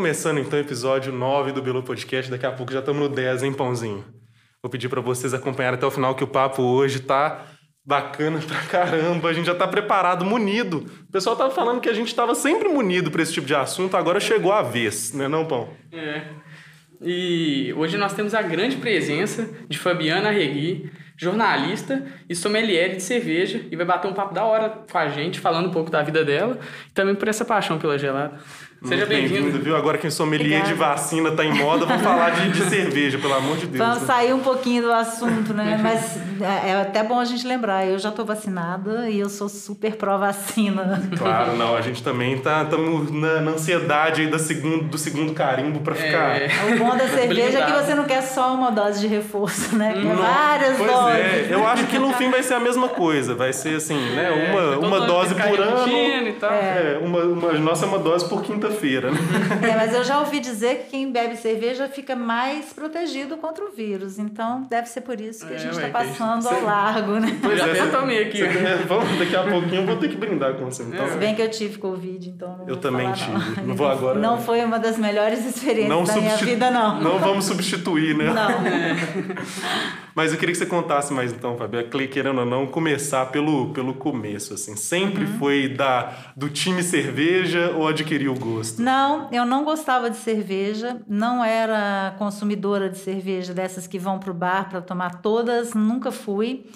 Começando 0.00 0.38
então 0.38 0.58
o 0.58 0.62
episódio 0.62 1.12
9 1.12 1.52
do 1.52 1.60
Belo 1.60 1.82
Podcast. 1.82 2.30
Daqui 2.30 2.46
a 2.46 2.50
pouco 2.50 2.72
já 2.72 2.78
estamos 2.78 3.02
no 3.02 3.14
10, 3.14 3.42
hein, 3.42 3.52
Pãozinho? 3.52 4.02
Vou 4.62 4.70
pedir 4.70 4.88
para 4.88 5.02
vocês 5.02 5.34
acompanharem 5.34 5.76
até 5.76 5.84
o 5.84 5.90
final 5.90 6.14
que 6.14 6.24
o 6.24 6.26
papo 6.26 6.62
hoje 6.62 7.00
tá 7.00 7.44
bacana 7.84 8.38
pra 8.40 8.62
caramba. 8.62 9.28
A 9.28 9.34
gente 9.34 9.44
já 9.44 9.54
tá 9.54 9.68
preparado, 9.68 10.24
munido. 10.24 10.86
O 11.06 11.12
pessoal 11.12 11.36
tava 11.36 11.50
falando 11.50 11.82
que 11.82 11.88
a 11.90 11.92
gente 11.92 12.14
tava 12.14 12.34
sempre 12.34 12.66
munido 12.66 13.10
para 13.10 13.20
esse 13.20 13.34
tipo 13.34 13.46
de 13.46 13.54
assunto, 13.54 13.94
agora 13.94 14.18
chegou 14.18 14.52
a 14.52 14.62
vez, 14.62 15.12
né, 15.12 15.28
não, 15.28 15.44
Pão? 15.44 15.68
É. 15.92 16.22
E 17.02 17.74
hoje 17.76 17.98
nós 17.98 18.14
temos 18.14 18.32
a 18.32 18.40
grande 18.40 18.76
presença 18.76 19.50
de 19.68 19.76
Fabiana 19.76 20.30
Arregui, 20.30 20.90
jornalista 21.14 22.06
e 22.26 22.34
sommelier 22.34 22.96
de 22.96 23.02
cerveja, 23.02 23.66
e 23.70 23.76
vai 23.76 23.84
bater 23.84 24.08
um 24.08 24.14
papo 24.14 24.32
da 24.32 24.44
hora 24.44 24.70
com 24.90 24.96
a 24.96 25.10
gente, 25.10 25.38
falando 25.38 25.68
um 25.68 25.72
pouco 25.72 25.90
da 25.90 26.02
vida 26.02 26.24
dela 26.24 26.58
e 26.88 26.92
também 26.94 27.14
por 27.14 27.28
essa 27.28 27.44
paixão 27.44 27.78
pela 27.78 27.98
gelada. 27.98 28.40
Seja 28.82 29.04
bem-vindo. 29.04 29.52
Bem 29.52 29.60
viu? 29.60 29.76
Agora 29.76 29.98
que 29.98 30.10
sommelier 30.10 30.62
de 30.62 30.72
vacina 30.72 31.30
tá 31.32 31.44
em 31.44 31.52
moda, 31.52 31.84
vamos 31.84 32.02
falar 32.02 32.30
de, 32.30 32.50
de, 32.50 32.64
cerveja, 32.70 33.18
pelo 33.18 33.34
amor 33.34 33.58
de 33.58 33.66
Deus. 33.66 33.78
Vamos 33.78 34.00
né? 34.00 34.06
sair 34.06 34.32
um 34.32 34.40
pouquinho 34.40 34.84
do 34.84 34.92
assunto, 34.92 35.52
né? 35.52 35.78
Mas 35.82 36.16
é, 36.40 36.70
é 36.70 36.80
até 36.80 37.02
bom 37.02 37.20
a 37.20 37.24
gente 37.26 37.46
lembrar, 37.46 37.86
eu 37.86 37.98
já 37.98 38.10
tô 38.10 38.24
vacinada 38.24 39.10
e 39.10 39.20
eu 39.20 39.28
sou 39.28 39.50
super 39.50 39.96
pró-vacina. 39.96 41.02
Claro, 41.18 41.56
não, 41.56 41.76
a 41.76 41.82
gente 41.82 42.02
também 42.02 42.38
tá 42.38 42.62
estamos 42.62 43.10
na, 43.10 43.42
na, 43.42 43.50
ansiedade 43.50 44.22
aí 44.22 44.28
da 44.28 44.38
segundo, 44.38 44.84
do 44.84 44.96
segundo 44.96 45.34
carimbo 45.34 45.80
para 45.80 45.94
ficar... 45.94 46.40
É. 46.40 46.48
O 46.74 46.78
bom 46.78 46.96
da 46.96 47.06
cerveja 47.06 47.58
é 47.58 47.66
que 47.66 47.72
você 47.72 47.94
não 47.94 48.04
quer 48.04 48.22
só 48.22 48.54
uma 48.54 48.70
dose 48.70 49.00
de 49.00 49.06
reforço, 49.06 49.76
né? 49.76 49.92
Quer 49.92 50.16
várias 50.16 50.76
pois 50.78 50.90
doses. 50.90 51.16
É, 51.16 51.48
eu 51.50 51.66
acho 51.66 51.86
que 51.86 51.98
no 51.98 52.14
fim 52.14 52.30
vai 52.30 52.42
ser 52.42 52.54
a 52.54 52.60
mesma 52.60 52.88
coisa, 52.88 53.34
vai 53.34 53.52
ser 53.52 53.76
assim, 53.76 53.98
né? 54.14 54.30
É, 54.30 54.50
uma, 54.50 54.78
uma 54.78 55.06
dose 55.06 55.34
por 55.34 55.60
ano. 55.60 55.88
E 55.90 56.32
tal. 56.32 56.50
É, 56.50 56.98
uma, 57.02 57.24
uma, 57.24 57.52
nossa 57.54 57.84
é 57.84 57.88
uma 57.88 57.98
dose 57.98 58.26
por 58.26 58.42
quinta 58.42 58.69
quinta-feira, 58.70 59.10
né? 59.10 59.18
É, 59.70 59.76
mas 59.76 59.94
eu 59.94 60.02
já 60.04 60.20
ouvi 60.20 60.40
dizer 60.40 60.76
que 60.78 60.90
quem 60.90 61.10
bebe 61.12 61.36
cerveja 61.36 61.88
fica 61.88 62.16
mais 62.16 62.72
protegido 62.72 63.36
contra 63.36 63.64
o 63.64 63.70
vírus. 63.70 64.18
Então 64.18 64.66
deve 64.68 64.88
ser 64.88 65.02
por 65.02 65.20
isso 65.20 65.46
que 65.46 65.52
a 65.52 65.56
é, 65.56 65.58
gente 65.58 65.72
está 65.72 65.88
passando 65.88 66.48
ao 66.48 66.62
largo, 66.62 67.12
né? 67.14 67.38
Pois 67.40 67.58
já 67.58 67.68
é, 67.68 67.86
tomei 67.86 68.22
aqui. 68.24 68.38
Você, 68.38 68.84
vamos, 68.86 69.18
daqui 69.18 69.36
a 69.36 69.42
pouquinho 69.42 69.82
eu 69.82 69.86
vou 69.86 69.96
ter 69.96 70.08
que 70.08 70.16
brindar 70.16 70.54
com 70.54 70.64
você. 70.64 70.82
Então. 70.82 71.08
Se 71.08 71.18
bem 71.18 71.34
que 71.34 71.42
eu 71.42 71.50
tive 71.50 71.78
Covid, 71.78 72.28
então. 72.28 72.58
Não 72.58 72.68
eu 72.68 72.76
também 72.76 73.14
falar, 73.14 73.16
tive. 73.16 73.60
Não. 73.60 73.66
não 73.68 73.74
vou 73.74 73.88
agora. 73.88 74.18
Não 74.18 74.40
foi 74.40 74.64
uma 74.64 74.78
das 74.78 74.98
melhores 74.98 75.44
experiências 75.44 75.88
não 75.88 76.04
da 76.04 76.16
minha 76.16 76.36
vida, 76.36 76.70
não. 76.70 77.00
Não 77.00 77.18
vamos 77.18 77.44
substituir, 77.44 78.16
né? 78.16 78.32
Não. 78.32 78.50
Mas 80.14 80.32
eu 80.32 80.38
queria 80.38 80.52
que 80.52 80.58
você 80.58 80.66
contasse 80.66 81.12
mais 81.12 81.32
então, 81.32 81.56
Fabio. 81.56 81.88
Querendo 82.10 82.40
ou 82.40 82.46
não, 82.46 82.66
começar 82.66 83.26
pelo, 83.26 83.70
pelo 83.72 83.94
começo, 83.94 84.54
assim. 84.54 84.76
Sempre 84.76 85.24
uhum. 85.24 85.38
foi 85.38 85.68
da, 85.68 86.12
do 86.36 86.48
time 86.48 86.82
cerveja 86.82 87.72
ou 87.76 87.86
adquirir 87.86 88.28
o 88.28 88.34
gosto? 88.34 88.59
Não, 88.78 89.28
eu 89.32 89.44
não 89.44 89.64
gostava 89.64 90.10
de 90.10 90.16
cerveja. 90.16 91.02
Não 91.08 91.44
era 91.44 92.14
consumidora 92.18 92.88
de 92.88 92.98
cerveja 92.98 93.54
dessas 93.54 93.86
que 93.86 93.98
vão 93.98 94.18
para 94.18 94.30
o 94.30 94.34
bar 94.34 94.68
para 94.68 94.80
tomar 94.80 95.20
todas. 95.22 95.74
Nunca 95.74 96.12
fui. 96.12 96.70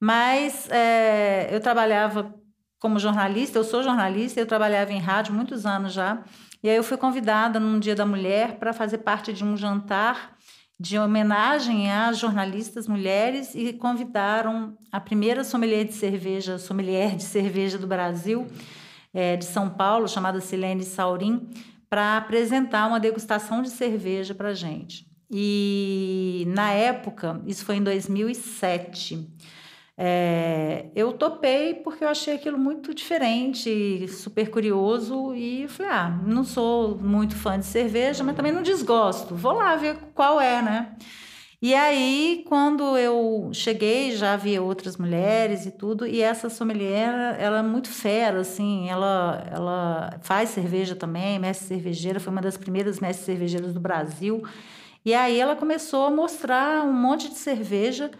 Mas 0.00 0.68
é, 0.70 1.48
eu 1.50 1.60
trabalhava 1.60 2.34
como 2.78 2.98
jornalista. 2.98 3.58
Eu 3.58 3.64
sou 3.64 3.82
jornalista. 3.82 4.40
Eu 4.40 4.46
trabalhava 4.46 4.92
em 4.92 5.00
rádio 5.00 5.34
muitos 5.34 5.66
anos 5.66 5.92
já. 5.92 6.22
E 6.62 6.68
aí 6.68 6.76
eu 6.76 6.82
fui 6.82 6.96
convidada 6.96 7.60
num 7.60 7.78
Dia 7.78 7.94
da 7.94 8.04
Mulher 8.04 8.58
para 8.58 8.72
fazer 8.72 8.98
parte 8.98 9.32
de 9.32 9.44
um 9.44 9.56
jantar 9.56 10.36
de 10.80 10.96
homenagem 10.98 11.90
às 11.90 12.18
jornalistas 12.18 12.86
mulheres 12.86 13.54
e 13.54 13.72
convidaram 13.72 14.78
a 14.92 15.00
primeira 15.00 15.42
sommelier 15.42 15.84
de 15.84 15.92
cerveja, 15.92 16.56
sommelier 16.56 17.16
de 17.16 17.24
cerveja 17.24 17.76
do 17.76 17.86
Brasil, 17.86 18.46
é, 19.18 19.36
de 19.36 19.46
São 19.46 19.68
Paulo, 19.68 20.06
chamada 20.06 20.40
Silene 20.40 20.84
Saurim, 20.84 21.48
para 21.90 22.16
apresentar 22.16 22.86
uma 22.86 23.00
degustação 23.00 23.62
de 23.62 23.68
cerveja 23.68 24.32
para 24.32 24.54
gente. 24.54 25.08
E 25.28 26.44
na 26.46 26.70
época, 26.70 27.42
isso 27.44 27.64
foi 27.64 27.78
em 27.78 27.82
2007, 27.82 29.28
é, 29.96 30.86
eu 30.94 31.12
topei 31.12 31.74
porque 31.74 32.04
eu 32.04 32.08
achei 32.08 32.36
aquilo 32.36 32.56
muito 32.56 32.94
diferente, 32.94 34.06
super 34.06 34.48
curioso 34.48 35.34
e 35.34 35.66
falei, 35.66 35.90
ah, 35.90 36.20
não 36.24 36.44
sou 36.44 36.96
muito 36.96 37.34
fã 37.34 37.58
de 37.58 37.66
cerveja, 37.66 38.22
mas 38.22 38.36
também 38.36 38.52
não 38.52 38.62
desgosto, 38.62 39.34
vou 39.34 39.54
lá 39.54 39.74
ver 39.74 39.96
qual 40.14 40.40
é, 40.40 40.62
né? 40.62 40.96
E 41.60 41.74
aí, 41.74 42.44
quando 42.46 42.96
eu 42.96 43.50
cheguei, 43.52 44.16
já 44.16 44.34
havia 44.34 44.62
outras 44.62 44.96
mulheres 44.96 45.66
e 45.66 45.72
tudo, 45.72 46.06
e 46.06 46.22
essa 46.22 46.48
sommelier, 46.48 47.36
ela 47.36 47.58
é 47.58 47.62
muito 47.62 47.88
fera, 47.88 48.40
assim, 48.40 48.88
ela, 48.88 49.44
ela 49.50 50.20
faz 50.22 50.50
cerveja 50.50 50.94
também, 50.94 51.36
mestre 51.38 51.66
cervejeira, 51.66 52.20
foi 52.20 52.32
uma 52.32 52.40
das 52.40 52.56
primeiras 52.56 53.00
mestres 53.00 53.26
cervejeiras 53.26 53.74
do 53.74 53.80
Brasil, 53.80 54.40
e 55.04 55.12
aí 55.12 55.40
ela 55.40 55.56
começou 55.56 56.06
a 56.06 56.10
mostrar 56.12 56.84
um 56.84 56.92
monte 56.92 57.28
de 57.28 57.38
cerveja, 57.38 58.10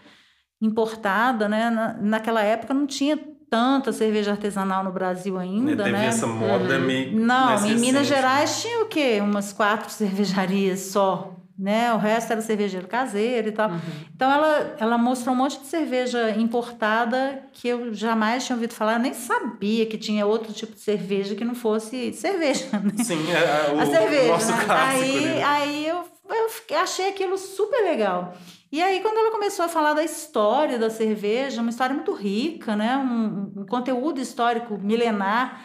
importada, 0.61 1.47
né? 1.47 1.69
Na, 1.69 1.93
naquela 1.93 2.41
época 2.43 2.73
não 2.73 2.85
tinha 2.85 3.17
tanta 3.49 3.91
cerveja 3.91 4.31
artesanal 4.31 4.83
no 4.83 4.91
Brasil 4.91 5.37
ainda, 5.37 5.83
Teve 5.83 5.91
né? 5.91 6.07
essa 6.07 6.27
moda 6.27 6.77
uhum. 6.77 6.85
meio 6.85 7.19
Não, 7.19 7.65
em 7.65 7.75
Minas 7.77 8.05
Gerais 8.05 8.61
tinha 8.61 8.83
o 8.83 8.87
quê? 8.87 9.19
Umas 9.21 9.53
quatro 9.53 9.89
cervejarias 9.89 10.81
só, 10.81 11.38
né? 11.59 11.93
O 11.93 11.97
resto 11.97 12.31
era 12.31 12.41
cervejeiro 12.41 12.87
caseiro 12.87 13.49
e 13.49 13.51
tal. 13.51 13.69
Uhum. 13.69 13.79
Então 14.15 14.31
ela, 14.31 14.75
ela 14.79 14.97
mostrou 14.97 15.35
um 15.35 15.37
monte 15.37 15.59
de 15.59 15.67
cerveja 15.67 16.31
importada 16.31 17.43
que 17.51 17.67
eu 17.67 17.93
jamais 17.93 18.45
tinha 18.45 18.55
ouvido 18.55 18.73
falar, 18.73 18.93
eu 18.93 18.99
nem 18.99 19.13
sabia 19.13 19.85
que 19.85 19.97
tinha 19.97 20.25
outro 20.25 20.53
tipo 20.53 20.73
de 20.73 20.79
cerveja 20.79 21.35
que 21.35 21.43
não 21.43 21.53
fosse 21.55 22.13
cerveja. 22.13 22.69
Né? 22.79 23.03
Sim, 23.03 23.25
é, 23.29 23.71
é 23.71 23.73
o 23.73 23.79
a 23.79 23.85
cerveja. 23.85 24.31
nosso 24.31 24.51
né? 24.51 24.63
clássico. 24.63 25.03
Aí, 25.03 25.25
né? 25.25 25.43
aí 25.43 25.87
eu, 25.87 26.05
eu 26.29 26.79
achei 26.79 27.09
aquilo 27.09 27.37
super 27.37 27.81
legal. 27.83 28.33
E 28.71 28.81
aí, 28.81 29.01
quando 29.01 29.17
ela 29.17 29.31
começou 29.31 29.65
a 29.65 29.67
falar 29.67 29.93
da 29.93 30.03
história 30.03 30.79
da 30.79 30.89
cerveja, 30.89 31.61
uma 31.61 31.71
história 31.71 31.93
muito 31.93 32.13
rica, 32.13 32.75
né? 32.75 32.95
um, 32.95 33.61
um 33.61 33.65
conteúdo 33.65 34.21
histórico 34.21 34.77
milenar, 34.77 35.61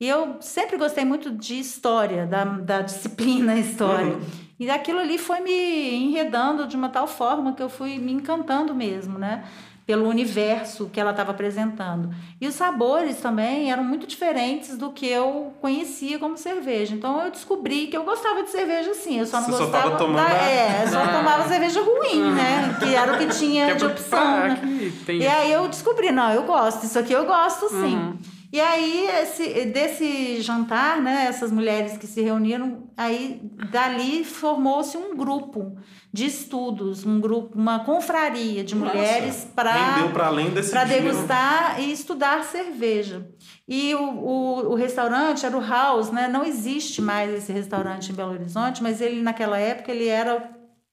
e 0.00 0.08
eu 0.08 0.36
sempre 0.40 0.76
gostei 0.76 1.04
muito 1.04 1.30
de 1.30 1.58
história, 1.58 2.26
da, 2.26 2.44
da 2.44 2.80
disciplina 2.80 3.56
história. 3.58 4.14
Uhum. 4.14 4.43
E 4.58 4.70
aquilo 4.70 5.00
ali 5.00 5.18
foi 5.18 5.40
me 5.40 5.94
enredando 5.94 6.66
de 6.66 6.76
uma 6.76 6.88
tal 6.88 7.06
forma 7.06 7.52
que 7.52 7.62
eu 7.62 7.68
fui 7.68 7.98
me 7.98 8.12
encantando 8.12 8.74
mesmo, 8.74 9.18
né? 9.18 9.44
pelo 9.86 10.08
universo 10.08 10.88
que 10.90 10.98
ela 10.98 11.10
estava 11.10 11.32
apresentando. 11.32 12.14
E 12.40 12.46
os 12.46 12.54
sabores 12.54 13.18
também 13.18 13.70
eram 13.70 13.84
muito 13.84 14.06
diferentes 14.06 14.78
do 14.78 14.90
que 14.90 15.06
eu 15.06 15.52
conhecia 15.60 16.18
como 16.18 16.38
cerveja. 16.38 16.94
Então 16.94 17.22
eu 17.22 17.30
descobri 17.30 17.88
que 17.88 17.96
eu 17.96 18.02
gostava 18.02 18.42
de 18.42 18.50
cerveja 18.50 18.92
assim. 18.92 19.18
Eu 19.18 19.26
só 19.26 19.40
não 19.40 19.50
Você 19.50 19.62
gostava 19.64 19.90
só 19.90 19.96
tomando 19.96 20.26
da, 20.26 20.32
a... 20.32 20.48
é, 20.48 20.86
só 20.86 21.06
tomava 21.06 21.46
cerveja 21.48 21.82
ruim, 21.82 22.32
né? 22.32 22.76
Que 22.80 22.94
era 22.94 23.12
o 23.12 23.18
que 23.18 23.26
tinha 23.26 23.72
que 23.72 23.74
de 23.74 23.84
é 23.84 23.88
opção. 23.88 24.48
Né? 24.48 24.92
Tem... 25.04 25.18
E 25.18 25.26
aí 25.26 25.52
eu 25.52 25.68
descobri, 25.68 26.10
não, 26.10 26.30
eu 26.30 26.44
gosto, 26.44 26.84
isso 26.84 26.98
aqui 26.98 27.12
eu 27.12 27.26
gosto 27.26 27.68
sim. 27.68 27.96
Uhum. 27.96 28.16
E 28.54 28.60
aí, 28.60 29.08
esse, 29.20 29.64
desse 29.64 30.40
jantar, 30.40 31.02
né, 31.02 31.26
essas 31.28 31.50
mulheres 31.50 31.98
que 31.98 32.06
se 32.06 32.20
reuniram, 32.20 32.84
aí 32.96 33.40
dali 33.68 34.22
formou-se 34.22 34.96
um 34.96 35.16
grupo 35.16 35.76
de 36.12 36.26
estudos, 36.26 37.04
um 37.04 37.18
grupo, 37.18 37.58
uma 37.58 37.80
confraria 37.80 38.62
de 38.62 38.76
mulheres 38.76 39.44
para 39.56 40.84
degustar 40.84 41.80
e 41.80 41.90
estudar 41.90 42.44
cerveja. 42.44 43.28
E 43.66 43.92
o, 43.96 44.04
o, 44.04 44.70
o, 44.70 44.74
restaurante 44.76 45.44
era 45.44 45.58
o 45.58 45.60
House, 45.60 46.12
né? 46.12 46.28
Não 46.28 46.44
existe 46.44 47.02
mais 47.02 47.34
esse 47.34 47.50
restaurante 47.50 48.12
em 48.12 48.14
Belo 48.14 48.34
Horizonte, 48.34 48.84
mas 48.84 49.00
ele 49.00 49.20
naquela 49.20 49.58
época 49.58 49.90
ele 49.90 50.06
era 50.06 50.48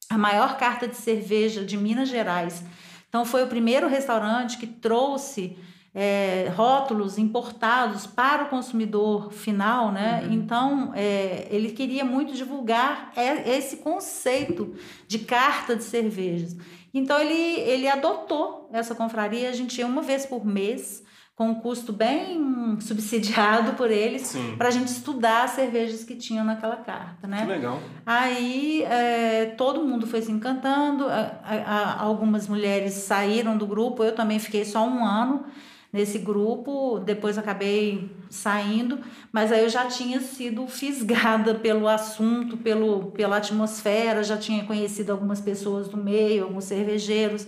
a 0.09 0.17
maior 0.17 0.57
carta 0.57 0.87
de 0.87 0.95
cerveja 0.95 1.63
de 1.63 1.77
Minas 1.77 2.09
Gerais. 2.09 2.63
Então 3.07 3.23
foi 3.23 3.43
o 3.43 3.47
primeiro 3.47 3.87
restaurante 3.87 4.57
que 4.57 4.65
trouxe 4.65 5.55
é, 5.93 6.49
rótulos 6.55 7.17
importados 7.17 8.07
para 8.07 8.43
o 8.43 8.49
consumidor 8.49 9.31
final, 9.31 9.91
né? 9.91 10.23
Uhum. 10.23 10.33
Então 10.33 10.91
é, 10.95 11.47
ele 11.51 11.71
queria 11.71 12.05
muito 12.05 12.33
divulgar 12.33 13.11
esse 13.45 13.77
conceito 13.77 14.73
de 15.07 15.19
carta 15.19 15.75
de 15.75 15.83
cervejas. 15.83 16.55
Então 16.93 17.19
ele, 17.19 17.59
ele 17.61 17.87
adotou 17.87 18.69
essa 18.71 18.95
confraria, 18.95 19.49
a 19.49 19.53
gente 19.53 19.77
ia 19.79 19.85
uma 19.85 20.01
vez 20.01 20.25
por 20.25 20.45
mês, 20.45 21.03
com 21.35 21.49
um 21.49 21.55
custo 21.55 21.91
bem 21.91 22.77
subsidiado 22.79 23.73
por 23.73 23.89
eles, 23.89 24.35
para 24.57 24.67
a 24.67 24.71
gente 24.71 24.89
estudar 24.89 25.45
as 25.45 25.51
cervejas 25.51 26.03
que 26.03 26.15
tinham 26.15 26.45
naquela 26.45 26.75
carta, 26.75 27.25
né? 27.25 27.41
Que 27.41 27.47
legal. 27.47 27.79
Aí 28.05 28.83
é, 28.83 29.45
todo 29.57 29.83
mundo 29.83 30.05
foi 30.05 30.21
se 30.21 30.31
encantando, 30.31 31.05
a, 31.07 31.39
a, 31.43 31.55
a, 31.55 32.01
algumas 32.01 32.47
mulheres 32.47 32.93
saíram 32.93 33.57
do 33.57 33.65
grupo, 33.65 34.03
eu 34.03 34.13
também 34.13 34.37
fiquei 34.37 34.63
só 34.63 34.85
um 34.85 35.03
ano, 35.03 35.45
nesse 35.91 36.17
grupo, 36.17 36.99
depois 36.99 37.37
acabei 37.37 38.09
saindo, 38.29 38.99
mas 39.31 39.51
aí 39.51 39.63
eu 39.63 39.69
já 39.69 39.87
tinha 39.87 40.21
sido 40.21 40.65
fisgada 40.67 41.55
pelo 41.55 41.87
assunto, 41.87 42.55
pelo, 42.57 43.11
pela 43.11 43.37
atmosfera, 43.37 44.23
já 44.23 44.37
tinha 44.37 44.63
conhecido 44.63 45.11
algumas 45.11 45.41
pessoas 45.41 45.89
do 45.89 45.97
meio, 45.97 46.45
alguns 46.45 46.63
cervejeiros. 46.63 47.45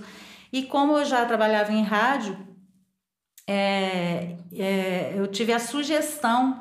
E 0.52 0.64
como 0.64 0.98
eu 0.98 1.06
já 1.06 1.26
trabalhava 1.26 1.72
em 1.72 1.84
rádio, 1.84 2.38
é, 3.48 4.36
é, 4.54 5.14
eu 5.16 5.28
tive 5.28 5.54
a 5.54 5.60
sugestão 5.60 6.60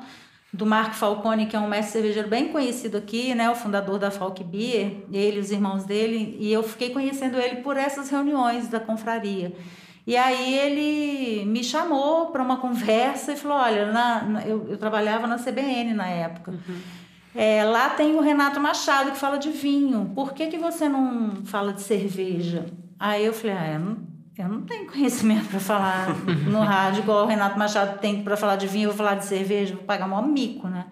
do 0.53 0.65
Marco 0.65 0.95
Falcone, 0.95 1.47
que 1.47 1.55
é 1.55 1.59
um 1.59 1.67
mestre 1.67 1.93
cervejeiro 1.93 2.29
bem 2.29 2.49
conhecido 2.49 2.95
aqui, 2.95 3.33
né, 3.33 3.49
o 3.49 3.55
fundador 3.55 3.97
da 3.97 4.11
Falk 4.11 4.43
Beer, 4.43 5.03
ele 5.11 5.39
os 5.39 5.49
irmãos 5.49 5.83
dele, 5.83 6.37
e 6.39 6.53
eu 6.53 6.61
fiquei 6.61 6.91
conhecendo 6.91 7.39
ele 7.39 7.57
por 7.57 7.75
essas 7.75 8.09
reuniões 8.09 8.67
da 8.67 8.79
confraria. 8.79 9.51
E 10.05 10.17
aí 10.17 10.53
ele 10.53 11.45
me 11.45 11.63
chamou 11.63 12.27
para 12.27 12.43
uma 12.43 12.57
conversa 12.57 13.33
e 13.33 13.37
falou, 13.37 13.57
olha, 13.57 13.91
na, 13.91 14.43
eu, 14.45 14.67
eu, 14.69 14.77
trabalhava 14.77 15.27
na 15.27 15.37
CBN 15.37 15.93
na 15.93 16.07
época. 16.07 16.51
Uhum. 16.51 16.81
É, 17.33 17.63
lá 17.63 17.89
tem 17.89 18.15
o 18.15 18.21
Renato 18.21 18.59
Machado 18.59 19.11
que 19.11 19.17
fala 19.17 19.37
de 19.37 19.49
vinho. 19.49 20.11
Por 20.13 20.33
que, 20.33 20.47
que 20.47 20.57
você 20.57 20.89
não 20.89 21.43
fala 21.45 21.73
de 21.73 21.81
cerveja? 21.81 22.65
Aí 22.99 23.25
eu 23.25 23.33
falei, 23.33 23.55
ah, 23.57 23.73
eu 23.73 23.79
não, 23.79 23.97
eu 24.37 24.49
não 24.49 24.61
tenho 24.61 24.91
conhecimento 24.91 25.47
para 25.47 25.59
falar 25.59 26.09
no 26.49 26.59
rádio, 26.59 27.03
igual 27.03 27.23
o 27.23 27.27
Renato 27.27 27.57
Machado 27.57 27.99
tem 27.99 28.23
para 28.23 28.35
falar 28.35 28.57
de 28.57 28.67
vinho, 28.67 28.85
eu 28.85 28.89
vou 28.93 28.97
falar 28.97 29.15
de 29.15 29.25
cerveja, 29.25 29.75
vou 29.75 29.83
pagar 29.83 30.07
maior 30.07 30.27
mico, 30.27 30.67
né? 30.67 30.85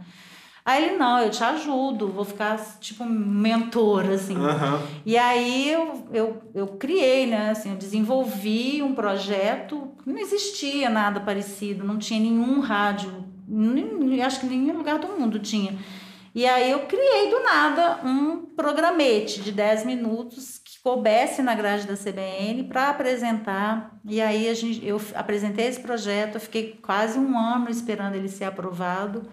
Aí 0.63 0.85
ele, 0.85 0.97
não, 0.97 1.19
eu 1.19 1.31
te 1.31 1.43
ajudo, 1.43 2.07
vou 2.09 2.23
ficar 2.23 2.57
tipo 2.79 3.03
mentor, 3.03 4.05
assim. 4.05 4.37
Uhum. 4.37 4.79
E 5.05 5.17
aí 5.17 5.71
eu, 5.71 6.07
eu, 6.13 6.41
eu 6.53 6.67
criei, 6.67 7.25
né, 7.25 7.49
assim, 7.49 7.71
eu 7.71 7.77
desenvolvi 7.77 8.81
um 8.83 8.93
projeto, 8.93 9.91
não 10.05 10.19
existia 10.19 10.89
nada 10.89 11.19
parecido, 11.19 11.83
não 11.83 11.97
tinha 11.97 12.19
nenhum 12.19 12.59
rádio, 12.59 13.25
nem, 13.47 14.21
acho 14.21 14.39
que 14.39 14.45
nenhum 14.45 14.77
lugar 14.77 14.99
do 14.99 15.07
mundo 15.07 15.39
tinha. 15.39 15.77
E 16.33 16.45
aí 16.45 16.71
eu 16.71 16.81
criei 16.81 17.29
do 17.29 17.43
nada 17.43 17.99
um 18.05 18.45
programete 18.55 19.41
de 19.41 19.51
10 19.51 19.85
minutos 19.85 20.61
que 20.63 20.79
coubesse 20.81 21.41
na 21.41 21.53
grade 21.53 21.85
da 21.85 21.97
CBN 21.97 22.63
para 22.65 22.89
apresentar. 22.89 23.99
E 24.05 24.21
aí 24.21 24.47
a 24.47 24.53
gente, 24.53 24.85
eu 24.85 25.01
apresentei 25.13 25.67
esse 25.67 25.81
projeto, 25.81 26.35
eu 26.35 26.41
fiquei 26.41 26.79
quase 26.81 27.19
um 27.19 27.37
ano 27.37 27.69
esperando 27.69 28.15
ele 28.15 28.29
ser 28.29 28.45
aprovado. 28.45 29.23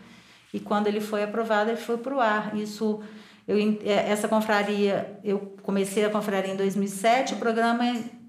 E 0.52 0.60
quando 0.60 0.86
ele 0.86 1.00
foi 1.00 1.22
aprovado, 1.22 1.70
ele 1.70 1.76
foi 1.76 1.98
para 1.98 2.14
o 2.14 2.20
ar. 2.20 2.56
Isso, 2.56 3.00
eu, 3.46 3.56
é, 3.84 4.10
essa 4.10 4.28
confraria, 4.28 5.18
eu 5.22 5.56
comecei 5.62 6.04
a 6.04 6.10
confraria 6.10 6.52
em 6.52 6.56
2007, 6.56 7.34
o 7.34 7.36
programa 7.36 7.84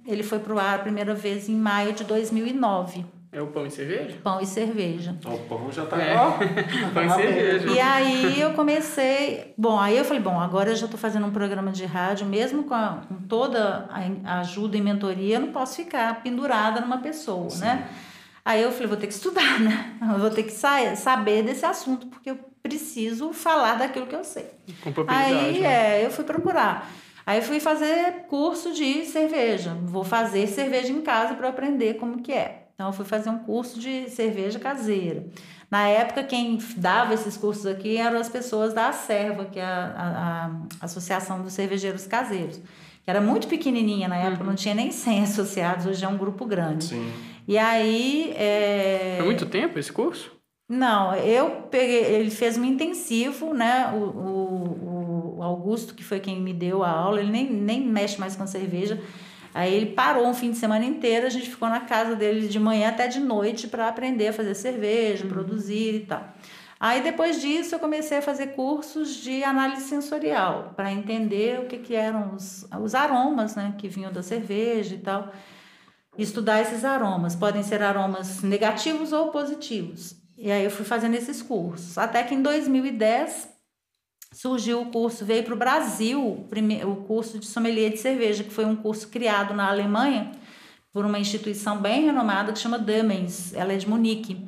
ele 0.05 0.23
foi 0.23 0.39
para 0.39 0.53
o 0.53 0.59
ar 0.59 0.75
a 0.75 0.79
primeira 0.79 1.13
vez 1.13 1.47
em 1.47 1.55
maio 1.55 1.93
de 1.93 2.03
2009. 2.03 3.05
É 3.31 3.39
o 3.39 3.47
pão 3.47 3.63
e 3.67 3.69
cerveja? 3.69 4.17
Pão 4.23 4.41
e 4.41 4.45
cerveja. 4.45 5.15
O 5.23 5.37
pão 5.47 5.71
já 5.71 5.85
tá. 5.85 6.01
É. 6.01 6.17
Ó, 6.17 6.31
pão 6.91 7.05
e 7.05 7.09
cerveja. 7.11 7.69
E 7.69 7.79
aí 7.79 8.41
eu 8.41 8.53
comecei. 8.53 9.53
Bom, 9.55 9.79
aí 9.79 9.95
eu 9.95 10.03
falei, 10.03 10.21
bom, 10.21 10.39
agora 10.39 10.71
eu 10.71 10.75
já 10.75 10.85
estou 10.85 10.99
fazendo 10.99 11.27
um 11.27 11.31
programa 11.31 11.71
de 11.71 11.85
rádio, 11.85 12.25
mesmo 12.25 12.63
com, 12.63 12.73
a, 12.73 13.03
com 13.07 13.15
toda 13.27 13.87
a 14.23 14.39
ajuda 14.39 14.77
e 14.77 14.81
mentoria, 14.81 15.35
eu 15.35 15.41
não 15.41 15.51
posso 15.51 15.75
ficar 15.75 16.23
pendurada 16.23 16.81
numa 16.81 16.97
pessoa, 16.97 17.51
Sim. 17.51 17.65
né? 17.65 17.87
Aí 18.49 18.63
eu 18.63 18.71
falei, 18.71 18.87
vou 18.87 18.97
ter 18.97 19.05
que 19.05 19.13
estudar, 19.13 19.59
né? 19.59 19.95
Eu 20.01 20.17
vou 20.17 20.31
ter 20.31 20.41
que 20.41 20.51
saber 20.51 21.43
desse 21.43 21.63
assunto, 21.63 22.07
porque 22.07 22.31
eu 22.31 22.39
preciso 22.63 23.31
falar 23.31 23.75
daquilo 23.75 24.07
que 24.07 24.15
eu 24.15 24.23
sei. 24.23 24.49
Com 24.81 24.91
Aí 25.07 25.59
né? 25.59 25.99
é, 25.99 26.05
eu 26.07 26.09
fui 26.09 26.23
procurar. 26.23 26.89
Aí 27.27 27.43
fui 27.43 27.59
fazer 27.59 28.25
curso 28.27 28.73
de 28.73 29.05
cerveja. 29.05 29.77
Vou 29.83 30.03
fazer 30.03 30.47
cerveja 30.47 30.91
em 30.91 31.01
casa 31.01 31.35
para 31.35 31.47
aprender 31.49 31.97
como 31.99 32.23
que 32.23 32.33
é. 32.33 32.69
Então 32.73 32.87
eu 32.87 32.93
fui 32.93 33.05
fazer 33.05 33.29
um 33.29 33.37
curso 33.37 33.79
de 33.79 34.09
cerveja 34.09 34.57
caseira. 34.57 35.27
Na 35.69 35.87
época, 35.87 36.23
quem 36.23 36.57
dava 36.75 37.13
esses 37.13 37.37
cursos 37.37 37.67
aqui 37.67 37.97
eram 37.97 38.17
as 38.17 38.29
pessoas 38.29 38.73
da 38.73 38.87
Acerva, 38.87 39.45
que 39.45 39.59
é 39.59 39.63
a, 39.63 39.93
a, 39.95 40.45
a 40.81 40.85
Associação 40.85 41.43
dos 41.43 41.53
Cervejeiros 41.53 42.07
Caseiros. 42.07 42.59
Era 43.09 43.19
muito 43.19 43.47
pequenininha 43.47 44.07
na 44.07 44.17
época, 44.17 44.43
uhum. 44.43 44.49
não 44.49 44.55
tinha 44.55 44.75
nem 44.75 44.91
100 44.91 45.23
associados, 45.23 45.85
hoje 45.85 46.05
é 46.05 46.07
um 46.07 46.17
grupo 46.17 46.45
grande. 46.45 46.85
Sim. 46.85 47.11
E 47.47 47.57
aí. 47.57 48.31
É... 48.35 49.15
Foi 49.17 49.25
muito 49.25 49.45
tempo 49.47 49.79
esse 49.79 49.91
curso? 49.91 50.31
Não, 50.69 51.15
eu 51.15 51.63
peguei. 51.71 52.03
Ele 52.03 52.29
fez 52.29 52.57
um 52.57 52.63
intensivo, 52.63 53.53
né? 53.53 53.91
O, 53.91 53.97
o, 53.97 55.35
o 55.37 55.43
Augusto, 55.43 55.95
que 55.95 56.03
foi 56.03 56.19
quem 56.19 56.39
me 56.39 56.53
deu 56.53 56.83
a 56.83 56.91
aula, 56.91 57.19
ele 57.19 57.31
nem, 57.31 57.51
nem 57.51 57.81
mexe 57.81 58.19
mais 58.19 58.35
com 58.35 58.45
cerveja. 58.45 59.01
Aí 59.51 59.73
ele 59.73 59.87
parou 59.87 60.27
um 60.27 60.33
fim 60.33 60.51
de 60.51 60.57
semana 60.57 60.85
inteiro, 60.85 61.25
a 61.25 61.29
gente 61.29 61.49
ficou 61.49 61.67
na 61.67 61.79
casa 61.79 62.15
dele 62.15 62.47
de 62.47 62.59
manhã 62.59 62.89
até 62.89 63.07
de 63.07 63.19
noite 63.19 63.67
para 63.67 63.87
aprender 63.87 64.27
a 64.27 64.33
fazer 64.33 64.53
cerveja, 64.53 65.23
uhum. 65.23 65.29
produzir 65.31 65.95
e 65.95 65.99
tal. 66.01 66.23
Aí 66.79 67.01
depois 67.01 67.41
disso 67.41 67.75
eu 67.75 67.79
comecei 67.79 68.19
a 68.19 68.21
fazer 68.21 68.47
cursos 68.53 69.15
de 69.15 69.43
análise 69.43 69.83
sensorial 69.83 70.73
para 70.77 70.91
entender 70.91 71.59
o 71.59 71.65
que, 71.65 71.77
que 71.77 71.93
eram 71.93 72.35
os, 72.35 72.65
os 72.81 72.95
aromas 72.95 73.55
né, 73.55 73.75
que 73.77 73.89
vinham 73.89 74.13
da 74.13 74.23
cerveja 74.23 74.95
e 74.95 74.99
tal 74.99 75.31
estudar 76.17 76.61
esses 76.61 76.85
aromas. 76.85 77.35
Podem 77.35 77.63
ser 77.63 77.81
aromas 77.81 78.41
negativos 78.41 79.11
ou 79.11 79.29
positivos. 79.29 80.15
E 80.37 80.49
aí 80.49 80.63
eu 80.63 80.71
fui 80.71 80.85
fazendo 80.85 81.15
esses 81.15 81.41
cursos. 81.41 81.97
Até 81.97 82.23
que 82.23 82.33
em 82.33 82.41
2010 82.41 83.49
surgiu 84.33 84.81
o 84.81 84.91
curso, 84.91 85.25
veio 85.25 85.43
para 85.43 85.53
o 85.53 85.57
Brasil 85.57 86.47
o 86.85 86.95
curso 87.07 87.39
de 87.39 87.45
sommelier 87.45 87.91
de 87.91 87.97
cerveja, 87.97 88.43
que 88.43 88.53
foi 88.53 88.63
um 88.63 88.75
curso 88.75 89.09
criado 89.09 89.53
na 89.53 89.67
Alemanha 89.67 90.31
por 90.93 91.05
uma 91.05 91.19
instituição 91.19 91.77
bem 91.77 92.05
renomada 92.05 92.53
que 92.53 92.59
chama 92.59 92.79
Dumens, 92.79 93.53
ela 93.53 93.73
é 93.73 93.77
de 93.77 93.87
Munique. 93.87 94.47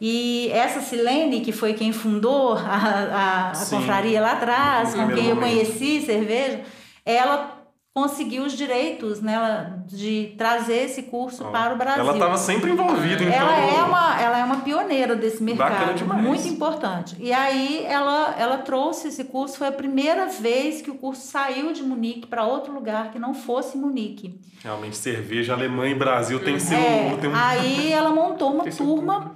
E 0.00 0.48
essa 0.52 0.80
Silene, 0.80 1.40
que 1.40 1.52
foi 1.52 1.74
quem 1.74 1.92
fundou 1.92 2.52
a, 2.54 2.60
a, 2.60 3.50
a 3.50 3.66
confraria 3.66 4.20
lá 4.20 4.32
atrás, 4.32 4.94
com 4.94 5.08
quem 5.08 5.28
eu 5.28 5.36
conheci 5.36 6.00
cerveja, 6.02 6.60
ela 7.04 7.58
conseguiu 7.98 8.44
os 8.44 8.52
direitos 8.52 9.20
né, 9.20 9.72
de 9.86 10.34
trazer 10.38 10.84
esse 10.84 11.04
curso 11.04 11.44
oh. 11.44 11.50
para 11.50 11.74
o 11.74 11.76
Brasil. 11.76 12.02
Ela 12.02 12.12
estava 12.12 12.36
sempre 12.36 12.70
envolvida, 12.70 13.24
então. 13.24 13.36
Ela 13.36 13.58
é, 13.58 13.82
uma, 13.82 14.20
ela 14.20 14.38
é 14.38 14.44
uma 14.44 14.60
pioneira 14.60 15.16
desse 15.16 15.42
mercado, 15.42 16.04
muito 16.22 16.46
importante. 16.46 17.16
E 17.18 17.32
aí 17.32 17.84
ela, 17.84 18.36
ela 18.38 18.58
trouxe 18.58 19.08
esse 19.08 19.24
curso, 19.24 19.58
foi 19.58 19.66
a 19.66 19.72
primeira 19.72 20.26
vez 20.26 20.80
que 20.80 20.92
o 20.92 20.94
curso 20.94 21.26
saiu 21.26 21.72
de 21.72 21.82
Munique 21.82 22.28
para 22.28 22.44
outro 22.44 22.72
lugar 22.72 23.10
que 23.10 23.18
não 23.18 23.34
fosse 23.34 23.76
Munique. 23.76 24.40
Realmente, 24.62 24.96
cerveja, 24.96 25.54
Alemanha 25.54 25.90
e 25.90 25.98
Brasil 25.98 26.38
tem 26.38 26.58
seu... 26.60 26.78
É, 26.78 27.16
tem 27.20 27.30
um... 27.30 27.34
Aí 27.34 27.90
ela 27.90 28.10
montou 28.10 28.52
uma 28.52 28.64
turma... 28.70 29.34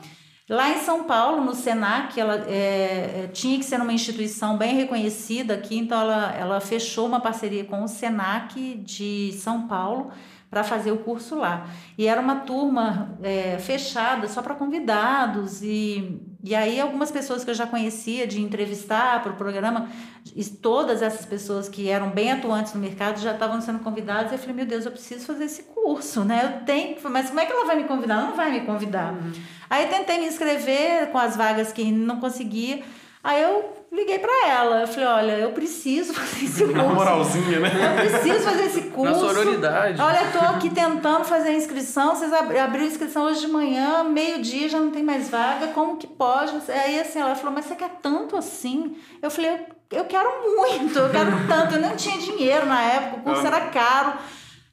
Lá 0.53 0.69
em 0.69 0.81
São 0.81 1.05
Paulo, 1.05 1.43
no 1.43 1.55
Senac, 1.55 2.21
ela 2.21 2.45
é, 2.47 3.23
é, 3.25 3.31
tinha 3.33 3.59
que 3.59 3.65
ser 3.65 3.81
uma 3.81 3.91
instituição 3.91 4.59
bem 4.59 4.75
reconhecida 4.77 5.55
aqui, 5.55 5.79
então 5.79 5.99
ela, 5.99 6.31
ela 6.35 6.61
fechou 6.61 7.07
uma 7.07 7.21
parceria 7.21 7.65
com 7.65 7.83
o 7.83 7.89
Senac 7.89 8.75
de 8.85 9.33
São 9.33 9.67
Paulo 9.67 10.11
para 10.51 10.63
fazer 10.63 10.93
o 10.93 10.99
curso 10.99 11.37
lá. 11.37 11.67
E 11.97 12.07
era 12.07 12.21
uma 12.21 12.41
turma 12.41 13.17
é, 13.23 13.57
fechada 13.61 14.29
só 14.29 14.43
para 14.43 14.55
convidados 14.55 15.63
e 15.63 16.21
e 16.43 16.55
aí 16.55 16.81
algumas 16.81 17.11
pessoas 17.11 17.45
que 17.45 17.51
eu 17.51 17.55
já 17.55 17.67
conhecia 17.67 18.27
de 18.27 18.41
entrevistar 18.41 19.23
para 19.23 19.33
o 19.33 19.37
programa, 19.37 19.89
e 20.35 20.45
todas 20.45 21.03
essas 21.03 21.25
pessoas 21.25 21.69
que 21.69 21.89
eram 21.89 22.11
bem 22.11 22.33
atuantes 22.33 22.75
no 22.75 22.81
mercado 22.81 23.21
já 23.21 23.33
estavam 23.33 23.61
sendo 23.61 23.81
convidadas. 23.81 24.33
E 24.33 24.35
eu 24.35 24.39
falei, 24.39 24.57
meu 24.57 24.67
Deus, 24.67 24.85
eu 24.85 24.93
preciso 24.93 25.27
fazer 25.27 25.45
esse 25.45 25.65
curso, 25.65 26.25
né? 26.25 26.43
Eu 26.45 26.65
tenho, 26.65 26.97
mas 27.11 27.29
como 27.29 27.41
é 27.41 27.47
que 27.47 27.53
ela 27.53 27.65
vai 27.65 27.77
me 27.77 27.85
convidar? 27.85 28.15
Ela 28.15 28.27
não 28.29 28.37
vai 28.37 28.51
me 28.51 28.61
convidar. 28.63 29.13
Uhum. 29.13 29.33
Aí 29.69 29.87
tentei 29.87 30.19
me 30.19 30.27
inscrever 30.27 31.11
com 31.11 31.19
as 31.19 31.37
vagas 31.37 31.73
que 31.73 31.91
não 31.91 32.19
conseguia. 32.19 32.83
Aí 33.23 33.43
eu 33.43 33.82
liguei 33.93 34.19
para 34.19 34.49
ela. 34.49 34.81
Eu 34.81 34.89
falei, 34.89 35.07
olha, 35.07 35.33
eu 35.33 35.53
preciso 35.53 36.15
fazer 36.15 36.47
esse 36.47 36.65
curso. 36.65 36.77
Na 36.77 36.85
moralzinha, 36.85 37.61
né? 37.61 37.71
Eu 37.71 38.11
preciso 38.11 38.45
fazer 38.45 38.65
esse 38.65 38.81
curso. 38.83 39.13
Na 39.13 39.19
sororidade. 39.19 40.01
Olha, 40.01 40.21
eu 40.23 40.33
tô 40.33 40.39
aqui 40.39 40.71
tentando 40.71 41.25
fazer 41.25 41.51
a 41.51 41.55
inscrição. 41.55 42.17
Vocês 42.17 42.33
abriram 42.33 42.85
a 42.85 42.87
inscrição 42.87 43.25
hoje 43.25 43.41
de 43.41 43.49
manhã, 43.49 44.03
meio-dia, 44.03 44.69
já 44.69 44.81
não 44.81 44.91
tem 44.91 45.03
mais 45.03 45.29
vaga. 45.29 45.69
Como 45.69 45.99
que 45.99 46.07
pode? 46.07 46.53
Aí 46.71 46.99
assim, 46.99 47.21
ela 47.21 47.35
falou, 47.35 47.53
mas 47.53 47.67
você 47.67 47.75
quer 47.75 47.91
tanto 48.01 48.37
assim? 48.37 48.97
Eu 49.21 49.31
falei, 49.31 49.51
eu, 49.51 49.99
eu 49.99 50.05
quero 50.07 50.31
muito, 50.57 50.99
eu 50.99 51.11
quero 51.11 51.31
tanto. 51.47 51.75
Eu 51.75 51.83
não 51.83 51.95
tinha 51.95 52.17
dinheiro 52.19 52.65
na 52.65 52.83
época, 52.83 53.17
o 53.19 53.23
curso 53.23 53.47
era 53.47 53.61
caro. 53.67 54.15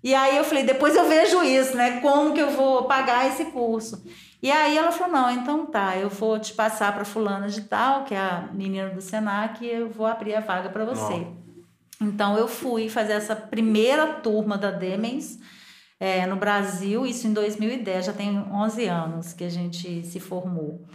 E 0.02 0.16
aí 0.16 0.38
eu 0.38 0.46
falei, 0.46 0.64
depois 0.64 0.96
eu 0.96 1.06
vejo 1.10 1.44
isso, 1.44 1.76
né? 1.76 2.00
Como 2.00 2.34
que 2.34 2.40
eu 2.40 2.52
vou 2.52 2.84
pagar 2.84 3.28
esse 3.28 3.46
curso? 3.46 4.02
E 4.42 4.52
aí 4.52 4.78
ela 4.78 4.92
falou: 4.92 5.14
não, 5.14 5.32
então 5.32 5.66
tá, 5.66 5.98
eu 5.98 6.10
vou 6.10 6.40
te 6.40 6.54
passar 6.54 6.94
para 6.94 7.04
fulana 7.04 7.48
de 7.50 7.62
tal, 7.62 8.06
que 8.06 8.14
é 8.14 8.20
a 8.20 8.50
menina 8.54 8.90
do 8.90 9.02
Senac, 9.02 9.64
e 9.64 9.70
eu 9.70 9.90
vou 9.90 10.06
abrir 10.06 10.36
a 10.36 10.40
vaga 10.40 10.70
para 10.70 10.86
você. 10.86 11.28
Então 12.02 12.38
eu 12.38 12.48
fui 12.48 12.88
fazer 12.88 13.14
essa 13.14 13.36
primeira 13.36 14.14
turma 14.14 14.58
da 14.58 14.72
Demens 14.72 15.38
é, 16.00 16.26
no 16.26 16.38
Brasil, 16.38 17.06
isso 17.06 17.28
em 17.28 17.34
2010, 17.34 18.06
já 18.06 18.14
tem 18.14 18.40
11 18.40 18.86
anos 18.86 19.34
que 19.34 19.44
a 19.44 19.50
gente 19.50 20.06
se 20.06 20.20
formou. 20.20 20.88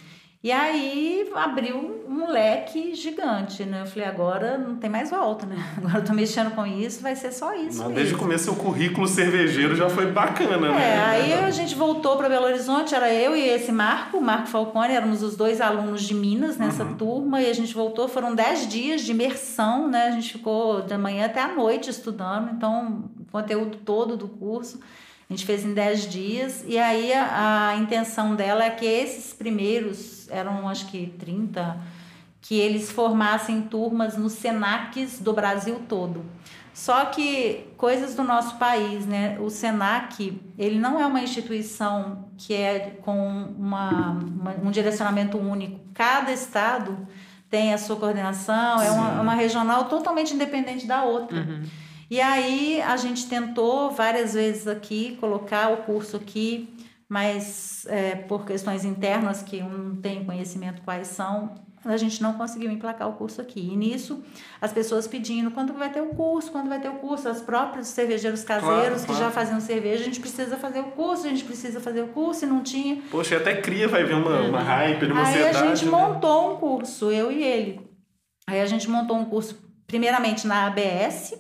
E 0.45 0.53
aí 0.53 1.27
abriu 1.35 2.05
um 2.07 2.31
leque 2.31 2.95
gigante, 2.95 3.65
né? 3.65 3.81
Eu 3.81 3.87
falei, 3.87 4.07
agora 4.07 4.59
não 4.59 4.77
tem 4.77 4.91
mais 4.91 5.09
volta, 5.09 5.47
né? 5.47 5.57
Agora 5.79 6.01
eu 6.01 6.05
tô 6.05 6.13
mexendo 6.13 6.55
com 6.55 6.67
isso, 6.67 7.01
vai 7.01 7.17
ser 7.17 7.33
só 7.33 7.55
isso. 7.55 7.83
Mas 7.83 7.95
desde 7.95 8.15
o 8.15 8.19
começo 8.19 8.53
o 8.53 8.57
currículo 8.57 9.09
cervejeiro 9.09 9.75
já 9.75 9.89
foi 9.89 10.13
bacana, 10.13 10.67
é, 10.67 10.71
né? 10.71 11.05
Aí 11.07 11.33
a 11.33 11.51
gente 11.51 11.75
voltou 11.75 12.19
para 12.19 12.29
Belo 12.29 12.45
Horizonte, 12.45 12.95
era 12.95 13.11
eu 13.11 13.35
e 13.35 13.41
esse 13.41 13.73
Marco, 13.73 14.19
o 14.19 14.21
Marco 14.21 14.49
Falcone, 14.49 14.93
éramos 14.93 15.23
os 15.23 15.35
dois 15.35 15.63
alunos 15.63 16.03
de 16.03 16.13
Minas 16.13 16.59
nessa 16.59 16.85
uhum. 16.85 16.95
turma, 16.95 17.41
e 17.41 17.49
a 17.49 17.55
gente 17.55 17.73
voltou, 17.73 18.07
foram 18.07 18.35
10 18.35 18.69
dias 18.69 19.01
de 19.01 19.13
imersão, 19.13 19.89
né? 19.89 20.09
A 20.09 20.11
gente 20.11 20.31
ficou 20.33 20.83
da 20.83 20.99
manhã 20.99 21.25
até 21.25 21.41
a 21.41 21.49
noite 21.49 21.89
estudando, 21.89 22.51
então 22.53 23.09
o 23.19 23.33
conteúdo 23.33 23.79
todo 23.83 24.15
do 24.15 24.29
curso. 24.29 24.79
A 25.29 25.33
gente 25.33 25.47
fez 25.47 25.65
em 25.65 25.73
10 25.73 26.11
dias 26.11 26.65
e 26.67 26.79
aí 26.79 27.13
a, 27.13 27.71
a, 27.71 27.77
intenção 27.77 28.35
dela 28.37 28.65
é 28.65 28.71
que 28.71 28.85
esses 28.85 29.33
primeiros, 29.33 30.29
eram 30.31 30.69
acho 30.69 30.87
que 30.87 31.07
30, 31.19 31.79
que 32.41 32.59
eles 32.59 32.91
formassem 32.91 33.63
turmas 33.63 34.17
nos 34.17 34.35
SENACs 34.35 35.19
do 35.19 35.33
Brasil 35.33 35.81
todo. 35.89 36.25
Só 36.75 37.05
que 37.05 37.69
coisas 37.77 38.17
do 38.17 38.25
nosso 38.25 38.57
país, 38.57 39.07
né? 39.07 39.39
O 39.39 39.49
Senac, 39.49 40.43
ele 40.59 40.77
não 40.77 41.01
é 41.01 41.07
uma 41.07 41.23
instituição 41.23 42.29
que 42.37 42.53
é 42.53 42.99
com 43.01 43.55
uma, 43.57 44.11
uma 44.11 44.51
um 44.61 44.73
direcionamento 44.73 45.39
único. 45.39 45.79
Cada 45.95 46.33
estado 46.33 47.07
tem 47.49 47.73
a 47.73 47.79
sua 47.79 47.95
coordenação, 47.95 48.81
Sim. 48.81 48.87
é 48.87 48.91
uma, 48.91 49.21
uma, 49.21 49.35
regional 49.35 49.85
totalmente 49.85 50.35
independente 50.35 50.85
da 50.85 51.05
outra. 51.05 51.39
Uhum. 51.39 51.63
E 52.15 52.21
aí 52.21 52.81
a 52.81 52.97
gente 52.97 53.27
tentou 53.29 53.91
várias 53.91 54.35
vezes 54.35 54.69
aqui 54.69 55.17
colocar 55.19 55.73
o 55.73 55.79
curso 55.79 56.17
aqui, 56.17 56.73
mas 57.09 57.85
é, 57.89 58.15
por 58.15 58.47
questões 58.47 58.85
internas 58.85 59.43
que 59.43 59.59
eu 59.59 59.69
não 59.69 59.97
tenho 59.97 60.25
conhecimento 60.25 60.81
quais 60.83 61.09
são, 61.09 61.57
a 61.85 61.97
gente 61.97 62.23
não 62.23 62.35
conseguiu 62.35 62.71
emplacar 62.71 63.09
o 63.09 63.15
curso 63.15 63.41
aqui. 63.41 63.59
E 63.59 63.77
nisso, 63.77 64.23
as 64.61 64.73
pessoas 64.73 65.09
pedindo 65.09 65.51
quando 65.51 65.73
vai 65.75 65.91
ter 65.91 66.03
o 66.03 66.11
curso, 66.11 66.53
quando 66.53 66.69
vai 66.69 66.81
ter 66.81 66.89
o 66.89 66.99
curso, 66.99 67.29
os 67.29 67.41
próprios 67.41 67.89
cervejeiros 67.89 68.45
caseiros 68.45 68.71
claro, 68.79 69.01
que 69.01 69.07
claro. 69.07 69.25
já 69.25 69.31
faziam 69.33 69.61
cerveja, 69.61 70.03
a 70.03 70.05
gente 70.05 70.21
precisa 70.21 70.57
fazer 70.57 70.83
o 70.83 70.93
curso, 70.93 71.27
a 71.27 71.31
gente 71.31 71.43
precisa 71.43 71.81
fazer 71.81 72.03
o 72.03 72.09
curso 72.11 72.45
e 72.45 72.49
não 72.49 72.63
tinha. 72.63 73.03
Poxa, 73.11 73.39
até 73.39 73.57
cria, 73.57 73.89
vai 73.89 74.05
ver 74.05 74.15
uma, 74.15 74.41
uma 74.43 74.61
hype, 74.61 75.05
uma 75.07 75.21
Aí 75.21 75.27
ansiedade. 75.31 75.57
Aí 75.57 75.63
a 75.65 75.75
gente 75.75 75.85
né? 75.87 75.91
montou 75.91 76.55
um 76.55 76.57
curso, 76.59 77.11
eu 77.11 77.33
e 77.33 77.43
ele. 77.43 77.81
Aí 78.47 78.61
a 78.61 78.67
gente 78.67 78.89
montou 78.89 79.17
um 79.17 79.25
curso, 79.25 79.59
primeiramente 79.85 80.47
na 80.47 80.67
ABS, 80.69 81.35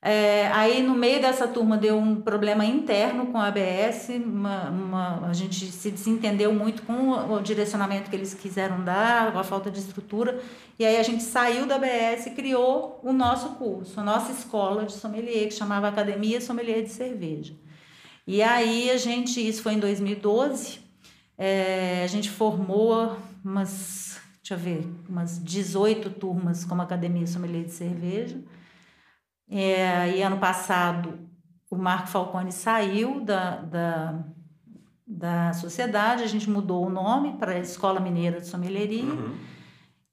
é, 0.00 0.46
aí, 0.52 0.80
no 0.80 0.94
meio 0.94 1.20
dessa 1.20 1.48
turma, 1.48 1.76
deu 1.76 1.96
um 1.96 2.20
problema 2.20 2.64
interno 2.64 3.26
com 3.26 3.38
a 3.38 3.48
ABS, 3.48 4.10
uma, 4.24 4.70
uma, 4.70 5.28
a 5.28 5.32
gente 5.32 5.66
se 5.66 5.90
desentendeu 5.90 6.52
muito 6.52 6.82
com 6.82 7.10
o, 7.10 7.40
direcionamento 7.40 8.08
que 8.08 8.14
eles 8.14 8.32
quiseram 8.32 8.84
dar, 8.84 9.32
com 9.32 9.40
a 9.40 9.44
falta 9.44 9.72
de 9.72 9.80
estrutura, 9.80 10.40
e 10.78 10.84
aí 10.86 10.98
a 10.98 11.02
gente 11.02 11.24
saiu 11.24 11.66
da 11.66 11.74
ABS 11.74 12.26
e 12.26 12.30
criou 12.30 13.00
o 13.02 13.12
nosso 13.12 13.56
curso, 13.56 13.98
a 13.98 14.04
nossa 14.04 14.30
escola 14.30 14.84
de 14.86 14.92
sommelier, 14.92 15.48
que 15.48 15.54
chamava 15.54 15.88
Academia 15.88 16.40
Sommelier 16.40 16.84
de 16.84 16.90
Cerveja. 16.90 17.54
E 18.24 18.40
aí 18.40 18.90
a 18.90 18.96
gente, 18.96 19.46
isso 19.46 19.62
foi 19.62 19.72
em 19.72 19.80
2012, 19.80 20.78
é, 21.36 22.04
a 22.04 22.06
gente 22.06 22.30
formou 22.30 23.16
umas, 23.44 24.20
deixa 24.40 24.54
eu 24.54 24.58
ver, 24.58 24.88
umas 25.08 25.42
18 25.42 26.08
turmas 26.10 26.64
como 26.64 26.82
Academia 26.82 27.26
Sommelier 27.26 27.64
de 27.64 27.72
Cerveja, 27.72 28.38
é, 29.50 30.16
e 30.16 30.22
ano 30.22 30.38
passado 30.38 31.28
o 31.70 31.76
Marco 31.76 32.08
Falcone 32.08 32.50
saiu 32.50 33.20
da, 33.20 33.56
da, 33.56 34.14
da 35.06 35.52
sociedade, 35.52 36.22
a 36.22 36.26
gente 36.26 36.48
mudou 36.48 36.86
o 36.86 36.90
nome 36.90 37.34
para 37.34 37.58
Escola 37.58 38.00
Mineira 38.00 38.40
de 38.40 38.46
Sommelieria. 38.46 39.04
Uhum. 39.04 39.34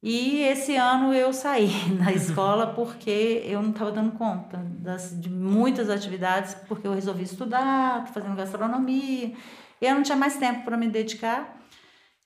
E 0.04 0.44
esse 0.44 0.76
ano 0.76 1.14
eu 1.14 1.34
saí 1.34 1.72
da 1.98 2.12
escola 2.12 2.68
porque 2.68 3.42
eu 3.46 3.62
não 3.62 3.72
estava 3.72 3.92
dando 3.92 4.12
conta 4.12 4.58
das, 4.80 5.20
de 5.20 5.30
muitas 5.30 5.90
atividades, 5.90 6.54
porque 6.68 6.86
eu 6.86 6.94
resolvi 6.94 7.24
estudar, 7.24 8.08
fazendo 8.14 8.36
gastronomia, 8.36 9.34
e 9.82 9.86
eu 9.86 9.96
não 9.96 10.04
tinha 10.04 10.18
mais 10.18 10.38
tempo 10.38 10.64
para 10.64 10.78
me 10.78 10.88
dedicar. 10.88 11.58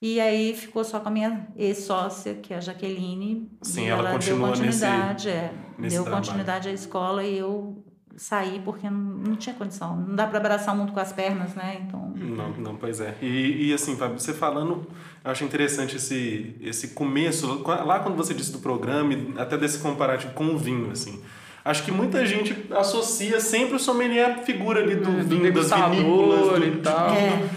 E 0.02 0.20
aí 0.20 0.56
ficou 0.56 0.84
só 0.84 1.00
com 1.00 1.10
a 1.10 1.12
minha 1.12 1.48
ex-sócia, 1.58 2.36
que 2.36 2.54
é 2.54 2.58
a 2.58 2.62
Jaqueline. 2.62 3.52
Sim, 3.62 3.88
ela, 3.88 4.00
ela 4.00 4.12
continua 4.12 4.48
deu 4.48 4.48
continuidade, 4.48 5.28
nesse, 5.28 5.38
é, 5.38 5.54
nesse 5.78 5.96
deu 5.96 6.04
trabalho. 6.04 6.24
continuidade 6.24 6.70
à 6.70 6.72
escola 6.72 7.24
e 7.24 7.38
eu 7.38 7.84
saí 8.16 8.62
porque 8.64 8.90
não, 8.90 9.00
não 9.00 9.36
tinha 9.36 9.54
condição. 9.56 9.98
Não 9.98 10.16
dá 10.16 10.26
para 10.26 10.38
abraçar 10.38 10.74
o 10.74 10.78
mundo 10.78 10.94
com 10.94 11.00
as 11.02 11.12
pernas, 11.12 11.54
né? 11.54 11.82
Então. 11.86 12.14
Não, 12.16 12.50
não, 12.52 12.76
pois 12.76 13.02
é. 13.02 13.16
E, 13.22 13.70
e 13.70 13.74
assim, 13.74 13.98
Fábio, 13.98 14.20
você 14.20 14.34
falando, 14.34 14.88
eu 15.24 15.32
acho 15.32 15.44
interessante 15.44 15.98
esse, 15.98 16.56
esse 16.62 16.90
começo, 16.90 17.62
lá 17.66 18.00
quando 18.00 18.16
você 18.16 18.34
disse 18.34 18.54
do 18.54 18.60
programa, 18.60 19.14
até 19.38 19.58
desse 19.58 19.80
comparativo 19.80 20.34
com 20.34 20.46
o 20.46 20.58
vinho, 20.58 20.92
assim. 20.92 21.22
Acho 21.64 21.84
que 21.84 21.92
muita 21.92 22.26
gente 22.26 22.56
associa 22.72 23.40
sempre 23.40 23.76
o 23.76 23.80
sommelier 23.80 24.32
à 24.32 24.38
figura 24.44 24.82
ali 24.82 24.96
do 24.96 25.10
é, 25.10 25.24
vinho, 25.24 25.54
das 25.54 25.72
vinícolas, 25.72 26.60
do, 26.60 26.66
e 26.66 26.78
tal. 26.78 27.10
É. 27.12 27.50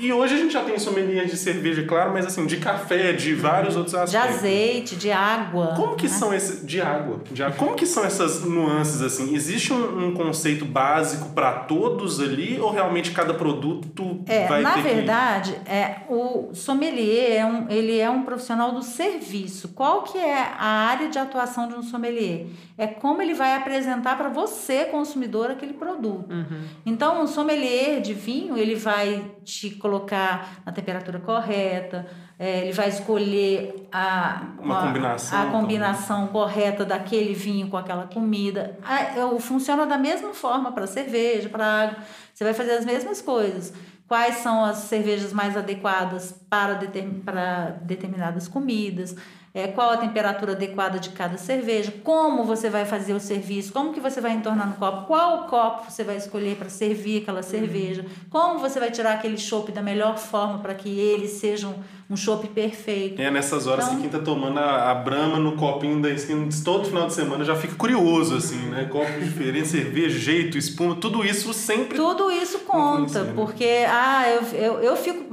E 0.00 0.10
hoje 0.12 0.34
a 0.34 0.38
gente 0.38 0.52
já 0.52 0.64
tem 0.64 0.78
sommelier 0.78 1.26
de 1.26 1.36
cerveja, 1.36 1.82
claro, 1.84 2.12
mas 2.12 2.24
assim, 2.24 2.46
de 2.46 2.56
café, 2.56 3.12
de 3.12 3.34
vários 3.34 3.76
outros 3.76 3.94
aspectos. 3.94 4.30
De 4.30 4.36
azeite, 4.38 4.96
de 4.96 5.10
água. 5.10 5.74
Como 5.76 5.94
que 5.94 6.06
né? 6.06 6.12
são 6.12 6.32
esses. 6.32 6.66
De 6.66 6.80
água. 6.80 7.20
De 7.30 7.42
água. 7.42 7.56
Como 7.56 7.74
que 7.74 7.84
são 7.84 8.04
essas 8.04 8.44
nuances, 8.44 9.02
assim? 9.02 9.34
Existe 9.34 9.72
um, 9.72 10.08
um 10.08 10.14
conceito 10.14 10.64
básico 10.64 11.30
para 11.30 11.52
todos 11.52 12.18
ali, 12.18 12.58
ou 12.58 12.70
realmente 12.70 13.10
cada 13.10 13.34
produto 13.34 14.22
é, 14.26 14.46
vai 14.46 14.62
na 14.62 14.72
ter 14.72 14.82
verdade, 14.82 15.52
que... 15.52 15.70
é, 15.70 16.02
o 16.08 16.50
sommelier 16.54 17.32
é 17.32 17.44
um, 17.44 17.68
ele 17.68 17.98
é 17.98 18.08
um 18.08 18.22
profissional 18.22 18.72
do 18.72 18.82
serviço. 18.82 19.68
Qual 19.68 20.02
que 20.02 20.16
é 20.16 20.38
a 20.58 20.88
área 20.88 21.08
de 21.08 21.18
atuação 21.18 21.68
de 21.68 21.74
um 21.74 21.82
sommelier? 21.82 22.46
É 22.78 22.86
como 22.86 23.20
ele 23.20 23.34
vai 23.34 23.56
apresentar 23.56 24.16
para 24.16 24.28
você, 24.28 24.84
consumidor, 24.84 25.50
aquele 25.50 25.72
produto. 25.72 26.32
Uhum. 26.32 26.62
Então, 26.86 27.20
um 27.20 27.26
sommelier 27.26 28.00
de 28.00 28.14
vinho, 28.14 28.56
ele 28.56 28.76
vai 28.76 29.32
te 29.44 29.70
colocar 29.70 30.62
na 30.64 30.70
temperatura 30.70 31.18
correta, 31.18 32.06
é, 32.38 32.60
ele 32.60 32.72
vai 32.72 32.88
escolher 32.88 33.88
a, 33.90 34.42
Uma 34.60 34.78
a, 34.78 34.86
combinação, 34.86 35.42
a 35.42 35.50
combinação 35.50 36.26
correta 36.28 36.84
daquele 36.84 37.34
vinho 37.34 37.68
com 37.68 37.76
aquela 37.76 38.06
comida. 38.06 38.78
A, 38.84 39.00
é, 39.00 39.40
funciona 39.40 39.84
da 39.84 39.98
mesma 39.98 40.32
forma 40.32 40.70
para 40.70 40.86
cerveja, 40.86 41.48
para 41.48 41.66
água. 41.66 41.96
Você 42.32 42.44
vai 42.44 42.54
fazer 42.54 42.74
as 42.74 42.84
mesmas 42.84 43.20
coisas. 43.20 43.74
Quais 44.06 44.36
são 44.36 44.64
as 44.64 44.78
cervejas 44.78 45.32
mais 45.32 45.56
adequadas 45.56 46.32
para, 46.48 46.74
determin, 46.74 47.20
para 47.20 47.76
determinadas 47.82 48.46
comidas? 48.46 49.16
É, 49.54 49.66
qual 49.68 49.90
a 49.90 49.96
temperatura 49.96 50.52
adequada 50.52 50.98
de 50.98 51.10
cada 51.10 51.36
cerveja, 51.38 51.92
como 52.04 52.44
você 52.44 52.68
vai 52.68 52.84
fazer 52.84 53.12
o 53.12 53.20
serviço, 53.20 53.72
como 53.72 53.92
que 53.92 54.00
você 54.00 54.20
vai 54.20 54.32
entornar 54.32 54.68
no 54.68 54.74
copo, 54.74 55.06
qual 55.06 55.46
copo 55.46 55.90
você 55.90 56.04
vai 56.04 56.16
escolher 56.16 56.56
para 56.56 56.68
servir 56.68 57.22
aquela 57.22 57.42
cerveja, 57.42 58.04
como 58.30 58.58
você 58.58 58.78
vai 58.78 58.90
tirar 58.90 59.14
aquele 59.14 59.38
chopp 59.38 59.72
da 59.72 59.82
melhor 59.82 60.18
forma 60.18 60.58
para 60.58 60.74
que 60.74 60.88
ele 60.88 61.26
seja 61.26 61.66
um, 61.66 61.74
um 62.10 62.16
chopp 62.16 62.46
perfeito. 62.48 63.20
É 63.20 63.30
nessas 63.30 63.66
horas 63.66 63.86
então, 63.86 63.96
que 63.96 64.02
quem 64.02 64.10
tá 64.10 64.18
tomando 64.18 64.58
a, 64.58 64.90
a 64.90 64.94
brama 64.94 65.38
no 65.38 65.56
copinho 65.56 66.00
da 66.00 66.10
esquina 66.10 66.48
todo 66.64 66.86
final 66.86 67.06
de 67.06 67.14
semana 67.14 67.44
já 67.44 67.56
fica 67.56 67.74
curioso, 67.74 68.36
assim, 68.36 68.58
né? 68.70 68.84
Copos 68.84 69.22
diferentes, 69.22 69.70
cerveja, 69.72 70.18
jeito, 70.18 70.56
espuma, 70.56 70.94
tudo 70.94 71.24
isso 71.24 71.52
sempre. 71.52 71.96
Tudo 71.96 72.30
isso 72.30 72.60
conta, 72.60 73.32
porque 73.34 73.84
ah, 73.88 74.24
eu, 74.28 74.42
eu, 74.58 74.80
eu 74.80 74.96
fico 74.96 75.24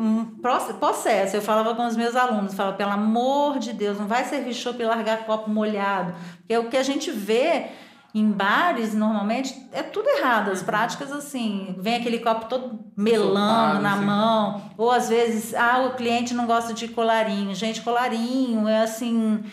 possesso. 0.80 1.36
Eu 1.36 1.42
falava 1.42 1.76
com 1.76 1.86
os 1.86 1.96
meus 1.96 2.16
alunos, 2.16 2.54
falava, 2.54 2.76
pelo 2.76 2.92
amor 2.92 3.60
de 3.60 3.74
Deus, 3.74 4.00
não 4.06 4.08
vai 4.08 4.24
servir 4.24 4.54
chopp 4.54 4.80
e 4.80 4.86
largar 4.86 5.26
copo 5.26 5.50
molhado. 5.50 6.14
Porque 6.38 6.58
o 6.58 6.70
que 6.70 6.78
a 6.78 6.84
gente 6.84 7.10
vê 7.10 7.66
em 8.14 8.32
bares, 8.32 8.94
normalmente, 8.94 9.54
é 9.74 9.82
tudo 9.82 10.08
errado. 10.08 10.52
As 10.52 10.62
práticas, 10.62 11.12
assim, 11.12 11.76
vem 11.80 11.96
aquele 11.96 12.20
copo 12.20 12.46
todo 12.46 12.80
melando 12.96 13.82
na 13.82 13.94
assim. 13.94 14.06
mão. 14.06 14.62
Ou, 14.78 14.92
às 14.92 15.10
vezes, 15.10 15.54
ah, 15.56 15.88
o 15.88 15.96
cliente 15.96 16.34
não 16.34 16.46
gosta 16.46 16.74
de 16.74 16.88
colarinho. 16.88 17.54
Gente, 17.56 17.82
colarinho 17.82 18.68
é, 18.68 18.84
assim... 18.84 19.44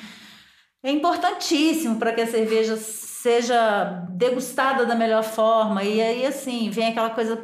É 0.84 0.90
importantíssimo 0.90 1.96
para 1.96 2.12
que 2.12 2.20
a 2.20 2.26
cerveja 2.26 2.76
seja 2.76 4.04
degustada 4.10 4.84
da 4.84 4.96
melhor 4.96 5.22
forma. 5.22 5.82
E 5.84 6.00
aí, 6.02 6.26
assim, 6.26 6.70
vem 6.70 6.88
aquela 6.88 7.10
coisa 7.10 7.36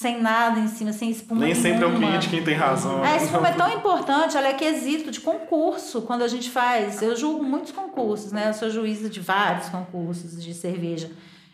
sem 0.00 0.18
nada 0.18 0.58
em 0.58 0.66
cima, 0.66 0.94
sem 0.94 1.10
espuma 1.10 1.42
Nem 1.44 1.52
nenhuma. 1.52 1.68
sempre 1.68 1.84
é 1.84 1.86
o 1.86 1.94
cliente 1.94 2.30
quem 2.30 2.42
tem 2.42 2.54
razão. 2.54 3.04
A 3.04 3.16
espuma 3.18 3.48
é 3.48 3.52
tão 3.52 3.70
importante, 3.70 4.34
ela 4.34 4.48
é 4.48 4.54
quesito 4.54 5.10
de 5.10 5.20
concurso 5.20 6.00
quando 6.00 6.22
a 6.22 6.28
gente 6.28 6.48
faz. 6.48 7.02
Eu 7.02 7.14
julgo 7.14 7.44
muitos 7.44 7.70
concursos, 7.70 8.32
né? 8.32 8.48
Eu 8.48 8.54
sou 8.54 8.70
juíza 8.70 9.10
de 9.10 9.20
vários 9.20 9.68
concursos 9.68 10.42
de 10.42 10.54
cerveja. 10.54 11.10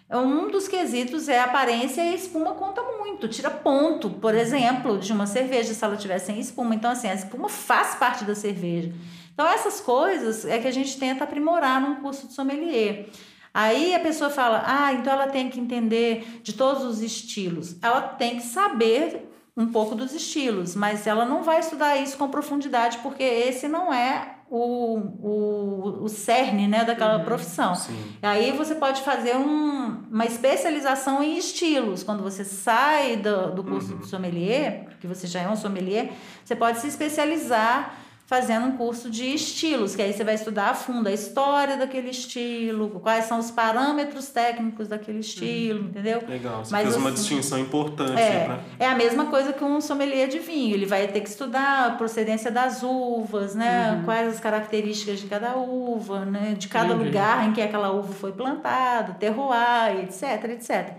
Um 0.09 0.49
dos 0.49 0.69
quesitos 0.69 1.29
é 1.29 1.41
a 1.41 1.45
aparência 1.47 2.00
e 2.00 2.11
a 2.11 2.15
espuma 2.15 2.53
conta 2.53 2.81
muito, 2.83 3.26
tira 3.26 3.50
ponto, 3.50 4.11
por 4.11 4.33
exemplo, 4.33 4.97
de 4.97 5.12
uma 5.12 5.26
cerveja 5.26 5.75
se 5.75 5.85
ela 5.85 5.97
tiver 5.97 6.21
sem 6.21 6.38
espuma. 6.38 6.73
Então, 6.73 6.93
assim, 6.93 7.09
a 7.09 7.15
espuma 7.15 7.49
faz 7.49 7.97
parte 7.97 8.25
da 8.25 8.37
cerveja. 8.37 8.93
Então, 9.35 9.45
essas 9.45 9.81
coisas 9.81 10.45
é 10.45 10.61
que 10.61 10.69
a 10.69 10.73
gente 10.73 10.97
tenta 11.00 11.25
aprimorar 11.25 11.81
num 11.81 11.97
curso 11.97 12.29
de 12.29 12.33
sommelier. 12.33 13.09
Aí 13.56 13.94
a 13.94 14.00
pessoa 14.00 14.28
fala: 14.28 14.62
ah, 14.66 14.92
então 14.92 15.10
ela 15.10 15.28
tem 15.28 15.48
que 15.48 15.58
entender 15.58 16.40
de 16.42 16.52
todos 16.52 16.84
os 16.84 17.00
estilos. 17.00 17.75
Ela 17.80 18.02
tem 18.02 18.36
que 18.36 18.42
saber 18.42 19.32
um 19.56 19.68
pouco 19.68 19.94
dos 19.94 20.12
estilos, 20.12 20.76
mas 20.76 21.06
ela 21.06 21.25
não 21.25 21.42
vai 21.42 21.60
estudar 21.60 21.96
isso 21.96 22.18
com 22.18 22.28
profundidade, 22.28 22.98
porque 22.98 23.22
esse 23.22 23.66
não 23.66 23.90
é 23.90 24.34
o, 24.50 24.98
o, 25.22 26.04
o 26.04 26.08
cerne 26.10 26.68
né, 26.68 26.84
daquela 26.84 27.16
uhum, 27.16 27.25
profissão. 27.25 27.75
Sim. 27.75 27.96
Aí 28.20 28.52
você 28.52 28.75
pode 28.75 29.00
fazer 29.00 29.34
um, 29.34 30.02
uma 30.10 30.26
especialização 30.26 31.22
em 31.22 31.38
estilos. 31.38 32.02
Quando 32.02 32.22
você 32.22 32.44
sai 32.44 33.16
do, 33.16 33.52
do 33.52 33.64
curso 33.64 33.94
uhum. 33.94 34.00
de 34.00 34.06
sommelier, 34.06 34.84
porque 34.84 35.06
você 35.06 35.26
já 35.26 35.40
é 35.40 35.48
um 35.48 35.56
sommelier, 35.56 36.12
você 36.44 36.54
pode 36.54 36.78
se 36.78 36.88
especializar 36.88 38.05
fazendo 38.26 38.66
um 38.66 38.76
curso 38.76 39.09
de 39.09 39.25
estilos, 39.25 39.95
que 39.95 40.02
aí 40.02 40.12
você 40.12 40.25
vai 40.25 40.35
estudar 40.35 40.71
a 40.71 40.75
fundo 40.75 41.09
a 41.09 41.12
história 41.12 41.76
daquele 41.76 42.11
estilo, 42.11 42.90
quais 43.00 43.26
são 43.26 43.38
os 43.38 43.52
parâmetros 43.52 44.28
técnicos 44.28 44.88
daquele 44.88 45.21
estilo, 45.21 45.83
uhum. 45.83 45.87
entendeu? 45.87 46.23
Legal, 46.28 46.64
você 46.64 46.73
Mas, 46.73 46.83
fez 46.83 46.97
uma 46.97 47.12
distinção 47.12 47.56
importante. 47.56 48.21
É, 48.21 48.49
né? 48.49 48.61
é 48.80 48.87
a 48.87 48.97
mesma 48.97 49.26
coisa 49.26 49.52
que 49.52 49.62
um 49.62 49.80
sommelier 49.80 50.28
de 50.28 50.40
vinho, 50.40 50.75
ele 50.75 50.87
vai 50.87 51.06
ter 51.06 51.21
que 51.21 51.28
estudar 51.28 51.87
a 51.87 51.90
procedência 51.92 52.50
das 52.50 52.83
uvas, 52.83 53.54
né? 53.54 53.92
Uhum. 53.92 54.04
Quais 54.04 54.35
as 54.35 54.40
características 54.40 55.21
de 55.21 55.28
cada 55.28 55.56
uva, 55.56 56.25
né? 56.25 56.56
De 56.59 56.66
cada 56.66 56.95
uhum. 56.95 57.04
lugar 57.04 57.49
em 57.49 57.52
que 57.52 57.62
aquela 57.62 57.92
uva 57.92 58.12
foi 58.12 58.33
plantada, 58.33 59.14
terroir, 59.14 60.00
etc, 60.02 60.50
etc. 60.50 60.95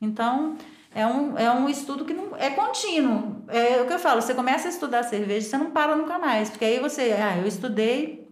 Então, 0.00 0.56
é 0.94 1.06
um, 1.06 1.38
é 1.38 1.50
um 1.52 1.68
estudo 1.68 2.04
que 2.04 2.14
não 2.14 2.36
é 2.36 2.50
contínuo. 2.50 3.44
É 3.48 3.80
o 3.80 3.86
que 3.86 3.92
eu 3.92 3.98
falo, 3.98 4.20
você 4.20 4.34
começa 4.34 4.68
a 4.68 4.70
estudar 4.70 5.02
cerveja, 5.02 5.48
você 5.48 5.56
não 5.56 5.70
para 5.70 5.96
nunca 5.96 6.18
mais. 6.18 6.50
Porque 6.50 6.64
aí 6.64 6.78
você, 6.78 7.12
ah, 7.12 7.38
eu 7.38 7.46
estudei 7.46 8.28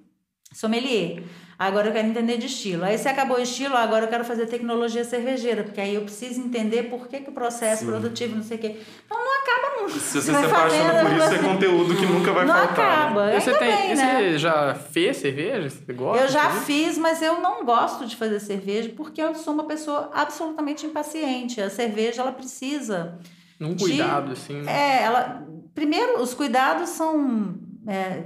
sommelier. 0.53 1.23
Agora 1.61 1.89
eu 1.89 1.93
quero 1.93 2.09
entender 2.09 2.39
de 2.39 2.47
estilo. 2.47 2.85
Aí 2.85 2.97
você 2.97 3.11
acabou 3.11 3.37
o 3.37 3.41
estilo, 3.41 3.77
agora 3.77 4.07
eu 4.07 4.09
quero 4.09 4.25
fazer 4.25 4.47
tecnologia 4.47 5.05
cervejeira, 5.05 5.63
porque 5.63 5.79
aí 5.79 5.95
eu 5.95 6.01
preciso 6.01 6.41
entender 6.41 6.85
por 6.85 7.07
que, 7.07 7.21
que 7.21 7.29
o 7.29 7.33
processo 7.35 7.81
Sim. 7.81 7.91
produtivo, 7.91 8.35
não 8.35 8.43
sei 8.43 8.57
o 8.57 8.61
quê. 8.61 8.81
Então 9.05 9.19
não 9.19 9.43
acaba 9.43 9.83
nunca. 9.83 10.01
Se 10.01 10.23
você, 10.23 10.23
se 10.23 10.31
apaixona 10.31 11.05
por 11.05 11.13
isso, 11.13 11.35
é 11.35 11.39
conteúdo 11.39 11.95
que 11.97 12.07
nunca 12.07 12.33
vai 12.33 12.47
não 12.47 12.55
faltar. 12.55 12.77
Não 12.77 12.85
né? 12.87 12.95
acaba. 12.95 13.27
Né? 13.27 13.41
Você, 13.41 13.59
tem, 13.59 13.77
bem, 13.77 13.95
né? 13.95 14.21
você 14.21 14.39
já 14.39 14.75
fez 14.75 15.19
cerveja? 15.19 15.69
Você 15.69 15.93
gosta? 15.93 16.25
Eu 16.25 16.29
já 16.31 16.51
fiz, 16.63 16.97
mas 16.97 17.21
eu 17.21 17.43
não 17.43 17.63
gosto 17.63 18.07
de 18.07 18.17
fazer 18.17 18.41
cerveja 18.41 18.91
porque 18.97 19.21
eu 19.21 19.35
sou 19.35 19.53
uma 19.53 19.65
pessoa 19.65 20.11
absolutamente 20.15 20.87
impaciente. 20.87 21.61
A 21.61 21.69
cerveja, 21.69 22.23
ela 22.23 22.33
precisa. 22.33 23.19
Um 23.61 23.77
cuidado, 23.77 24.33
assim. 24.33 24.63
Né? 24.63 24.73
É, 24.73 25.03
ela. 25.03 25.47
Primeiro, 25.75 26.23
os 26.23 26.33
cuidados 26.33 26.89
são 26.89 27.55
é, 27.87 27.93
é, 27.93 28.25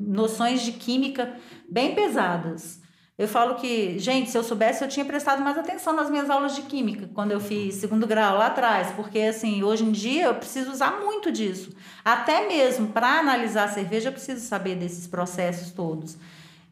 noções 0.00 0.62
de 0.62 0.72
química 0.72 1.32
bem 1.72 1.94
pesadas. 1.94 2.80
Eu 3.18 3.28
falo 3.28 3.54
que, 3.54 3.98
gente, 3.98 4.30
se 4.30 4.36
eu 4.36 4.42
soubesse, 4.42 4.82
eu 4.82 4.88
tinha 4.88 5.04
prestado 5.04 5.42
mais 5.42 5.56
atenção 5.56 5.92
nas 5.92 6.10
minhas 6.10 6.28
aulas 6.28 6.54
de 6.54 6.62
química, 6.62 7.08
quando 7.14 7.30
eu 7.30 7.40
fiz 7.40 7.76
segundo 7.76 8.06
grau 8.06 8.38
lá 8.38 8.46
atrás, 8.46 8.88
porque 8.96 9.20
assim, 9.20 9.62
hoje 9.62 9.84
em 9.84 9.92
dia 9.92 10.24
eu 10.24 10.34
preciso 10.34 10.70
usar 10.70 10.98
muito 11.00 11.30
disso. 11.30 11.70
Até 12.04 12.48
mesmo 12.48 12.88
para 12.88 13.18
analisar 13.20 13.64
a 13.64 13.68
cerveja, 13.68 14.08
eu 14.08 14.12
preciso 14.12 14.40
saber 14.40 14.76
desses 14.76 15.06
processos 15.06 15.70
todos. 15.70 16.16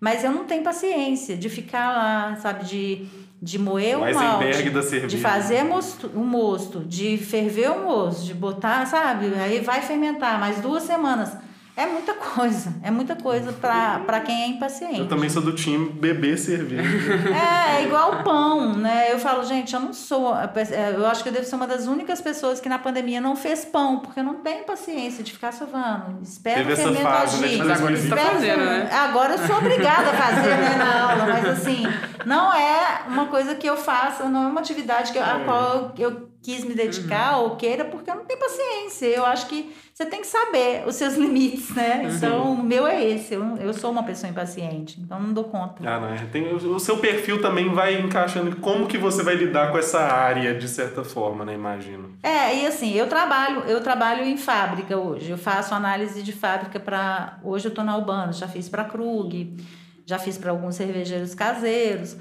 Mas 0.00 0.24
eu 0.24 0.32
não 0.32 0.44
tenho 0.44 0.62
paciência 0.62 1.36
de 1.36 1.48
ficar 1.48 1.92
lá, 1.92 2.36
sabe, 2.36 2.64
de, 2.64 3.06
de 3.40 3.58
moer 3.58 3.98
o, 3.98 4.00
malte, 4.00 4.70
da 4.70 4.82
cerveja. 4.82 5.06
de 5.06 5.18
fazer 5.18 5.62
mosto, 5.62 6.06
o 6.08 6.24
mosto, 6.24 6.80
de 6.80 7.18
ferver 7.18 7.70
o 7.70 7.84
mosto, 7.84 8.24
de 8.24 8.34
botar, 8.34 8.86
sabe, 8.86 9.26
aí 9.34 9.60
vai 9.60 9.82
fermentar 9.82 10.40
mais 10.40 10.60
duas 10.60 10.84
semanas. 10.84 11.36
É 11.80 11.86
muita 11.86 12.12
coisa, 12.12 12.74
é 12.82 12.90
muita 12.90 13.16
coisa 13.16 13.54
para 13.54 14.20
quem 14.20 14.42
é 14.42 14.46
impaciente. 14.48 14.98
Eu 14.98 15.08
também 15.08 15.30
sou 15.30 15.40
do 15.40 15.54
time 15.54 15.88
beber 15.88 16.36
cerveja. 16.36 16.82
É, 17.30 17.80
é 17.80 17.84
igual 17.86 18.22
pão, 18.22 18.76
né? 18.76 19.10
Eu 19.10 19.18
falo, 19.18 19.42
gente, 19.44 19.72
eu 19.72 19.80
não 19.80 19.94
sou. 19.94 20.36
É, 20.36 20.94
eu 20.94 21.06
acho 21.06 21.22
que 21.22 21.30
eu 21.30 21.32
devo 21.32 21.46
ser 21.46 21.56
uma 21.56 21.66
das 21.66 21.86
únicas 21.86 22.20
pessoas 22.20 22.60
que 22.60 22.68
na 22.68 22.78
pandemia 22.78 23.18
não 23.18 23.34
fez 23.34 23.64
pão, 23.64 24.00
porque 24.00 24.20
eu 24.20 24.24
não 24.24 24.34
tenho 24.34 24.64
paciência 24.64 25.24
de 25.24 25.32
ficar 25.32 25.52
sovando. 25.52 26.18
Espero 26.22 26.58
Teve 26.58 26.72
essa 26.74 26.92
fase, 26.92 27.44
agir. 27.44 27.56
Né, 27.56 27.64
mas 27.64 27.78
agora 27.80 27.96
você 27.96 28.08
tá 28.08 28.16
fazendo, 28.16 28.64
né? 28.66 28.90
Agora 28.92 29.32
eu 29.32 29.46
sou 29.46 29.56
obrigada 29.56 30.10
a 30.10 30.12
fazer 30.12 30.56
né, 30.56 30.76
na 30.76 31.10
aula, 31.10 31.26
mas 31.32 31.46
assim, 31.46 31.82
não 32.26 32.52
é 32.52 33.04
uma 33.08 33.24
coisa 33.28 33.54
que 33.54 33.66
eu 33.66 33.78
faço, 33.78 34.28
não 34.28 34.44
é 34.44 34.46
uma 34.48 34.60
atividade 34.60 35.12
que 35.12 35.18
eu, 35.18 35.24
a 35.24 35.40
é. 35.40 35.44
qual 35.44 35.94
eu 35.96 36.28
quis 36.42 36.64
me 36.64 36.74
dedicar 36.74 37.36
uhum. 37.36 37.44
ou 37.44 37.56
queira, 37.56 37.84
porque 37.84 38.10
eu 38.10 38.14
não 38.14 38.24
tenho 38.24 38.40
paciência. 38.40 39.06
Eu 39.06 39.26
acho 39.26 39.46
que 39.46 39.74
você 39.92 40.06
tem 40.06 40.22
que 40.22 40.26
saber 40.26 40.84
os 40.86 40.94
seus 40.94 41.14
limites, 41.18 41.74
né? 41.74 42.02
Uhum. 42.02 42.16
Então, 42.16 42.52
o 42.52 42.62
meu 42.62 42.86
é 42.86 43.04
esse. 43.04 43.34
Eu, 43.34 43.56
eu 43.58 43.74
sou 43.74 43.90
uma 43.90 44.02
pessoa 44.02 44.30
impaciente, 44.30 44.98
então 45.00 45.20
não 45.20 45.32
dou 45.32 45.44
conta. 45.44 45.88
Ah, 45.88 46.00
não. 46.00 46.14
É. 46.14 46.26
Tem, 46.32 46.52
o, 46.52 46.56
o 46.56 46.80
seu 46.80 46.98
perfil 46.98 47.40
também 47.42 47.72
vai 47.72 48.00
encaixando 48.00 48.56
como 48.56 48.86
que 48.86 48.96
você 48.96 49.22
vai 49.22 49.34
lidar 49.34 49.70
com 49.70 49.78
essa 49.78 50.00
área, 50.00 50.54
de 50.54 50.68
certa 50.68 51.04
forma, 51.04 51.44
né? 51.44 51.54
Imagino. 51.54 52.16
É, 52.22 52.56
e 52.56 52.66
assim, 52.66 52.94
eu 52.94 53.06
trabalho, 53.06 53.60
eu 53.66 53.82
trabalho 53.82 54.24
em 54.24 54.36
fábrica 54.36 54.96
hoje. 54.96 55.30
Eu 55.30 55.38
faço 55.38 55.74
análise 55.74 56.22
de 56.22 56.32
fábrica 56.32 56.80
para. 56.80 57.38
Hoje 57.44 57.66
eu 57.66 57.70
estou 57.70 57.84
na 57.84 57.96
Urbana, 57.96 58.32
já 58.32 58.48
fiz 58.48 58.68
para 58.68 58.84
Krug, 58.84 59.56
já 60.06 60.18
fiz 60.18 60.38
para 60.38 60.50
alguns 60.50 60.76
cervejeiros 60.76 61.34
caseiros. 61.34 62.16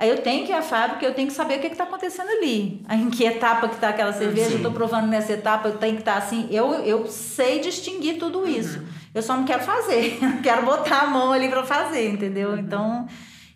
Aí 0.00 0.08
eu 0.08 0.22
tenho 0.22 0.46
que 0.46 0.50
ir 0.50 0.54
à 0.54 0.62
fábrica, 0.62 1.04
eu 1.04 1.12
tenho 1.12 1.28
que 1.28 1.34
saber 1.34 1.58
o 1.58 1.60
que 1.60 1.66
está 1.66 1.84
acontecendo 1.84 2.30
ali. 2.30 2.82
Em 2.90 3.10
que 3.10 3.22
etapa 3.22 3.68
que 3.68 3.74
está 3.74 3.90
aquela 3.90 4.14
cerveja, 4.14 4.46
Sim. 4.46 4.52
eu 4.52 4.56
estou 4.56 4.72
provando 4.72 5.06
nessa 5.06 5.34
etapa, 5.34 5.68
eu 5.68 5.76
tenho 5.76 5.96
que 5.96 6.00
estar 6.00 6.12
tá 6.12 6.18
assim. 6.18 6.48
Eu, 6.50 6.72
eu 6.76 7.06
sei 7.06 7.60
distinguir 7.60 8.18
tudo 8.18 8.38
uhum. 8.38 8.46
isso. 8.46 8.78
Uhum. 8.78 8.86
Eu 9.14 9.22
só 9.22 9.36
não 9.36 9.44
quero 9.44 9.62
fazer, 9.62 10.16
não 10.24 10.40
quero 10.40 10.64
botar 10.64 11.02
a 11.02 11.06
mão 11.06 11.32
ali 11.32 11.50
para 11.50 11.64
fazer, 11.64 12.08
entendeu? 12.08 12.52
Uhum. 12.52 12.58
Então, 12.60 13.06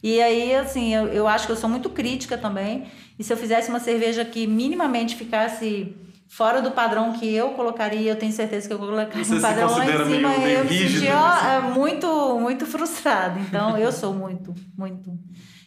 e 0.03 0.21
aí, 0.21 0.55
assim, 0.55 0.95
eu, 0.95 1.07
eu 1.07 1.27
acho 1.27 1.47
que 1.47 1.53
eu 1.53 1.57
sou 1.57 1.71
muito 1.71 1.89
crítica 1.89 2.37
também. 2.37 2.89
E 3.19 3.25
se 3.25 3.33
eu 3.33 3.39
fizesse 3.39 3.71
uma 3.71 3.81
cerveja 3.81 4.23
que 4.23 4.47
minimamente 4.47 5.17
ficasse 5.17 5.97
fora 6.29 6.61
do 6.61 6.73
padrão 6.73 7.15
que 7.15 7.35
eu 7.35 7.53
colocaria, 7.53 8.13
eu 8.13 8.17
tenho 8.17 8.33
certeza 8.33 8.69
que 8.69 8.75
eu 8.75 8.79
colocaria 8.79 9.25
Você 9.25 9.37
um 9.37 9.41
padrão 9.41 9.71
lá 9.71 9.87
em 9.87 10.05
cima, 10.05 10.29
meio, 10.29 10.41
meio 10.41 10.59
eu 10.59 10.65
me 10.67 11.07
é 11.07 11.61
muito, 11.75 12.39
muito 12.39 12.67
frustrado. 12.67 13.41
Então, 13.41 13.79
eu 13.79 13.91
sou 13.91 14.13
muito, 14.13 14.55
muito. 14.77 15.11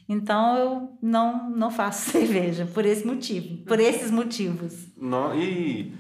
Então 0.08 0.58
eu 0.58 0.98
não, 1.02 1.50
não 1.50 1.70
faço 1.70 2.10
cerveja 2.12 2.66
por 2.66 2.86
esse 2.86 3.06
motivo, 3.06 3.58
por 3.66 3.80
esses 3.80 4.10
motivos. 4.10 4.88
Não, 4.98 5.36
e 5.36 5.94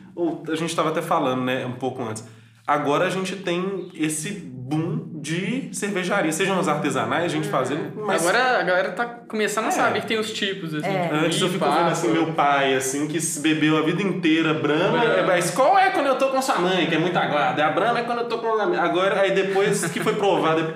a 0.50 0.56
gente 0.56 0.70
estava 0.70 0.90
até 0.90 1.02
falando, 1.02 1.44
né, 1.44 1.66
um 1.66 1.74
pouco 1.74 2.02
antes. 2.02 2.24
Agora 2.66 3.06
a 3.06 3.10
gente 3.10 3.36
tem 3.38 3.90
esse 3.94 4.52
boom 4.68 5.08
de 5.22 5.70
cervejaria, 5.72 6.32
sejam 6.32 6.60
as 6.60 6.68
artesanais, 6.68 7.24
a 7.24 7.28
gente 7.28 7.48
fazendo. 7.48 7.94
Mas... 7.96 8.22
Agora 8.22 8.60
a 8.60 8.64
galera 8.64 8.92
tá 8.92 9.06
começando 9.06 9.66
a 9.66 9.70
é. 9.70 9.72
saber 9.72 10.02
que 10.02 10.08
tem 10.08 10.20
os 10.20 10.32
tipos, 10.32 10.74
assim. 10.74 10.88
É. 10.88 11.10
Antes 11.14 11.42
eu 11.42 11.50
fico 11.50 11.66
vendo 11.66 11.88
assim, 11.90 12.12
meu 12.12 12.34
pai, 12.34 12.76
assim, 12.76 13.08
que 13.08 13.18
bebeu 13.40 13.78
a 13.78 13.82
vida 13.82 14.02
inteira 14.02 14.54
Brahma. 14.54 15.04
É. 15.04 15.26
Mas 15.26 15.52
qual 15.52 15.78
é 15.78 15.90
quando 15.92 16.08
eu 16.08 16.16
tô 16.16 16.28
com 16.28 16.42
sua 16.42 16.58
mãe, 16.60 16.86
que 16.86 16.96
é 16.96 17.00
muito 17.00 17.18
aguarda? 17.18 17.66
A 17.66 17.70
Brahma 17.72 18.00
é 18.00 18.04
quando 18.04 18.20
eu 18.20 18.26
tô 18.26 18.40
com 18.40 18.48
a 18.48 18.84
Agora, 18.84 19.22
aí 19.22 19.32
depois 19.32 19.86
que 19.86 20.02
foi 20.02 20.14
provado 20.14 20.76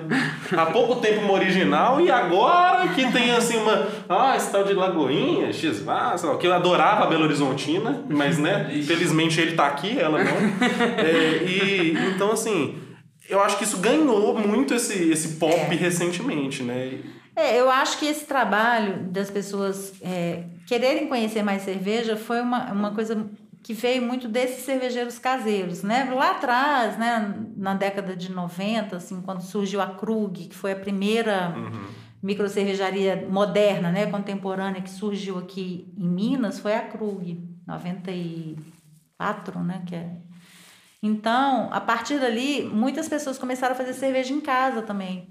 há 0.56 0.66
pouco 0.66 0.96
tempo 0.96 1.20
uma 1.20 1.34
original, 1.34 2.00
e 2.00 2.10
agora 2.10 2.88
que 2.88 3.12
tem 3.12 3.32
assim 3.32 3.58
uma. 3.58 3.86
Ah, 4.08 4.34
esse 4.36 4.50
tal 4.50 4.64
de 4.64 4.72
Lagoinha, 4.72 5.52
x 5.52 5.84
sei 6.16 6.36
que 6.38 6.46
eu 6.46 6.54
adorava 6.54 7.04
a 7.04 7.06
Belo 7.06 7.24
Horizontina, 7.24 8.02
mas 8.08 8.38
né, 8.38 8.70
infelizmente 8.72 9.40
ele 9.40 9.52
tá 9.52 9.66
aqui, 9.66 9.98
ela 9.98 10.18
não. 10.18 10.32
É, 11.02 11.42
e 11.44 11.96
então 12.14 12.32
assim 12.32 12.91
eu 13.28 13.40
acho 13.40 13.58
que 13.58 13.64
isso 13.64 13.78
ganhou 13.78 14.38
muito 14.38 14.74
esse, 14.74 15.10
esse 15.10 15.36
pop 15.36 15.54
é. 15.54 15.74
recentemente, 15.74 16.62
né? 16.62 17.00
É, 17.34 17.58
eu 17.58 17.70
acho 17.70 17.98
que 17.98 18.06
esse 18.06 18.26
trabalho 18.26 19.04
das 19.04 19.30
pessoas 19.30 19.94
é, 20.02 20.44
quererem 20.66 21.08
conhecer 21.08 21.42
mais 21.42 21.62
cerveja 21.62 22.14
foi 22.16 22.40
uma, 22.40 22.70
uma 22.72 22.94
coisa 22.94 23.26
que 23.62 23.72
veio 23.72 24.02
muito 24.02 24.28
desses 24.28 24.64
cervejeiros 24.64 25.18
caseiros, 25.18 25.82
né? 25.82 26.12
Lá 26.12 26.32
atrás, 26.32 26.98
né, 26.98 27.34
na 27.56 27.74
década 27.74 28.16
de 28.16 28.30
90, 28.30 28.96
assim, 28.96 29.22
quando 29.22 29.40
surgiu 29.40 29.80
a 29.80 29.86
Krug, 29.86 30.48
que 30.48 30.54
foi 30.54 30.72
a 30.72 30.76
primeira 30.76 31.54
uhum. 31.56 31.86
microcervejaria 32.22 33.26
moderna, 33.30 33.92
né, 33.92 34.06
contemporânea 34.06 34.82
que 34.82 34.90
surgiu 34.90 35.38
aqui 35.38 35.90
em 35.96 36.08
Minas, 36.08 36.58
foi 36.58 36.74
a 36.74 36.82
Krug, 36.82 37.40
94, 37.66 39.60
né, 39.60 39.84
que 39.86 39.94
é 39.94 40.16
então, 41.02 41.68
a 41.72 41.80
partir 41.80 42.20
dali, 42.20 42.62
muitas 42.62 43.08
pessoas 43.08 43.36
começaram 43.36 43.74
a 43.74 43.76
fazer 43.76 43.92
cerveja 43.92 44.32
em 44.32 44.40
casa 44.40 44.82
também. 44.82 45.28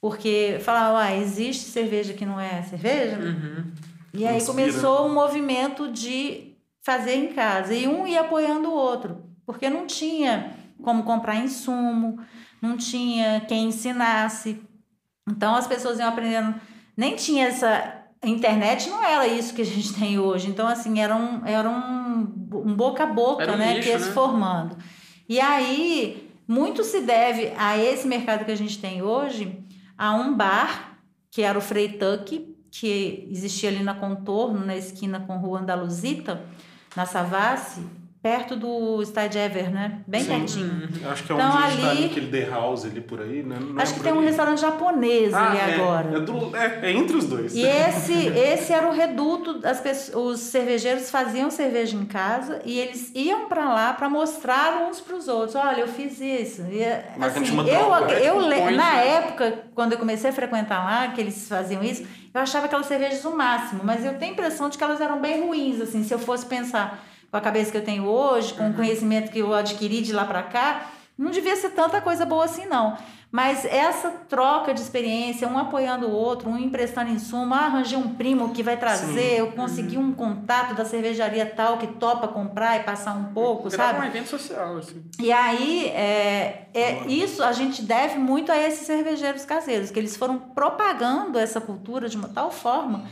Porque 0.00 0.58
falavam, 0.60 0.96
ah, 0.96 1.12
existe 1.16 1.64
cerveja 1.64 2.14
que 2.14 2.24
não 2.24 2.38
é 2.38 2.62
cerveja? 2.62 3.18
Uhum. 3.18 3.72
E 4.14 4.24
aí 4.24 4.36
Inspira. 4.36 4.52
começou 4.52 5.06
um 5.06 5.12
movimento 5.12 5.90
de 5.90 6.54
fazer 6.82 7.16
em 7.16 7.32
casa. 7.32 7.74
E 7.74 7.88
um 7.88 8.06
ia 8.06 8.20
apoiando 8.20 8.68
o 8.68 8.74
outro. 8.74 9.24
Porque 9.44 9.68
não 9.68 9.86
tinha 9.86 10.52
como 10.80 11.02
comprar 11.02 11.34
insumo, 11.34 12.20
não 12.62 12.76
tinha 12.76 13.40
quem 13.40 13.66
ensinasse. 13.66 14.62
Então 15.28 15.56
as 15.56 15.66
pessoas 15.66 15.98
iam 15.98 16.08
aprendendo. 16.08 16.54
Nem 16.96 17.16
tinha 17.16 17.48
essa. 17.48 17.96
A 18.22 18.28
internet 18.28 18.88
não 18.88 19.04
era 19.04 19.26
isso 19.26 19.54
que 19.54 19.62
a 19.62 19.66
gente 19.66 19.94
tem 19.94 20.18
hoje. 20.18 20.48
Então, 20.48 20.66
assim, 20.66 21.00
era 21.00 21.14
um, 21.14 21.44
era 21.44 21.68
um, 21.68 22.20
um 22.52 22.74
boca 22.74 23.04
a 23.04 23.06
boca, 23.06 23.52
um 23.52 23.56
né? 23.56 23.74
Nicho, 23.74 23.82
que 23.82 23.88
ia 23.88 23.98
né? 23.98 24.04
se 24.04 24.12
formando. 24.12 24.76
E 25.28 25.40
aí, 25.40 26.32
muito 26.46 26.82
se 26.82 27.02
deve 27.02 27.52
a 27.58 27.76
esse 27.76 28.06
mercado 28.06 28.44
que 28.44 28.50
a 28.50 28.56
gente 28.56 28.78
tem 28.78 29.02
hoje, 29.02 29.62
a 29.96 30.14
um 30.14 30.34
bar, 30.34 30.98
que 31.30 31.42
era 31.42 31.58
o 31.58 31.60
Freitag, 31.60 32.56
que 32.70 33.28
existia 33.30 33.68
ali 33.68 33.82
na 33.82 33.94
Contorno, 33.94 34.64
na 34.64 34.76
esquina 34.76 35.20
com 35.20 35.36
Rua 35.36 35.60
Andaluzita, 35.60 36.42
na 36.96 37.04
Savassi, 37.04 37.82
perto 38.22 38.56
do 38.56 39.00
Ever, 39.02 39.70
né? 39.70 40.00
Bem 40.06 40.22
Sim. 40.22 40.28
pertinho. 40.28 40.88
Acho 41.10 41.22
que 41.22 41.32
é 41.32 41.34
Então, 41.36 41.48
onde 41.48 41.56
a 41.64 41.70
gente 41.70 41.80
tá 41.80 41.88
ali- 41.90 41.98
ali, 41.98 42.06
aquele 42.06 42.26
The 42.26 42.50
House 42.50 42.84
ali 42.84 43.00
por 43.00 43.20
aí, 43.20 43.42
né? 43.44 43.56
Não 43.60 43.80
Acho 43.80 43.92
é 43.92 43.94
que 43.94 44.00
por 44.00 44.04
tem 44.04 44.12
um 44.12 44.18
ali? 44.18 44.26
restaurante 44.26 44.60
japonês 44.60 45.32
Ah, 45.32 45.48
ali 45.50 45.58
é, 45.58 45.74
agora. 45.76 46.16
É, 46.16 46.20
do- 46.20 46.56
é- 46.56 46.78
é 46.82 46.92
entre 46.92 47.16
os 47.16 47.26
dois. 47.26 47.54
E 47.54 47.64
esse, 47.64 48.12
esse 48.12 48.72
era 48.72 48.88
o 48.88 48.92
reduto, 48.92 49.60
as 49.64 49.80
pessoas, 49.80 50.34
os 50.40 50.40
cervejeiros 50.46 51.10
faziam 51.10 51.48
cerveja 51.50 51.96
em 51.96 52.04
casa 52.04 52.60
e 52.64 52.78
eles 52.80 53.12
iam 53.14 53.46
para 53.48 53.72
lá 53.72 53.92
para 53.92 54.08
mostrar 54.08 54.88
uns 54.88 55.00
para 55.00 55.14
os 55.16 55.28
outros. 55.28 55.54
Olha, 55.54 55.80
eu 55.82 55.88
fiz 55.88 56.20
isso. 56.20 56.62
E, 56.62 56.82
Mas 57.16 57.36
assim, 57.36 57.56
eu, 57.56 57.64
troca, 57.86 58.06
né? 58.06 58.14
eu, 58.14 58.20
Tipo 58.34 58.36
um 58.36 58.48
le- 58.48 58.56
point, 58.56 58.76
na 58.76 58.94
época, 58.96 59.58
quando 59.76 59.92
eu 59.92 59.98
comecei 59.98 60.30
a 60.30 60.32
frequentar 60.32 60.84
lá, 60.84 61.08
que 61.12 61.20
eles 61.20 61.48
faziam 61.48 61.84
isso, 61.84 62.04
eu 62.34 62.40
achava 62.40 62.66
aquelas 62.66 62.86
cervejas 62.86 63.24
o 63.24 63.36
máximo, 63.36 63.80
mas 63.84 64.04
eu 64.04 64.14
tenho 64.14 64.32
a 64.32 64.34
impressão 64.34 64.68
de 64.68 64.76
que 64.76 64.82
elas 64.82 65.00
eram 65.00 65.20
bem 65.20 65.40
ruins, 65.46 65.80
assim, 65.80 66.02
se 66.02 66.12
eu 66.12 66.18
fosse 66.18 66.44
pensar 66.44 67.04
com 67.30 67.36
a 67.36 67.40
cabeça 67.40 67.70
que 67.70 67.76
eu 67.76 67.84
tenho 67.84 68.04
hoje, 68.04 68.54
com 68.54 68.70
o 68.70 68.74
conhecimento 68.74 69.30
que 69.30 69.38
eu 69.38 69.52
adquiri 69.54 70.00
de 70.00 70.12
lá 70.12 70.24
para 70.24 70.42
cá, 70.42 70.90
não 71.16 71.30
devia 71.30 71.56
ser 71.56 71.70
tanta 71.70 72.00
coisa 72.00 72.24
boa 72.24 72.44
assim, 72.44 72.66
não. 72.66 72.96
Mas 73.30 73.66
essa 73.66 74.08
troca 74.08 74.72
de 74.72 74.80
experiência, 74.80 75.46
um 75.46 75.58
apoiando 75.58 76.06
o 76.06 76.10
outro, 76.10 76.48
um 76.48 76.56
emprestando 76.56 77.10
insumo, 77.10 77.52
ah, 77.52 77.66
arranjei 77.66 77.98
um 77.98 78.14
primo 78.14 78.54
que 78.54 78.62
vai 78.62 78.78
trazer, 78.78 79.38
eu 79.38 79.52
consegui 79.52 79.98
um 79.98 80.14
contato 80.14 80.74
da 80.74 80.82
cervejaria 80.82 81.44
tal 81.44 81.76
que 81.76 81.86
topa 81.86 82.26
comprar 82.26 82.80
e 82.80 82.84
passar 82.84 83.14
um 83.14 83.34
pouco, 83.34 83.68
Virava 83.68 83.98
sabe? 83.98 84.06
um 84.06 84.08
evento 84.08 84.28
social, 84.28 84.78
assim. 84.78 85.04
E 85.20 85.30
aí, 85.30 85.88
é, 85.88 86.68
é, 86.72 87.06
isso 87.06 87.42
a 87.42 87.52
gente 87.52 87.82
deve 87.82 88.18
muito 88.18 88.50
a 88.50 88.56
esses 88.56 88.86
cervejeiros 88.86 89.44
caseiros, 89.44 89.90
que 89.90 89.98
eles 89.98 90.16
foram 90.16 90.38
propagando 90.38 91.38
essa 91.38 91.60
cultura 91.60 92.08
de 92.08 92.16
uma 92.16 92.28
tal 92.28 92.50
forma 92.50 93.04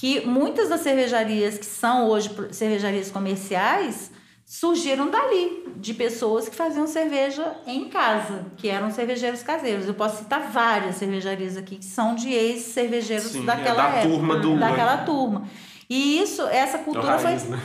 que 0.00 0.26
muitas 0.26 0.70
das 0.70 0.80
cervejarias 0.80 1.58
que 1.58 1.66
são 1.66 2.08
hoje 2.08 2.30
cervejarias 2.52 3.10
comerciais 3.10 4.10
surgiram 4.46 5.10
dali, 5.10 5.62
de 5.76 5.92
pessoas 5.92 6.48
que 6.48 6.56
faziam 6.56 6.86
cerveja 6.86 7.54
em 7.66 7.88
casa, 7.90 8.46
que 8.56 8.68
eram 8.68 8.90
cervejeiros 8.90 9.42
caseiros. 9.42 9.86
Eu 9.86 9.92
posso 9.94 10.16
citar 10.22 10.50
várias 10.50 10.96
cervejarias 10.96 11.56
aqui 11.56 11.76
que 11.76 11.84
são 11.84 12.14
de 12.14 12.30
ex-cervejeiros 12.32 13.36
é 13.36 13.40
daquela 13.42 13.82
da 13.82 13.88
época, 13.98 14.08
turma 14.14 14.36
do- 14.38 14.58
daquela 14.58 14.96
turma. 14.98 15.46
E 15.88 16.18
isso, 16.22 16.42
essa 16.46 16.78
É 16.78 16.82
cultura 16.82 17.18
foi 17.18 17.30
raiz, 17.32 17.44
né? 17.44 17.58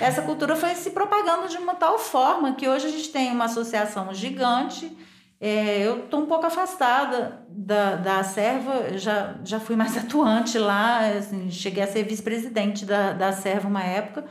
essa 0.00 0.22
cultura 0.22 0.54
foi 0.54 0.74
se 0.74 0.90
propagando 0.90 1.48
de 1.48 1.56
uma 1.56 1.74
tal 1.74 1.98
forma 1.98 2.52
que 2.54 2.68
hoje 2.68 2.86
a 2.86 2.90
gente 2.90 3.08
tem 3.08 3.32
uma 3.32 3.46
associação 3.46 4.14
gigante. 4.14 4.96
É, 5.44 5.84
eu 5.84 6.04
estou 6.04 6.20
um 6.20 6.26
pouco 6.26 6.46
afastada 6.46 7.42
da, 7.48 7.96
da 7.96 8.22
Serva, 8.22 8.96
já, 8.96 9.34
já 9.44 9.58
fui 9.58 9.74
mais 9.74 9.96
atuante 9.98 10.56
lá, 10.56 11.00
assim, 11.18 11.50
cheguei 11.50 11.82
a 11.82 11.86
ser 11.88 12.04
vice-presidente 12.04 12.84
da, 12.86 13.12
da 13.12 13.32
Serva 13.32 13.66
uma 13.66 13.82
época, 13.82 14.24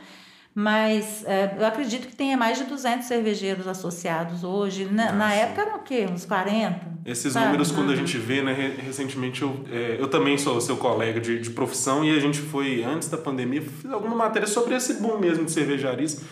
mas 0.54 1.22
é, 1.26 1.54
eu 1.58 1.66
acredito 1.66 2.06
que 2.08 2.16
tenha 2.16 2.34
mais 2.36 2.56
de 2.56 2.64
200 2.64 3.06
cervejeiros 3.06 3.66
associados 3.66 4.42
hoje. 4.42 4.86
Na, 4.86 5.12
na 5.12 5.28
Nossa. 5.28 5.34
época 5.34 5.60
eram 5.62 5.76
o 5.76 5.82
quê? 5.82 6.06
Uns 6.10 6.24
40? 6.24 6.80
Esses 7.04 7.32
sabe? 7.32 7.46
números, 7.46 7.70
quando 7.70 7.92
a 7.92 7.96
gente 7.96 8.16
vê, 8.16 8.40
né? 8.42 8.52
re- 8.54 8.82
Recentemente, 8.82 9.42
eu, 9.42 9.64
é, 9.70 9.96
eu 9.98 10.08
também 10.08 10.36
sou 10.38 10.60
seu 10.62 10.76
colega 10.78 11.20
de, 11.20 11.40
de 11.40 11.50
profissão 11.50 12.02
e 12.04 12.14
a 12.16 12.20
gente 12.20 12.38
foi, 12.38 12.82
antes 12.84 13.08
da 13.08 13.18
pandemia, 13.18 13.60
fiz 13.62 13.90
alguma 13.90 14.14
matéria 14.16 14.46
sobre 14.48 14.74
esse 14.74 14.94
boom 14.94 15.18
mesmo 15.18 15.44
de 15.44 15.52
cervejarias. 15.52 16.22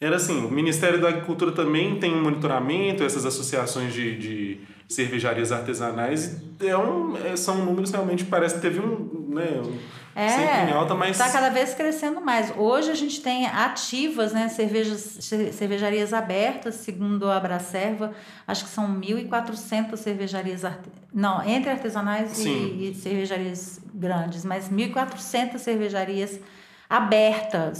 Era 0.00 0.16
assim, 0.16 0.42
o 0.46 0.50
Ministério 0.50 0.98
da 0.98 1.08
Agricultura 1.08 1.52
também 1.52 1.98
tem 1.98 2.14
um 2.14 2.22
monitoramento, 2.22 3.04
essas 3.04 3.26
associações 3.26 3.92
de, 3.92 4.16
de 4.18 4.60
cervejarias 4.88 5.52
artesanais, 5.52 6.40
é 6.58 6.74
um, 6.76 7.14
é, 7.18 7.36
são 7.36 7.64
números 7.66 7.90
realmente, 7.90 8.24
parece 8.24 8.54
que 8.54 8.60
teve 8.62 8.80
um, 8.80 9.26
né, 9.28 9.60
um- 9.62 9.78
sempre 10.30 10.70
em 10.70 10.72
alta, 10.72 10.94
mas... 10.94 11.10
Está 11.20 11.30
cada 11.30 11.50
vez 11.50 11.74
crescendo 11.74 12.20
mais. 12.20 12.50
Hoje 12.56 12.90
a 12.90 12.94
gente 12.94 13.20
tem 13.20 13.46
ativas, 13.46 14.32
né, 14.32 14.48
cervejas, 14.48 15.18
ce- 15.20 15.52
cervejarias 15.52 16.14
abertas, 16.14 16.76
segundo 16.76 17.28
a 17.28 17.36
Abracerva, 17.36 18.12
acho 18.48 18.64
que 18.64 18.70
são 18.70 18.88
1.400 19.00 19.96
cervejarias, 19.98 20.64
arte... 20.64 20.88
não, 21.12 21.46
entre 21.46 21.70
artesanais 21.70 22.42
e, 22.42 22.90
e 22.90 22.94
cervejarias 22.94 23.80
grandes, 23.94 24.46
mas 24.46 24.70
1.400 24.70 25.58
cervejarias 25.58 26.30
abertas, 26.30 26.59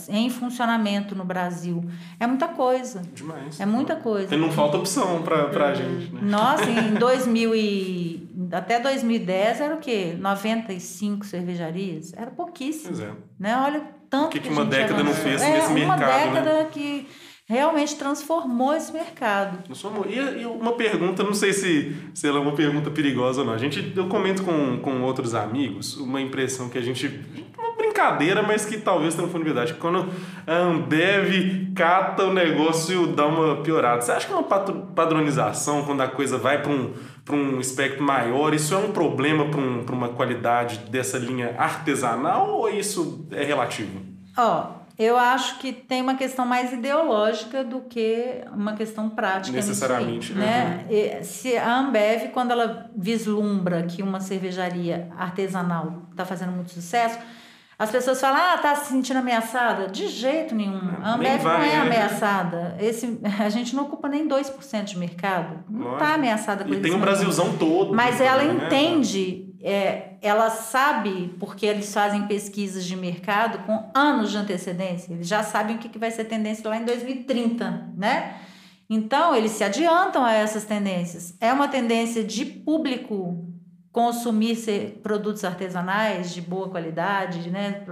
em 0.08 0.30
funcionamento 0.30 1.14
no 1.16 1.24
Brasil. 1.24 1.84
É 2.18 2.26
muita 2.26 2.48
coisa, 2.48 3.02
Demais. 3.14 3.58
é 3.58 3.66
muita 3.66 3.96
coisa. 3.96 4.34
E 4.34 4.38
não 4.38 4.52
falta 4.52 4.76
opção 4.78 5.22
pra, 5.22 5.44
pra 5.48 5.74
gente, 5.74 6.12
né? 6.14 6.20
Nossa, 6.22 6.70
em 6.70 6.94
2000 6.98 7.54
e... 7.56 8.28
até 8.52 8.78
2010 8.78 9.60
era 9.60 9.74
o 9.74 9.78
quê? 9.78 10.16
95 10.18 11.26
cervejarias? 11.26 12.12
Era 12.16 12.30
pouquíssimo. 12.30 12.88
Pois 12.88 13.00
é. 13.00 13.10
Né? 13.38 13.56
Olha 13.56 13.82
tanto 14.08 14.26
O 14.26 14.30
que 14.30 14.40
que 14.40 14.48
a 14.48 14.52
uma 14.52 14.64
década 14.64 15.02
não 15.02 15.12
fez 15.14 15.42
é, 15.42 15.52
nesse 15.54 15.66
uma 15.68 15.74
mercado, 15.96 16.00
né? 16.32 16.40
década 16.40 16.64
que 16.66 17.08
realmente 17.46 17.96
transformou 17.96 18.74
esse 18.76 18.92
mercado. 18.92 19.74
Somos- 19.74 20.06
E, 20.08 20.14
e 20.42 20.46
uma 20.46 20.72
pergunta, 20.74 21.24
não 21.24 21.34
sei 21.34 21.52
se, 21.52 21.96
se 22.14 22.28
ela 22.28 22.38
é 22.38 22.40
uma 22.40 22.52
pergunta 22.54 22.90
perigosa 22.92 23.40
ou 23.40 23.46
não. 23.46 23.52
A 23.52 23.58
gente, 23.58 23.92
eu 23.96 24.06
comento 24.08 24.44
com, 24.44 24.78
com 24.78 25.02
outros 25.02 25.34
amigos 25.34 25.96
uma 25.96 26.20
impressão 26.20 26.68
que 26.68 26.78
a 26.78 26.80
gente. 26.80 27.08
Brincadeira, 28.00 28.42
mas 28.42 28.64
que 28.64 28.78
talvez 28.78 29.14
tenha 29.14 29.28
funilidade. 29.28 29.74
Quando 29.74 30.08
a 30.46 30.54
Ambev 30.54 31.72
cata 31.74 32.24
o 32.24 32.32
negócio 32.32 33.04
e 33.04 33.12
dá 33.12 33.26
uma 33.26 33.56
piorada. 33.56 34.00
Você 34.00 34.12
acha 34.12 34.26
que 34.26 34.32
é 34.32 34.36
uma 34.36 34.42
padronização, 34.42 35.84
quando 35.84 36.00
a 36.00 36.08
coisa 36.08 36.38
vai 36.38 36.62
para 36.62 36.72
um, 36.72 36.92
pra 37.24 37.36
um 37.36 37.60
espectro 37.60 38.02
maior, 38.02 38.54
isso 38.54 38.74
é 38.74 38.78
um 38.78 38.90
problema 38.90 39.46
para 39.50 39.60
um, 39.60 39.84
pra 39.84 39.94
uma 39.94 40.08
qualidade 40.08 40.78
dessa 40.90 41.18
linha 41.18 41.54
artesanal 41.58 42.48
ou 42.50 42.70
isso 42.70 43.26
é 43.30 43.44
relativo? 43.44 44.00
Ó, 44.36 44.80
eu 44.98 45.16
acho 45.16 45.58
que 45.58 45.72
tem 45.72 46.00
uma 46.00 46.14
questão 46.14 46.46
mais 46.46 46.72
ideológica 46.72 47.62
do 47.62 47.80
que 47.80 48.42
uma 48.52 48.74
questão 48.74 49.08
prática. 49.10 49.56
Necessariamente, 49.56 50.32
né? 50.32 50.86
E 50.90 51.22
Se 51.22 51.56
a 51.56 51.78
Ambev, 51.78 52.30
quando 52.32 52.50
ela 52.50 52.90
vislumbra 52.96 53.82
que 53.82 54.02
uma 54.02 54.20
cervejaria 54.20 55.08
artesanal 55.18 56.02
está 56.10 56.24
fazendo 56.24 56.52
muito 56.52 56.70
sucesso, 56.70 57.18
as 57.80 57.90
pessoas 57.90 58.20
falam, 58.20 58.38
ah, 58.38 58.58
tá 58.58 58.74
se 58.74 58.90
sentindo 58.90 59.16
ameaçada? 59.16 59.88
De 59.88 60.06
jeito 60.06 60.54
nenhum. 60.54 60.76
A 61.02 61.16
nem 61.16 61.30
Ambev 61.32 61.42
vai, 61.42 61.56
não 61.56 61.64
é 61.64 61.76
né? 61.76 61.80
ameaçada. 61.80 62.76
Esse, 62.78 63.18
a 63.40 63.48
gente 63.48 63.74
não 63.74 63.84
ocupa 63.84 64.06
nem 64.06 64.28
2% 64.28 64.84
de 64.84 64.98
mercado. 64.98 65.64
Não 65.66 65.94
está 65.94 66.12
ameaçada 66.12 66.62
com 66.62 66.74
E 66.74 66.80
tem 66.82 66.90
o 66.90 66.94
não. 66.96 67.00
Brasilzão 67.00 67.56
todo. 67.56 67.94
Mas 67.94 68.20
ela 68.20 68.44
né? 68.44 68.66
entende, 68.66 69.54
é, 69.62 70.10
ela 70.20 70.50
sabe, 70.50 71.34
porque 71.40 71.64
eles 71.64 71.90
fazem 71.90 72.26
pesquisas 72.26 72.84
de 72.84 72.94
mercado 72.94 73.64
com 73.64 73.90
anos 73.94 74.30
de 74.30 74.36
antecedência, 74.36 75.14
eles 75.14 75.26
já 75.26 75.42
sabem 75.42 75.76
o 75.76 75.78
que 75.78 75.88
que 75.88 75.98
vai 75.98 76.10
ser 76.10 76.24
tendência 76.24 76.68
lá 76.68 76.76
em 76.76 76.84
2030, 76.84 77.92
né? 77.96 78.34
Então, 78.90 79.34
eles 79.34 79.52
se 79.52 79.64
adiantam 79.64 80.22
a 80.22 80.34
essas 80.34 80.64
tendências. 80.64 81.34
É 81.40 81.50
uma 81.50 81.66
tendência 81.66 82.22
de 82.22 82.44
público 82.44 83.50
consumir 83.92 84.56
produtos 85.02 85.44
artesanais 85.44 86.32
de 86.32 86.40
boa 86.40 86.68
qualidade, 86.68 87.50
né? 87.50 87.82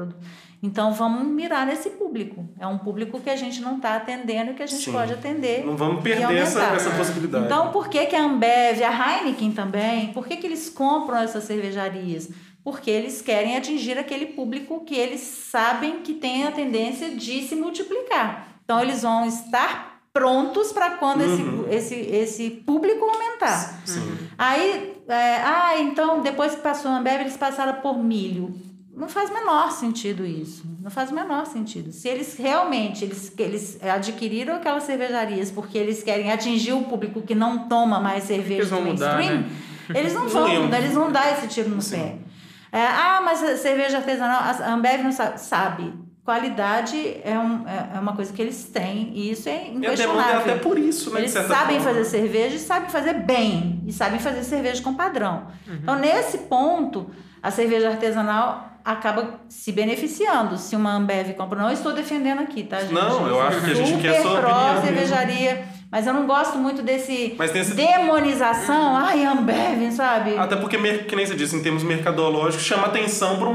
Então, 0.62 0.92
vamos 0.92 1.24
mirar 1.24 1.64
nesse 1.66 1.90
público. 1.90 2.48
É 2.58 2.66
um 2.66 2.78
público 2.78 3.20
que 3.20 3.30
a 3.30 3.36
gente 3.36 3.60
não 3.60 3.76
está 3.76 3.94
atendendo 3.96 4.50
e 4.50 4.54
que 4.54 4.62
a 4.62 4.66
gente 4.66 4.84
Sim. 4.84 4.92
pode 4.92 5.12
atender. 5.12 5.64
Não 5.64 5.76
vamos 5.76 6.02
perder 6.02 6.36
essa, 6.36 6.62
essa 6.74 6.90
possibilidade. 6.90 7.44
Então, 7.44 7.70
por 7.70 7.88
que, 7.88 8.06
que 8.06 8.16
a 8.16 8.24
Ambev, 8.24 8.82
a 8.82 9.20
Heineken 9.20 9.52
também, 9.52 10.12
por 10.12 10.26
que, 10.26 10.36
que 10.36 10.46
eles 10.46 10.68
compram 10.68 11.18
essas 11.18 11.44
cervejarias? 11.44 12.28
Porque 12.64 12.90
eles 12.90 13.22
querem 13.22 13.56
atingir 13.56 13.96
aquele 13.98 14.26
público 14.26 14.84
que 14.84 14.96
eles 14.96 15.20
sabem 15.20 16.00
que 16.00 16.14
tem 16.14 16.44
a 16.44 16.50
tendência 16.50 17.14
de 17.14 17.42
se 17.42 17.54
multiplicar. 17.54 18.48
Então, 18.64 18.80
eles 18.80 19.02
vão 19.02 19.24
estar 19.26 20.00
prontos 20.12 20.72
para 20.72 20.90
quando 20.96 21.20
Uhum. 21.20 21.66
esse, 21.70 21.94
esse, 21.94 21.94
esse 22.16 22.50
público 22.50 23.04
aumentar. 23.04 23.80
Sim. 23.86 24.18
Aí, 24.36 24.97
é, 25.08 25.42
ah, 25.42 25.80
então 25.80 26.20
depois 26.20 26.54
que 26.54 26.60
passou 26.60 26.90
a 26.90 26.98
Ambev, 26.98 27.20
eles 27.20 27.36
passaram 27.36 27.80
por 27.80 27.98
milho. 27.98 28.54
Não 28.94 29.08
faz 29.08 29.30
o 29.30 29.34
menor 29.34 29.70
sentido 29.70 30.26
isso. 30.26 30.64
Não 30.82 30.90
faz 30.90 31.10
o 31.10 31.14
menor 31.14 31.46
sentido. 31.46 31.92
Se 31.92 32.08
eles 32.08 32.36
realmente 32.36 33.04
eles, 33.04 33.32
eles 33.38 33.78
adquiriram 33.82 34.56
aquelas 34.56 34.82
cervejarias 34.82 35.52
porque 35.52 35.78
eles 35.78 36.02
querem 36.02 36.32
atingir 36.32 36.72
o 36.72 36.82
público 36.82 37.22
que 37.22 37.34
não 37.34 37.68
toma 37.68 38.00
mais 38.00 38.24
cerveja 38.24 38.74
do 38.74 38.82
mainstream, 38.82 39.42
né? 39.42 39.50
eles 39.94 40.12
não 40.12 40.26
vão 40.28 40.74
eles 40.74 40.92
vão 40.94 41.12
dar 41.12 41.32
esse 41.32 41.46
tiro 41.46 41.70
no 41.70 41.80
Sim. 41.80 41.96
pé. 41.96 42.18
É, 42.70 42.84
ah, 42.84 43.22
mas 43.24 43.38
cerveja 43.60 43.98
artesanal, 43.98 44.42
a 44.42 44.74
Ambev 44.74 45.02
não 45.02 45.12
sabe. 45.12 45.38
Sabe. 45.38 46.07
Qualidade 46.28 47.16
é, 47.24 47.38
um, 47.38 47.66
é 47.66 47.96
é 47.96 47.98
uma 47.98 48.14
coisa 48.14 48.30
que 48.30 48.42
eles 48.42 48.64
têm 48.64 49.12
e 49.14 49.30
isso 49.30 49.48
é 49.48 49.52
demanda 49.52 49.86
é 49.86 49.92
inquestionável. 49.92 50.40
até 50.40 50.54
por 50.56 50.78
isso, 50.78 51.10
né? 51.10 51.20
Eles 51.20 51.30
sabem 51.30 51.80
forma. 51.80 51.80
fazer 51.80 52.04
cerveja 52.04 52.56
e 52.56 52.58
sabem 52.58 52.90
fazer 52.90 53.14
bem. 53.14 53.82
E 53.86 53.92
sabem 53.94 54.20
fazer 54.20 54.44
cerveja 54.44 54.82
com 54.82 54.92
padrão. 54.92 55.46
Então, 55.66 55.98
nesse 55.98 56.36
ponto, 56.40 57.08
a 57.42 57.50
cerveja 57.50 57.88
artesanal 57.88 58.68
acaba 58.84 59.40
se 59.48 59.72
beneficiando. 59.72 60.58
Se 60.58 60.76
uma 60.76 60.96
Ambev 60.96 61.32
compra. 61.32 61.58
Não 61.58 61.70
estou 61.70 61.94
defendendo 61.94 62.40
aqui, 62.40 62.62
tá, 62.62 62.80
gente? 62.80 62.92
Não, 62.92 63.26
eu 63.26 63.40
acho 63.40 63.62
que 63.62 63.70
a 63.70 63.74
gente 63.74 63.98
quer 64.02 64.20
opinião 64.20 64.42
pró 64.42 64.82
cervejaria 64.82 65.64
Mas 65.90 66.06
eu 66.06 66.12
não 66.12 66.26
gosto 66.26 66.58
muito 66.58 66.82
desse 66.82 67.34
Mas 67.38 67.50
tem 67.50 67.62
esse- 67.62 67.74
demonização, 67.74 68.94
ai, 68.96 69.24
Ambev, 69.24 69.90
sabe? 69.92 70.36
Até 70.36 70.56
porque, 70.56 70.76
que 71.04 71.16
nem 71.16 71.24
você 71.24 71.34
disse, 71.34 71.56
em 71.56 71.62
termos 71.62 71.82
mercadológicos, 71.82 72.64
chama 72.66 72.86
atenção 72.88 73.38
para 73.38 73.48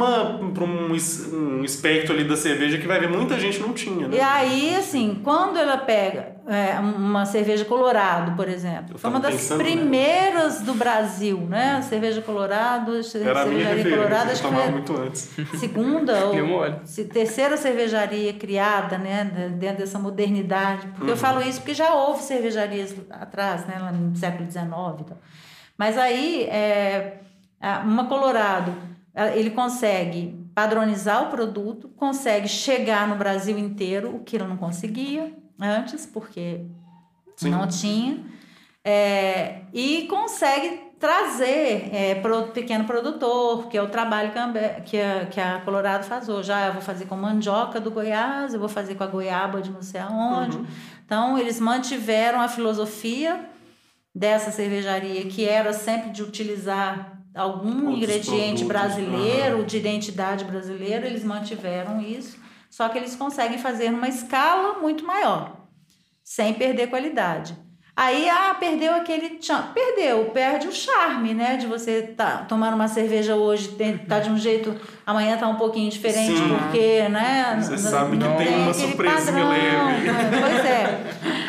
um, 0.64 0.92
um 0.92 1.64
espectro 1.64 2.14
ali 2.14 2.24
da 2.24 2.36
cerveja 2.36 2.78
que 2.78 2.88
vai 2.88 3.00
ver 3.00 3.10
muita 3.10 3.40
gente 3.40 3.60
não 3.60 3.72
tinha, 3.74 4.08
né? 4.08 4.18
E 4.18 4.20
aí, 4.20 4.76
assim, 4.76 5.20
quando 5.24 5.58
ela 5.58 5.78
pega 5.78 6.34
é, 6.48 6.78
uma 6.80 7.26
cerveja 7.26 7.64
Colorado, 7.66 8.36
por 8.36 8.50
exemplo, 8.50 8.98
foi 8.98 9.10
uma 9.10 9.20
das 9.20 9.36
pensando, 9.36 9.60
né? 9.60 9.64
primeiras 9.64 10.62
do 10.62 10.74
Brasil, 10.74 11.38
né? 11.38 11.82
Cerveja 11.88 12.22
Colorado, 12.22 12.94
Era 12.96 13.04
cervejaria 13.04 13.90
Colorado, 13.96 14.32
acho 14.32 14.42
que 14.44 14.54
foi 14.54 14.70
muito 14.72 14.98
antes. 14.98 15.30
segunda 15.60 16.26
ou 16.26 16.34
terceira 17.14 17.56
cervejaria 17.58 18.34
criada, 18.34 18.98
né, 18.98 19.24
de- 19.24 19.50
dentro 19.56 19.78
dessa 19.78 20.00
modernidade. 20.00 20.88
Porque 20.88 21.04
Uhum. 21.04 21.10
eu 21.10 21.18
falo 21.18 21.42
isso 21.42 21.60
porque 21.60 21.74
já 21.74 21.94
houve 21.94 22.23
cervejarias 22.24 22.96
atrás, 23.10 23.66
né, 23.66 23.78
lá 23.80 23.92
no 23.92 24.16
século 24.16 24.50
XIX 24.50 24.64
e 24.64 25.04
tal. 25.04 25.18
Mas 25.78 25.98
aí, 25.98 26.44
é, 26.44 27.20
uma 27.84 28.08
Colorado, 28.08 28.74
ele 29.36 29.52
consegue 29.52 30.44
padronizar 30.54 31.24
o 31.24 31.30
produto, 31.30 31.90
consegue 31.90 32.48
chegar 32.48 33.08
no 33.08 33.16
Brasil 33.16 33.58
inteiro, 33.58 34.16
o 34.16 34.20
que 34.20 34.36
ele 34.36 34.46
não 34.46 34.58
conseguia 34.58 35.34
antes, 35.60 36.06
porque 36.06 36.66
Sim. 37.36 37.50
não 37.50 37.68
tinha, 37.68 38.24
é, 38.84 39.62
e 39.74 40.08
consegue 40.08 40.83
trazer 41.04 41.94
é, 41.94 42.16
para 42.16 42.40
o 42.40 42.48
pequeno 42.48 42.86
produtor, 42.86 43.68
que 43.68 43.78
é 43.78 43.82
o 43.82 43.90
trabalho 43.90 44.32
que 44.32 44.40
a, 44.40 44.80
que 44.80 45.02
a, 45.02 45.26
que 45.26 45.38
a 45.38 45.60
Colorado 45.60 46.06
faz 46.06 46.30
hoje. 46.30 46.50
Ah, 46.50 46.68
eu 46.68 46.72
vou 46.72 46.82
fazer 46.82 47.08
com 47.08 47.18
mandioca 47.18 47.78
do 47.78 47.92
Goiás, 47.92 48.54
eu 48.54 48.60
vou 48.62 48.70
fazer 48.70 48.96
com 48.96 49.04
a 49.04 49.08
goiaba 49.08 49.62
de 49.62 49.70
não 49.70 49.82
sei 49.82 50.00
aonde. 50.00 50.56
Uhum. 50.56 50.66
Então, 51.06 51.38
eles 51.38 51.60
mantiveram 51.60 52.40
a 52.40 52.48
filosofia 52.48 53.50
dessa 54.16 54.50
cervejaria, 54.50 55.26
que 55.26 55.44
era 55.44 55.74
sempre 55.74 56.12
de 56.12 56.24
utilizar 56.24 57.20
algum 57.36 57.88
Outros 57.88 57.98
ingrediente 57.98 58.64
produtos, 58.64 58.96
brasileiro, 58.96 59.66
de 59.66 59.76
identidade 59.76 60.46
brasileira, 60.46 61.06
eles 61.06 61.26
mantiveram 61.26 62.00
isso, 62.00 62.40
só 62.70 62.88
que 62.88 62.98
eles 62.98 63.14
conseguem 63.14 63.58
fazer 63.58 63.90
numa 63.92 64.08
escala 64.08 64.80
muito 64.80 65.06
maior, 65.06 65.68
sem 66.24 66.54
perder 66.54 66.88
qualidade. 66.88 67.58
Aí, 67.96 68.28
ah, 68.28 68.56
perdeu 68.60 68.92
aquele 68.96 69.38
tchan. 69.38 69.66
Perdeu, 69.72 70.26
perde 70.34 70.68
o 70.68 70.72
charme, 70.72 71.36
né? 71.36 71.58
De 71.58 71.68
você 71.68 72.02
tá 72.02 72.38
tomando 72.50 72.74
uma 72.74 72.88
cerveja 72.88 73.36
hoje, 73.36 73.70
tem, 73.70 74.00
tá 74.00 74.20
de 74.20 74.32
um 74.32 74.38
jeito, 74.38 74.76
amanhã 75.06 75.38
tá 75.38 75.48
um 75.48 75.58
pouquinho 75.58 75.92
diferente, 75.92 76.36
Sim. 76.38 76.58
porque, 76.58 77.08
né? 77.10 77.56
Você 77.62 77.78
sabe 77.78 78.18
que 78.18 78.24
não 78.24 78.36
tem 78.36 78.48
uma 78.48 78.74
padrão, 78.74 79.50
leve. 79.50 80.10
Pois 80.42 80.66
é. 80.66 81.04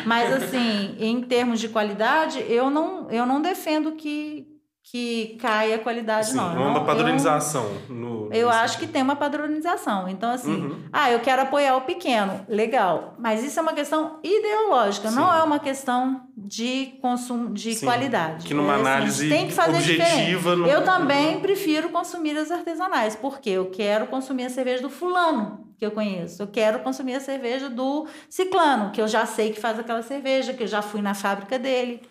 Mas 0.05 0.31
assim, 0.33 0.95
em 0.99 1.19
termos 1.21 1.59
de 1.59 1.67
qualidade, 1.67 2.45
eu 2.47 2.69
não, 2.69 3.09
eu 3.09 3.25
não 3.25 3.41
defendo 3.41 3.93
que, 3.93 4.45
que 4.91 5.35
caia 5.41 5.77
a 5.77 5.79
qualidade, 5.79 6.27
Sim, 6.27 6.37
não. 6.37 6.53
uma 6.53 6.55
Não, 6.69 6.75
eu- 6.77 6.85
padronização. 6.85 7.65
no, 7.89 8.29
eu 8.31 8.47
acho 8.49 8.77
que 8.77 8.85
tem 8.85 9.01
uma 9.01 9.15
padronização. 9.15 10.07
Então, 10.07 10.29
assim, 10.31 10.51
Uhum. 10.53 10.83
ah, 10.93 11.11
eu 11.11 11.19
quero 11.21 11.41
apoiar 11.41 11.75
o 11.75 11.81
pequeno. 11.81 12.45
Legal. 12.47 13.15
Mas 13.17 13.43
isso 13.43 13.57
é 13.57 13.61
uma 13.63 13.73
questão 13.73 14.19
ideológica, 14.23 15.09
Sim. 15.09 15.15
não 15.15 15.33
é 15.33 15.41
uma 15.41 15.57
questão 15.57 16.21
de 16.37 16.93
consumo, 17.01 17.51
de 17.51 17.73
Sim, 17.73 17.83
qualidade. 17.85 18.45
que 18.45 18.53
numa 18.53 18.73
É, 18.73 18.75
assim, 18.75 18.81
análise 18.87 19.29
tem 19.29 19.47
que 19.47 19.53
fazer 19.53 19.77
objetiva, 19.77 20.55
não- 20.55 20.67
Eu 20.67 20.83
também 20.83 21.39
prefiro 21.39 21.89
consumir 21.89 22.37
as 22.37 22.51
artesanais, 22.51 23.15
porque 23.15 23.49
eu 23.49 23.71
quero 23.71 24.05
consumir 24.05 24.45
a 24.45 24.49
cerveja 24.51 24.83
do 24.83 24.89
fulano 24.89 25.65
que 25.79 25.85
eu 25.85 25.91
conheço. 25.91 26.43
Eu 26.43 26.47
quero 26.47 26.79
consumir 26.79 27.15
a 27.15 27.19
cerveja 27.19 27.69
do 27.69 28.05
ciclano, 28.29 28.91
que 28.91 29.01
eu 29.01 29.07
já 29.07 29.25
sei 29.25 29.51
que 29.51 29.59
faz 29.59 29.79
aquela 29.79 30.03
cerveja, 30.03 30.53
que 30.53 30.61
eu 30.63 30.67
já 30.67 30.81
fui 30.83 31.01
na 31.01 31.15
fábrica 31.15 31.57
dele, 31.57 32.01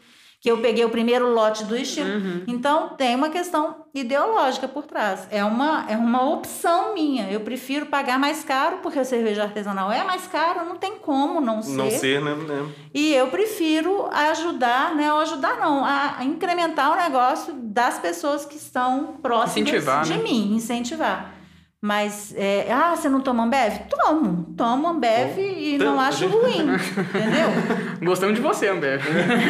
que 0.44 0.50
eu 0.50 0.58
peguei 0.58 0.84
o 0.84 0.90
primeiro 0.90 1.32
lote 1.32 1.64
do 1.64 1.74
estilo. 1.74 2.44
Então, 2.46 2.90
tem 2.98 3.16
uma 3.16 3.30
questão 3.30 3.76
ideológica 3.94 4.68
por 4.68 4.82
trás. 4.82 5.26
É 5.30 5.42
uma, 5.42 5.86
é 5.88 5.96
uma 5.96 6.22
opção 6.30 6.92
minha. 6.92 7.30
Eu 7.30 7.40
prefiro 7.40 7.86
pagar 7.86 8.18
mais 8.18 8.44
caro, 8.44 8.80
porque 8.82 8.98
a 8.98 9.06
cerveja 9.06 9.44
artesanal 9.44 9.90
é 9.90 10.04
mais 10.04 10.26
cara, 10.26 10.62
não 10.62 10.76
tem 10.76 10.96
como 10.98 11.40
não 11.40 11.62
ser. 11.62 11.72
Não 11.72 11.90
ser, 11.90 12.20
né? 12.20 12.34
né? 12.34 12.68
E 12.92 13.14
eu 13.14 13.28
prefiro 13.28 14.06
ajudar, 14.12 14.94
né? 14.94 15.10
Ou 15.14 15.20
ajudar 15.20 15.56
não, 15.56 15.82
a 15.82 16.16
a 16.18 16.24
incrementar 16.24 16.92
o 16.92 16.96
negócio 16.96 17.54
das 17.54 17.98
pessoas 17.98 18.44
que 18.44 18.58
estão 18.58 19.16
próximas 19.22 19.70
Incentivar, 19.70 20.04
de 20.04 20.14
né? 20.14 20.22
mim, 20.22 20.54
incentivar. 20.54 21.32
Mas, 21.86 22.32
é, 22.34 22.72
ah, 22.72 22.96
você 22.96 23.10
não 23.10 23.20
toma 23.20 23.44
Ambev? 23.44 23.74
Tomo. 23.90 24.46
Tomo 24.56 24.88
Ambev 24.88 25.38
e 25.38 25.74
Então, 25.74 25.92
não 25.92 26.00
acho 26.00 26.20
gente- 26.20 26.32
ruim, 26.32 26.60
entendeu? 26.96 27.48
Gostamos 28.02 28.34
de 28.36 28.40
você, 28.40 28.68
Amber. 28.68 29.02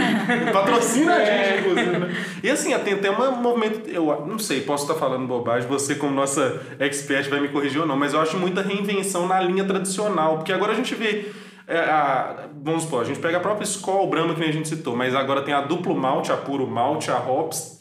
Patrocina 0.52 1.14
a 1.14 1.22
É. 1.22 1.44
gente, 1.44 1.60
inclusive. 1.60 1.96
né? 1.98 2.14
E 2.42 2.50
assim, 2.50 2.76
tem 2.80 2.94
até 2.94 3.08
um 3.08 3.36
movimento. 3.36 3.88
Eu 3.88 4.26
não 4.26 4.36
sei, 4.40 4.62
posso 4.62 4.82
estar 4.82 4.98
falando 4.98 5.28
bobagem, 5.28 5.68
você, 5.68 5.94
como 5.94 6.12
nossa 6.12 6.60
expert, 6.80 7.28
vai 7.30 7.38
me 7.38 7.50
corrigir 7.50 7.80
ou 7.80 7.86
não, 7.86 7.96
mas 7.96 8.14
eu 8.14 8.20
acho 8.20 8.36
muita 8.36 8.62
reinvenção 8.62 9.28
na 9.28 9.40
linha 9.40 9.64
tradicional. 9.64 10.38
Porque 10.38 10.52
agora 10.52 10.72
a 10.72 10.74
gente 10.74 10.92
vê. 10.96 11.30
é, 11.68 11.78
a- 11.78 12.48
vamos 12.62 12.82
supor, 12.82 13.02
a 13.02 13.04
gente 13.04 13.20
pega 13.20 13.36
a 13.38 13.40
própria 13.40 13.64
Skol 13.64 14.06
Brahma 14.10 14.34
que 14.34 14.40
nem 14.40 14.50
a 14.50 14.52
gente 14.52 14.68
citou, 14.68 14.94
mas 14.96 15.14
agora 15.14 15.40
tem 15.40 15.54
a 15.54 15.60
duplo 15.62 15.94
malte, 15.96 16.30
a 16.32 16.36
puro 16.36 16.66
malte, 16.66 17.10
a 17.12 17.16
hops. 17.18 17.73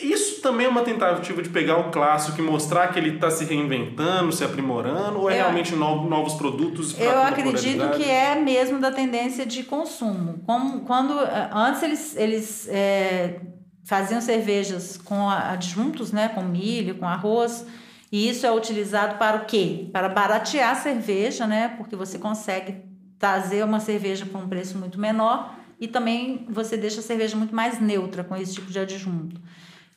Isso 0.00 0.40
também 0.42 0.66
é 0.66 0.68
uma 0.68 0.82
tentativa 0.82 1.42
de 1.42 1.48
pegar 1.48 1.76
o 1.78 1.90
clássico 1.90 2.38
e 2.40 2.42
mostrar 2.44 2.88
que 2.88 2.98
ele 2.98 3.16
está 3.16 3.30
se 3.30 3.44
reinventando, 3.44 4.30
se 4.32 4.44
aprimorando, 4.44 5.18
ou 5.18 5.28
é 5.30 5.34
Eu- 5.34 5.36
realmente 5.38 5.74
no- 5.74 6.08
novos 6.08 6.34
produtos? 6.34 6.98
Eu 6.98 7.20
acredito 7.22 7.90
que 7.96 8.04
é 8.04 8.36
mesmo 8.36 8.78
da 8.78 8.92
tendência 8.92 9.44
de 9.44 9.64
consumo. 9.64 10.40
Como, 10.46 10.80
quando 10.80 11.14
antes 11.52 11.82
eles, 11.82 12.16
eles 12.16 12.68
eh, 12.70 13.40
faziam 13.84 14.20
cervejas 14.20 14.96
com 14.98 15.28
adjuntos, 15.28 16.12
né, 16.12 16.28
com 16.28 16.42
milho, 16.42 16.94
com 16.96 17.06
arroz, 17.08 17.66
e 18.12 18.28
isso 18.28 18.46
é 18.46 18.52
utilizado 18.52 19.16
para 19.18 19.38
o 19.38 19.46
quê? 19.46 19.88
Para 19.92 20.08
baratear 20.08 20.70
a 20.72 20.74
cerveja, 20.76 21.44
né, 21.46 21.74
porque 21.76 21.96
você 21.96 22.18
consegue 22.18 22.76
trazer 23.18 23.64
uma 23.64 23.80
cerveja 23.80 24.24
por 24.26 24.38
um 24.40 24.48
preço 24.48 24.78
muito 24.78 25.00
menor 25.00 25.54
e 25.80 25.88
também 25.88 26.46
você 26.48 26.76
deixa 26.76 27.00
a 27.00 27.02
cerveja 27.02 27.36
muito 27.36 27.52
mais 27.54 27.80
neutra 27.80 28.22
com 28.22 28.36
esse 28.36 28.54
tipo 28.54 28.70
de 28.70 28.78
adjunto. 28.78 29.40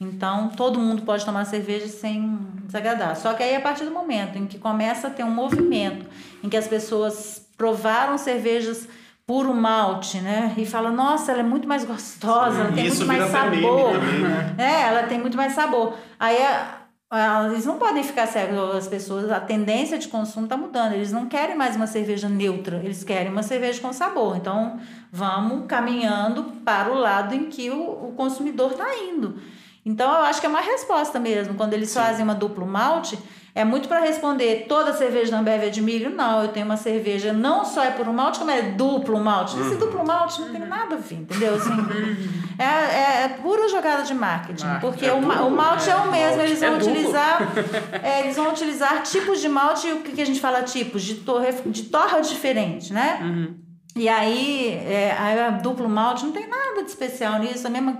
Então, 0.02 0.50
todo 0.50 0.80
mundo 0.80 1.04
pode 1.04 1.24
tomar 1.24 1.46
cerveja 1.46 1.88
sem 1.88 2.40
desagradar. 2.66 3.16
Só 3.16 3.34
que 3.34 3.44
aí, 3.44 3.56
a 3.56 3.62
partir 3.62 3.86
do 3.86 3.92
momento 3.92 4.36
em 4.36 4.48
que 4.48 4.58
começa 4.58 5.08
a 5.08 5.10
ter 5.12 5.24
um 5.24 5.30
movimento, 5.30 6.08
em 6.44 6.50
que 6.50 6.58
as 6.58 6.68
pessoas 6.68 7.48
provaram 7.56 8.18
cervejas 8.18 8.88
puro 9.28 9.54
malte, 9.54 10.18
né? 10.18 10.56
E 10.58 10.66
falam, 10.66 10.92
nossa, 10.92 11.32
ela 11.32 11.42
é 11.42 11.44
muito 11.44 11.68
mais 11.68 11.86
gostosa, 11.86 12.62
ela 12.62 12.72
tem 12.72 12.88
muito 12.88 13.06
mais 13.06 13.30
sabor. 13.30 13.92
também, 13.92 14.20
né? 14.22 14.56
É, 14.58 14.82
ela 14.88 15.04
tem 15.04 15.20
muito 15.20 15.38
mais 15.38 15.54
sabor. 15.54 15.94
Aí 16.20 16.38
eles 17.52 17.66
não 17.66 17.78
podem 17.78 18.04
ficar 18.04 18.26
cegos, 18.26 18.76
as 18.76 18.88
pessoas, 18.88 19.30
a 19.30 19.40
tendência 19.40 20.00
de 20.00 20.08
consumo 20.08 20.48
está 20.48 20.58
mudando. 20.58 20.94
Eles 20.94 21.12
não 21.12 21.28
querem 21.28 21.56
mais 21.56 21.76
uma 21.76 21.86
cerveja 21.86 22.28
neutra, 22.28 22.78
eles 22.78 23.04
querem 23.04 23.32
uma 23.32 23.44
cerveja 23.44 23.80
com 23.80 23.94
sabor. 23.94 24.36
Então, 24.36 24.80
vamos 25.12 25.66
caminhando 25.68 26.44
para 26.66 26.92
o 26.92 26.96
lado 26.96 27.36
em 27.36 27.46
que 27.50 27.70
o, 27.70 28.08
o 28.08 28.14
consumidor 28.18 28.72
está 28.72 28.88
indo. 28.98 29.36
Então, 29.86 30.12
eu 30.12 30.22
acho 30.26 30.39
que 30.39 30.46
é 30.46 30.50
uma 30.50 30.62
resposta 30.62 31.20
mesmo. 31.20 31.56
Quando 31.56 31.74
eles 31.74 31.94
fazem 31.94 32.24
uma 32.24 32.36
duplo 32.36 32.65
malte, 32.67 33.17
é 33.56 33.65
muito 33.65 33.88
para 33.89 34.00
responder 34.00 34.65
toda 34.70 34.94
cerveja 34.94 35.32
da 35.32 35.39
Ambev 35.39 35.63
é 35.63 35.70
de 35.70 35.82
milho? 35.82 36.10
Não, 36.12 36.44
eu 36.44 36.50
tenho 36.50 36.65
uma 36.67 36.78
cerveja 36.78 37.34
não 37.34 37.65
só 37.65 37.84
é 37.84 37.89
por 37.91 38.08
um 38.08 38.13
malte, 38.13 38.38
como 38.39 38.52
é 38.52 38.62
duplo 38.62 39.20
malte. 39.20 39.60
Esse 39.60 39.76
duplo 39.76 40.06
malte 40.06 40.39
não 40.39 40.50
tem 40.50 40.62
nada 40.62 40.96
a 40.96 40.98
ver, 41.00 41.15
entendeu? 41.15 41.56
Assim, 41.56 41.72
é, 42.60 42.63
é, 42.63 43.24
é 43.24 43.28
pura 43.41 43.67
jogada 43.70 44.04
de 44.04 44.13
marketing. 44.13 44.65
Ah, 44.67 44.78
porque 44.80 45.06
é 45.06 45.13
o, 45.13 45.20
puro- 45.22 45.48
o 45.48 45.50
malte 45.52 45.89
é, 45.89 45.94
é, 45.94 45.96
o 45.96 46.12
mesmo, 46.12 46.38
malte. 46.38 46.39
eles 46.52 46.62
É 46.62 46.70
vão 46.70 46.78
utilizar. 46.78 47.41
é, 48.04 48.20
eles 48.22 48.36
vão 48.36 48.50
utilizar 48.52 49.02
tipos 49.02 49.41
de 49.41 49.50
malte 49.50 49.91
o 49.91 50.02
que, 50.02 50.12
que 50.12 50.22
a 50.22 50.26
gente 50.26 50.39
fala 50.39 50.62
tipos? 50.62 51.02
De, 51.02 51.15
torre, 51.15 51.52
de 51.65 51.84
torra 51.84 52.20
diferente, 52.22 52.94
né? 52.94 53.20
Uhum. 53.22 53.56
E 53.96 54.08
aí, 54.08 54.70
é, 54.88 55.13
aí 55.20 55.39
a 55.39 55.50
duplo 55.50 55.89
malte 55.89 56.24
não 56.24 56.32
tem 56.32 56.48
nada 56.48 56.84
de 56.84 56.89
especial 56.89 57.39
nisso. 57.39 57.65
A 57.67 57.70
mesma... 57.70 57.98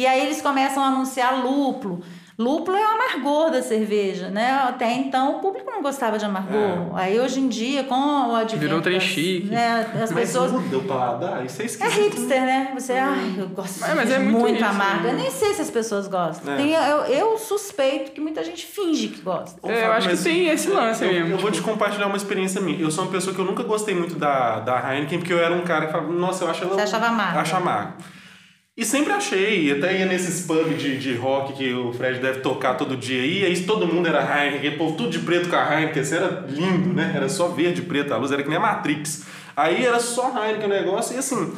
E 0.00 0.06
aí 0.06 0.24
eles 0.24 0.40
começam 0.40 0.82
a 0.82 0.86
anunciar 0.86 1.44
lúpulo. 1.44 2.00
Lúpulo 2.38 2.74
é 2.74 2.80
o 2.80 2.90
amargor 2.94 3.50
da 3.50 3.60
cerveja, 3.60 4.30
né? 4.30 4.50
Até 4.66 4.90
então 4.94 5.36
o 5.36 5.40
público 5.40 5.70
não 5.70 5.82
gostava 5.82 6.16
de 6.18 6.24
amargor. 6.24 6.96
Aí 6.96 7.20
hoje 7.20 7.38
em 7.38 7.48
dia, 7.48 7.84
com 7.84 7.94
o 8.30 8.34
advento... 8.34 8.60
Virou 8.60 8.78
um 8.78 8.80
trem 8.80 8.98
chique. 8.98 9.48
Né, 9.48 9.86
as 10.02 10.10
Mas 10.10 10.30
pessoas... 10.30 10.52
muda 10.52 10.78
o 10.78 10.84
paladar, 10.84 11.44
isso 11.44 11.60
é 11.60 11.64
É 11.64 11.66
esquisito. 11.66 12.14
hipster, 12.16 12.40
né? 12.46 12.70
Você, 12.74 12.94
ai, 12.94 13.34
eu 13.36 13.48
gosto 13.48 13.74
de 13.74 13.80
Mas- 13.80 13.94
mas 13.94 14.10
é 14.10 14.18
muito 14.20 14.38
muito, 14.38 14.56
isso, 14.56 14.64
amarga. 14.64 15.02
né? 15.02 15.10
Eu 15.12 15.16
nem 15.18 15.30
sei 15.30 15.52
se 15.52 15.60
as 15.60 15.70
pessoas 15.70 16.08
gostam. 16.08 16.54
É. 16.54 16.56
Tem- 16.56 16.72
eu, 16.72 16.98
eu 17.04 17.36
suspeito 17.36 18.12
que 18.12 18.22
muita 18.22 18.42
gente 18.42 18.64
finge 18.64 19.08
que 19.08 19.20
gosta. 19.20 19.60
É, 19.70 19.84
eu 19.86 19.92
acho 19.92 20.08
Mas 20.08 20.22
que 20.22 20.24
tem 20.30 20.48
esse 20.48 20.70
lance 20.70 21.04
eu, 21.04 21.12
mesmo. 21.12 21.32
Eu 21.32 21.38
vou 21.38 21.50
te 21.50 21.60
compartilhar 21.60 22.06
uma 22.06 22.16
experiência 22.16 22.58
minha. 22.58 22.80
Eu 22.80 22.90
sou 22.90 23.04
uma 23.04 23.10
pessoa 23.12 23.34
que 23.34 23.40
eu 23.42 23.44
nunca 23.44 23.64
gostei 23.64 23.94
muito 23.94 24.14
da, 24.18 24.60
da 24.60 24.94
Heineken, 24.94 25.18
porque 25.18 25.34
eu 25.34 25.38
era 25.44 25.54
um 25.54 25.60
cara 25.60 25.84
que 25.88 25.92
falava, 25.92 26.10
nossa, 26.10 26.44
eu 26.44 26.48
acho 26.50 26.64
ela. 26.64 26.72
Você 26.72 26.80
achava 26.80 27.08
amarga. 27.08 27.40
Acho 27.40 27.56
amargo. 27.56 27.92
E 28.80 28.84
sempre 28.86 29.12
achei, 29.12 29.70
até 29.70 29.98
ia 29.98 30.06
nesses 30.06 30.46
pubs 30.46 30.80
de, 30.80 30.96
de 30.96 31.14
rock 31.14 31.52
que 31.52 31.70
o 31.74 31.92
Fred 31.92 32.18
deve 32.18 32.40
tocar 32.40 32.78
todo 32.78 32.96
dia 32.96 33.20
aí, 33.22 33.44
aí 33.44 33.62
todo 33.66 33.86
mundo 33.86 34.08
era 34.08 34.22
Heineken, 34.22 34.78
povo 34.78 34.96
tudo 34.96 35.10
de 35.10 35.18
preto 35.18 35.50
com 35.50 35.56
a 35.56 35.74
Heineken, 35.74 36.00
assim, 36.00 36.14
era 36.14 36.46
lindo, 36.48 36.94
né? 36.94 37.12
Era 37.14 37.28
só 37.28 37.48
verde 37.48 37.82
e 37.82 37.84
preto, 37.84 38.14
a 38.14 38.16
luz 38.16 38.32
era 38.32 38.42
que 38.42 38.48
nem 38.48 38.56
a 38.56 38.60
Matrix. 38.60 39.26
Aí 39.54 39.84
era 39.84 40.00
só 40.00 40.32
Heineken 40.34 40.64
o 40.64 40.70
negócio, 40.70 41.14
e 41.14 41.18
assim, 41.18 41.52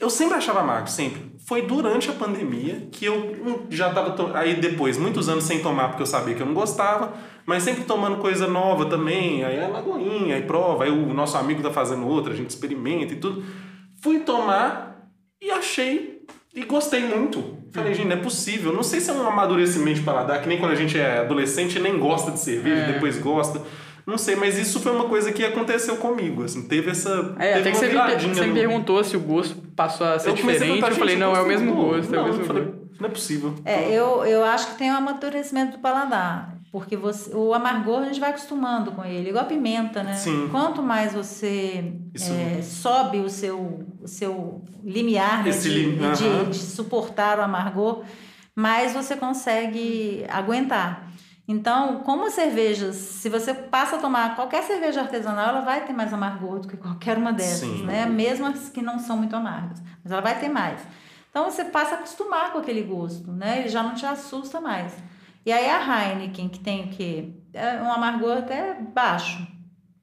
Eu 0.00 0.10
sempre 0.10 0.36
achava 0.36 0.58
amargo, 0.58 0.88
sempre. 0.88 1.30
Foi 1.46 1.62
durante 1.62 2.10
a 2.10 2.12
pandemia 2.12 2.88
que 2.90 3.04
eu 3.04 3.14
hum, 3.14 3.66
já 3.70 3.90
tava. 3.94 4.10
To... 4.10 4.32
Aí 4.34 4.56
depois, 4.56 4.98
muitos 4.98 5.28
anos 5.28 5.44
sem 5.44 5.60
tomar, 5.60 5.90
porque 5.90 6.02
eu 6.02 6.06
sabia 6.06 6.34
que 6.34 6.42
eu 6.42 6.46
não 6.46 6.54
gostava, 6.54 7.14
mas 7.46 7.62
sempre 7.62 7.84
tomando 7.84 8.16
coisa 8.16 8.48
nova 8.48 8.86
também. 8.86 9.44
Aí 9.44 9.56
é 9.58 9.68
lagoinha, 9.68 10.34
aí 10.34 10.42
prova, 10.42 10.82
aí 10.82 10.90
o 10.90 11.14
nosso 11.14 11.36
amigo 11.36 11.62
tá 11.62 11.70
fazendo 11.70 12.04
outra, 12.04 12.32
a 12.32 12.36
gente 12.36 12.50
experimenta 12.50 13.14
e 13.14 13.16
tudo. 13.16 13.44
Fui 14.02 14.18
tomar 14.18 15.08
e 15.40 15.52
achei. 15.52 16.17
E 16.54 16.64
gostei 16.64 17.02
muito. 17.04 17.56
Falei, 17.72 17.94
gente, 17.94 18.06
não 18.08 18.16
é 18.16 18.20
possível. 18.20 18.72
Não 18.72 18.82
sei 18.82 19.00
se 19.00 19.10
é 19.10 19.12
um 19.12 19.26
amadurecimento 19.26 19.98
de 20.00 20.04
paladar, 20.04 20.40
que 20.40 20.48
nem 20.48 20.58
quando 20.58 20.72
a 20.72 20.74
gente 20.74 20.98
é 20.98 21.18
adolescente 21.18 21.78
nem 21.78 21.98
gosta 21.98 22.30
de 22.30 22.40
cerveja, 22.40 22.82
É. 22.82 22.92
depois 22.92 23.18
gosta. 23.18 23.60
Não 24.06 24.16
sei, 24.16 24.36
mas 24.36 24.56
isso 24.58 24.80
foi 24.80 24.90
uma 24.90 25.04
coisa 25.04 25.30
que 25.30 25.44
aconteceu 25.44 25.96
comigo, 25.98 26.42
assim, 26.42 26.66
teve 26.66 26.90
essa. 26.90 27.34
É, 27.38 27.60
teve 27.60 27.60
até 27.60 27.70
que 27.72 27.76
você 27.76 28.26
me, 28.28 28.34
você 28.34 28.46
me 28.46 28.54
perguntou 28.54 29.04
se 29.04 29.14
o 29.16 29.20
gosto 29.20 29.54
passou 29.76 30.06
a 30.06 30.18
ser 30.18 30.30
Eu 30.30 30.36
comecei 30.36 30.70
a 30.70 30.74
diferente. 30.74 30.80
perguntar, 30.80 30.90
Eu 30.92 30.96
falei, 30.98 31.16
não, 31.16 31.36
é 31.36 31.42
o 31.42 31.46
mesmo 31.46 31.74
gosto, 31.74 32.14
é 32.14 32.16
o 32.18 32.20
Não, 32.22 32.28
mesmo 32.28 32.40
eu 32.42 32.46
falei, 32.46 32.62
gosto. 32.64 32.78
não 32.98 33.06
é 33.06 33.12
possível. 33.12 33.54
É, 33.66 33.90
eu, 33.92 34.24
eu 34.24 34.42
acho 34.44 34.68
que 34.68 34.78
tem 34.78 34.90
um 34.90 34.94
amadurecimento 34.96 35.72
do 35.72 35.78
paladar. 35.80 36.56
Porque 36.70 36.96
você, 36.96 37.34
o 37.34 37.54
amargor 37.54 38.00
a 38.02 38.04
gente 38.06 38.20
vai 38.20 38.30
acostumando 38.30 38.92
com 38.92 39.02
ele, 39.04 39.30
igual 39.30 39.44
a 39.44 39.48
pimenta, 39.48 40.02
né? 40.02 40.14
Sim. 40.14 40.48
Quanto 40.50 40.82
mais 40.82 41.14
você 41.14 41.94
é, 42.14 42.60
sobe 42.62 43.18
o 43.20 43.30
seu, 43.30 43.86
o 44.02 44.06
seu 44.06 44.62
limiar 44.84 45.44
né, 45.44 45.50
de, 45.50 45.68
lim- 45.70 45.96
de- 45.96 46.24
aham. 46.26 46.50
de 46.50 46.58
suportar 46.58 47.38
o 47.38 47.42
amargor, 47.42 48.02
mais 48.54 48.92
você 48.92 49.16
consegue 49.16 50.26
aguentar. 50.28 51.08
Então, 51.50 52.00
como 52.00 52.26
as 52.26 52.34
cervejas, 52.34 52.96
se 52.96 53.30
você 53.30 53.54
passa 53.54 53.96
a 53.96 53.98
tomar 53.98 54.36
qualquer 54.36 54.62
cerveja 54.64 55.00
artesanal, 55.00 55.48
ela 55.48 55.60
vai 55.62 55.86
ter 55.86 55.94
mais 55.94 56.12
amargor 56.12 56.60
do 56.60 56.68
que 56.68 56.76
qualquer 56.76 57.16
uma 57.16 57.32
dessas, 57.32 57.60
Sim. 57.60 57.86
né? 57.86 58.04
Mesmo 58.04 58.44
as 58.44 58.68
que 58.68 58.82
não 58.82 58.98
são 58.98 59.16
muito 59.16 59.34
amargas, 59.34 59.82
mas 60.04 60.12
ela 60.12 60.20
vai 60.20 60.38
ter 60.38 60.50
mais. 60.50 60.80
Então 61.30 61.50
você 61.50 61.64
passa 61.64 61.92
a 61.94 61.98
acostumar 61.98 62.52
com 62.52 62.58
aquele 62.58 62.82
gosto, 62.82 63.32
né? 63.32 63.60
Ele 63.60 63.68
já 63.70 63.82
não 63.82 63.94
te 63.94 64.04
assusta 64.04 64.60
mais. 64.60 64.92
E 65.48 65.52
aí 65.52 65.66
a 65.70 65.80
Heineken, 66.10 66.46
que 66.46 66.58
tem 66.58 66.84
o 66.84 66.88
quê? 66.88 67.30
É 67.54 67.80
um 67.80 67.90
amargor 67.90 68.36
até 68.36 68.76
baixo. 68.94 69.46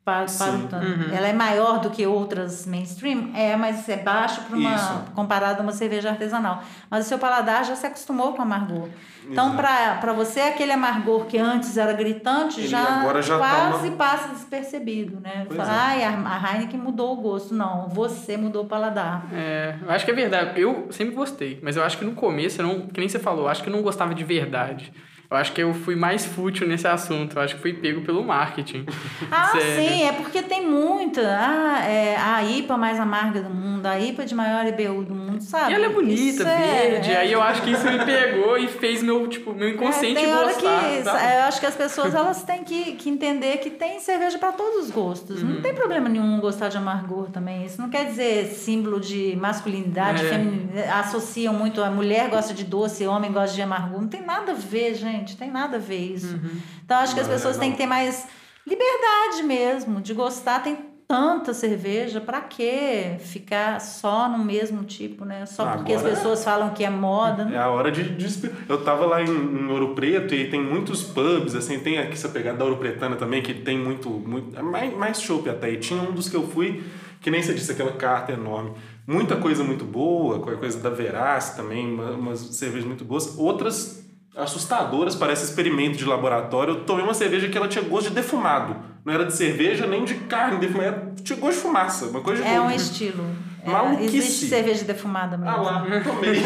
Para, 0.03 0.25
para 0.25 0.55
o 0.55 0.67
tanto. 0.67 0.75
Uhum. 0.85 1.15
Ela 1.15 1.27
é 1.27 1.33
maior 1.33 1.79
do 1.81 1.91
que 1.91 2.03
outras 2.05 2.65
mainstream? 2.65 3.29
É, 3.35 3.55
mas 3.55 3.87
é 3.87 3.97
baixo 3.97 4.41
para 4.41 4.57
uma 4.57 4.73
Isso. 4.73 5.03
comparado 5.13 5.59
a 5.59 5.61
uma 5.63 5.71
cerveja 5.71 6.09
artesanal. 6.09 6.63
Mas 6.89 7.05
o 7.05 7.09
seu 7.09 7.19
paladar 7.19 7.63
já 7.63 7.75
se 7.75 7.85
acostumou 7.85 8.33
com 8.33 8.39
o 8.39 8.41
amargor. 8.41 8.89
Então, 9.29 9.55
para 9.55 10.13
você, 10.13 10.41
aquele 10.41 10.71
amargor 10.71 11.25
que 11.25 11.37
antes 11.37 11.77
era 11.77 11.93
gritante, 11.93 12.61
Ele 12.61 12.67
já, 12.67 13.01
agora 13.01 13.21
já 13.21 13.37
tá 13.37 13.69
quase 13.69 13.87
uma- 13.89 13.97
passa 13.97 14.29
despercebido, 14.29 15.19
né? 15.19 15.45
Pois 15.47 15.57
Fala, 15.57 15.93
é. 15.93 16.05
A 16.05 16.53
Heineken 16.53 16.79
mudou 16.79 17.13
o 17.13 17.21
gosto. 17.21 17.53
Não, 17.53 17.87
você 17.89 18.35
mudou 18.35 18.63
o 18.63 18.67
paladar. 18.67 19.27
É, 19.31 19.75
eu 19.79 19.91
acho 19.91 20.05
que 20.05 20.11
é 20.11 20.15
verdade. 20.15 20.59
Eu 20.59 20.87
sempre 20.91 21.13
gostei, 21.13 21.59
mas 21.61 21.77
eu 21.77 21.83
acho 21.83 21.99
que 21.99 22.05
no 22.05 22.13
começo, 22.13 22.61
eu 22.61 22.67
não, 22.67 22.87
que 22.87 22.99
nem 22.99 23.07
você 23.07 23.19
falou, 23.19 23.43
eu 23.43 23.49
acho 23.49 23.61
que 23.61 23.69
eu 23.69 23.73
não 23.73 23.83
gostava 23.83 24.15
de 24.15 24.23
verdade. 24.23 24.91
Eu 25.35 25.41
acho 25.41 25.51
que 25.51 25.61
eu 25.61 25.73
fui 25.73 25.95
mais 25.97 26.25
fútil 26.25 26.65
nesse 26.67 26.87
assunto. 26.87 27.35
Eu 27.35 27.41
acho 27.41 27.55
que 27.55 27.61
fui 27.61 27.73
pego 27.73 28.01
pelo 28.01 28.23
marketing. 28.23 28.85
Ah, 29.31 29.47
Sério. 29.47 29.75
sim, 29.89 30.03
é 30.03 30.11
porque 30.13 30.41
tem 30.41 30.65
muita. 30.65 31.21
Ah, 31.21 31.79
é 31.85 32.15
a 32.15 32.43
IPA 32.43 32.77
mais 32.77 32.99
amarga 32.99 33.41
do 33.41 33.49
mundo, 33.49 33.85
a 33.85 33.99
IPA 33.99 34.23
de 34.25 34.35
maior 34.35 34.65
IBU 34.67 35.03
do 35.03 35.15
mundo, 35.15 35.41
sabe? 35.41 35.71
E 35.71 35.75
ela 35.75 35.85
é 35.87 35.89
bonita, 35.89 36.21
Isso 36.21 36.43
é- 36.47 36.89
verde. 36.89 37.11
é- 37.11 37.17
Aí 37.17 37.31
eu 37.31 37.41
acho 37.41 37.61
que 37.63 37.71
isso 37.71 37.83
me 37.85 37.97
pegou 38.05 38.57
e 38.57 38.67
fez 38.67 39.01
meu, 39.03 39.27
tipo, 39.27 39.51
meu 39.53 39.69
inconsciente 39.69 40.17
é, 40.19 40.25
tem 40.25 40.33
hora 40.33 40.53
gostar. 40.53 40.79
que 40.89 41.03
sabe? 41.03 41.35
eu 41.37 41.43
acho 41.43 41.59
que 41.59 41.65
as 41.65 41.75
pessoas 41.75 42.13
elas 42.13 42.43
têm 42.43 42.63
que, 42.63 42.93
que 42.93 43.09
entender 43.09 43.57
que 43.57 43.69
tem 43.71 43.99
cerveja 43.99 44.37
para 44.37 44.51
todos 44.53 44.85
os 44.85 44.91
gostos. 44.91 45.41
Uhum. 45.41 45.55
Não 45.55 45.61
tem 45.61 45.73
problema 45.73 46.07
nenhum 46.07 46.39
gostar 46.39 46.69
de 46.69 46.77
amargor 46.77 47.29
também. 47.31 47.65
Isso 47.65 47.81
não 47.81 47.89
quer 47.89 48.05
dizer 48.05 48.45
símbolo 48.53 48.99
de 48.99 49.35
masculinidade, 49.35 50.23
É. 50.25 50.29
feminilidade. 50.29 50.87
Associam 50.89 51.53
muito 51.53 51.81
a 51.83 51.89
mulher 51.89 52.29
gosta 52.29 52.53
de 52.53 52.63
doce, 52.63 53.05
homem 53.07 53.31
gosta 53.31 53.55
de 53.55 53.61
amargor. 53.61 54.01
Não 54.01 54.07
tem 54.07 54.21
nada 54.21 54.51
a 54.51 54.55
ver, 54.55 54.93
gente. 54.93 55.24
Tem 55.33 55.49
nada 55.49 55.77
a 55.77 55.79
ver 55.79 56.13
isso. 56.13 56.33
Uhum. 56.35 56.59
Então 56.83 56.97
acho 56.97 57.13
que 57.15 57.21
as 57.21 57.27
Não, 57.27 57.33
é, 57.33 57.37
pessoas 57.37 57.57
têm 57.57 57.71
que 57.71 57.77
ter 57.77 57.87
mais 57.87 58.27
liberdade 58.67 59.43
mesmo 59.43 60.01
de 60.01 60.13
gostar. 60.13 60.61
Tem 60.61 60.77
tanta 61.07 61.53
cerveja, 61.53 62.19
para 62.19 62.41
que 62.41 63.15
ficar 63.19 63.79
só 63.79 64.27
no 64.27 64.39
mesmo 64.43 64.83
tipo, 64.83 65.23
né? 65.23 65.45
Só 65.45 65.63
porque 65.77 65.93
as 65.93 65.99
Agora- 66.01 66.15
pessoas 66.15 66.43
falam 66.43 66.71
que 66.71 66.83
é 66.83 66.89
moda. 66.89 67.47
É 67.53 67.57
a 67.59 67.69
hora 67.69 67.91
de, 67.91 68.03
de 68.15 68.51
Eu 68.67 68.83
tava 68.83 69.05
lá 69.05 69.21
em, 69.21 69.27
em 69.29 69.67
Ouro 69.69 69.93
Preto 69.93 70.33
e 70.33 70.49
tem 70.49 70.59
muitos 70.59 71.03
pubs, 71.03 71.53
assim, 71.53 71.79
tem 71.79 71.99
aqui 71.99 72.13
essa 72.13 72.27
pegada 72.29 72.57
da 72.57 72.65
Ouro 72.65 72.77
Pretana 72.77 73.15
também, 73.15 73.43
que 73.43 73.53
tem 73.53 73.77
muito, 73.77 74.09
muito 74.09 74.57
é 74.57 74.63
mais, 74.63 74.97
mais 74.97 75.21
chopp 75.21 75.47
até. 75.47 75.69
E 75.71 75.77
tinha 75.77 76.01
um 76.01 76.11
dos 76.11 76.27
que 76.27 76.35
eu 76.35 76.47
fui, 76.47 76.83
que 77.21 77.29
nem 77.29 77.41
você 77.43 77.53
disse, 77.53 77.71
aquela 77.71 77.93
carta 77.93 78.31
enorme. 78.31 78.71
Muita 79.05 79.35
coisa 79.35 79.63
muito 79.63 79.85
boa, 79.85 80.39
qualquer 80.39 80.57
coisa 80.57 80.79
da 80.79 80.89
Verace 80.89 81.55
também, 81.55 81.85
uma- 81.93 82.11
umas 82.13 82.39
cervejas 82.39 82.87
muito 82.87 83.05
boas. 83.05 83.37
Outras 83.37 84.03
assustadoras, 84.35 85.15
parece 85.15 85.45
experimento 85.45 85.97
de 85.97 86.05
laboratório. 86.05 86.75
Eu 86.75 86.83
tomei 86.83 87.03
uma 87.03 87.13
cerveja 87.13 87.47
que 87.47 87.57
ela 87.57 87.67
tinha 87.67 87.83
gosto 87.83 88.09
de 88.09 88.15
defumado. 88.15 88.75
Não 89.03 89.13
era 89.13 89.25
de 89.25 89.33
cerveja 89.35 89.85
nem 89.85 90.03
de 90.03 90.15
carne 90.15 90.57
defumada, 90.57 91.13
tinha 91.23 91.37
gosto 91.37 91.57
de 91.57 91.61
fumaça, 91.63 92.05
uma 92.07 92.21
coisa 92.21 92.43
de 92.43 92.49
É 92.49 92.53
um 92.59 92.63
louco. 92.63 92.75
estilo. 92.75 93.23
É, 93.63 93.69
Maluquice. 93.69 94.17
existe 94.17 94.45
cerveja 94.47 94.83
defumada 94.85 95.37
mesmo. 95.37 95.51
Ah 95.55 95.61
lá, 95.61 95.85
tomei. 96.03 96.35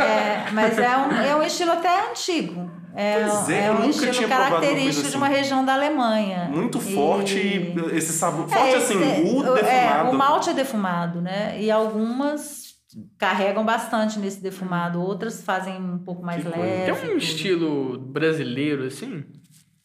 É, 0.00 0.46
mas 0.52 0.78
é 0.78 0.96
um, 0.96 1.12
é 1.12 1.36
um 1.36 1.42
estilo 1.42 1.72
até 1.72 2.10
antigo. 2.10 2.70
É, 2.94 3.24
Pois 3.24 3.48
é, 3.48 3.68
eu 3.68 3.74
um 3.74 3.88
estilo 3.88 4.28
característico 4.28 4.94
coisa 5.02 5.10
de 5.10 5.16
uma 5.16 5.26
assim. 5.28 5.36
região 5.36 5.64
da 5.64 5.74
Alemanha. 5.74 6.48
Muito 6.52 6.80
forte 6.80 7.36
e 7.36 7.74
esse 7.96 8.12
sabor. 8.12 8.48
Forte 8.48 8.74
É, 8.74 8.76
assim, 8.76 9.00
esse- 9.00 9.22
o 9.22 9.56
é, 9.56 9.62
defumado. 9.62 10.10
o 10.10 10.14
malte 10.18 10.50
é 10.50 10.52
defumado, 10.54 11.20
né? 11.20 11.56
E 11.60 11.70
algumas 11.70 12.69
carregam 13.18 13.64
bastante 13.64 14.18
nesse 14.18 14.42
defumado, 14.42 15.00
outras 15.00 15.42
fazem 15.42 15.76
um 15.80 15.98
pouco 15.98 16.24
mais 16.24 16.42
Que 16.42 16.48
leve. 16.48 16.84
Tem 16.84 16.92
um 16.94 17.06
tudo. 17.12 17.16
estilo 17.18 17.98
brasileiro, 17.98 18.84
assim? 18.84 19.24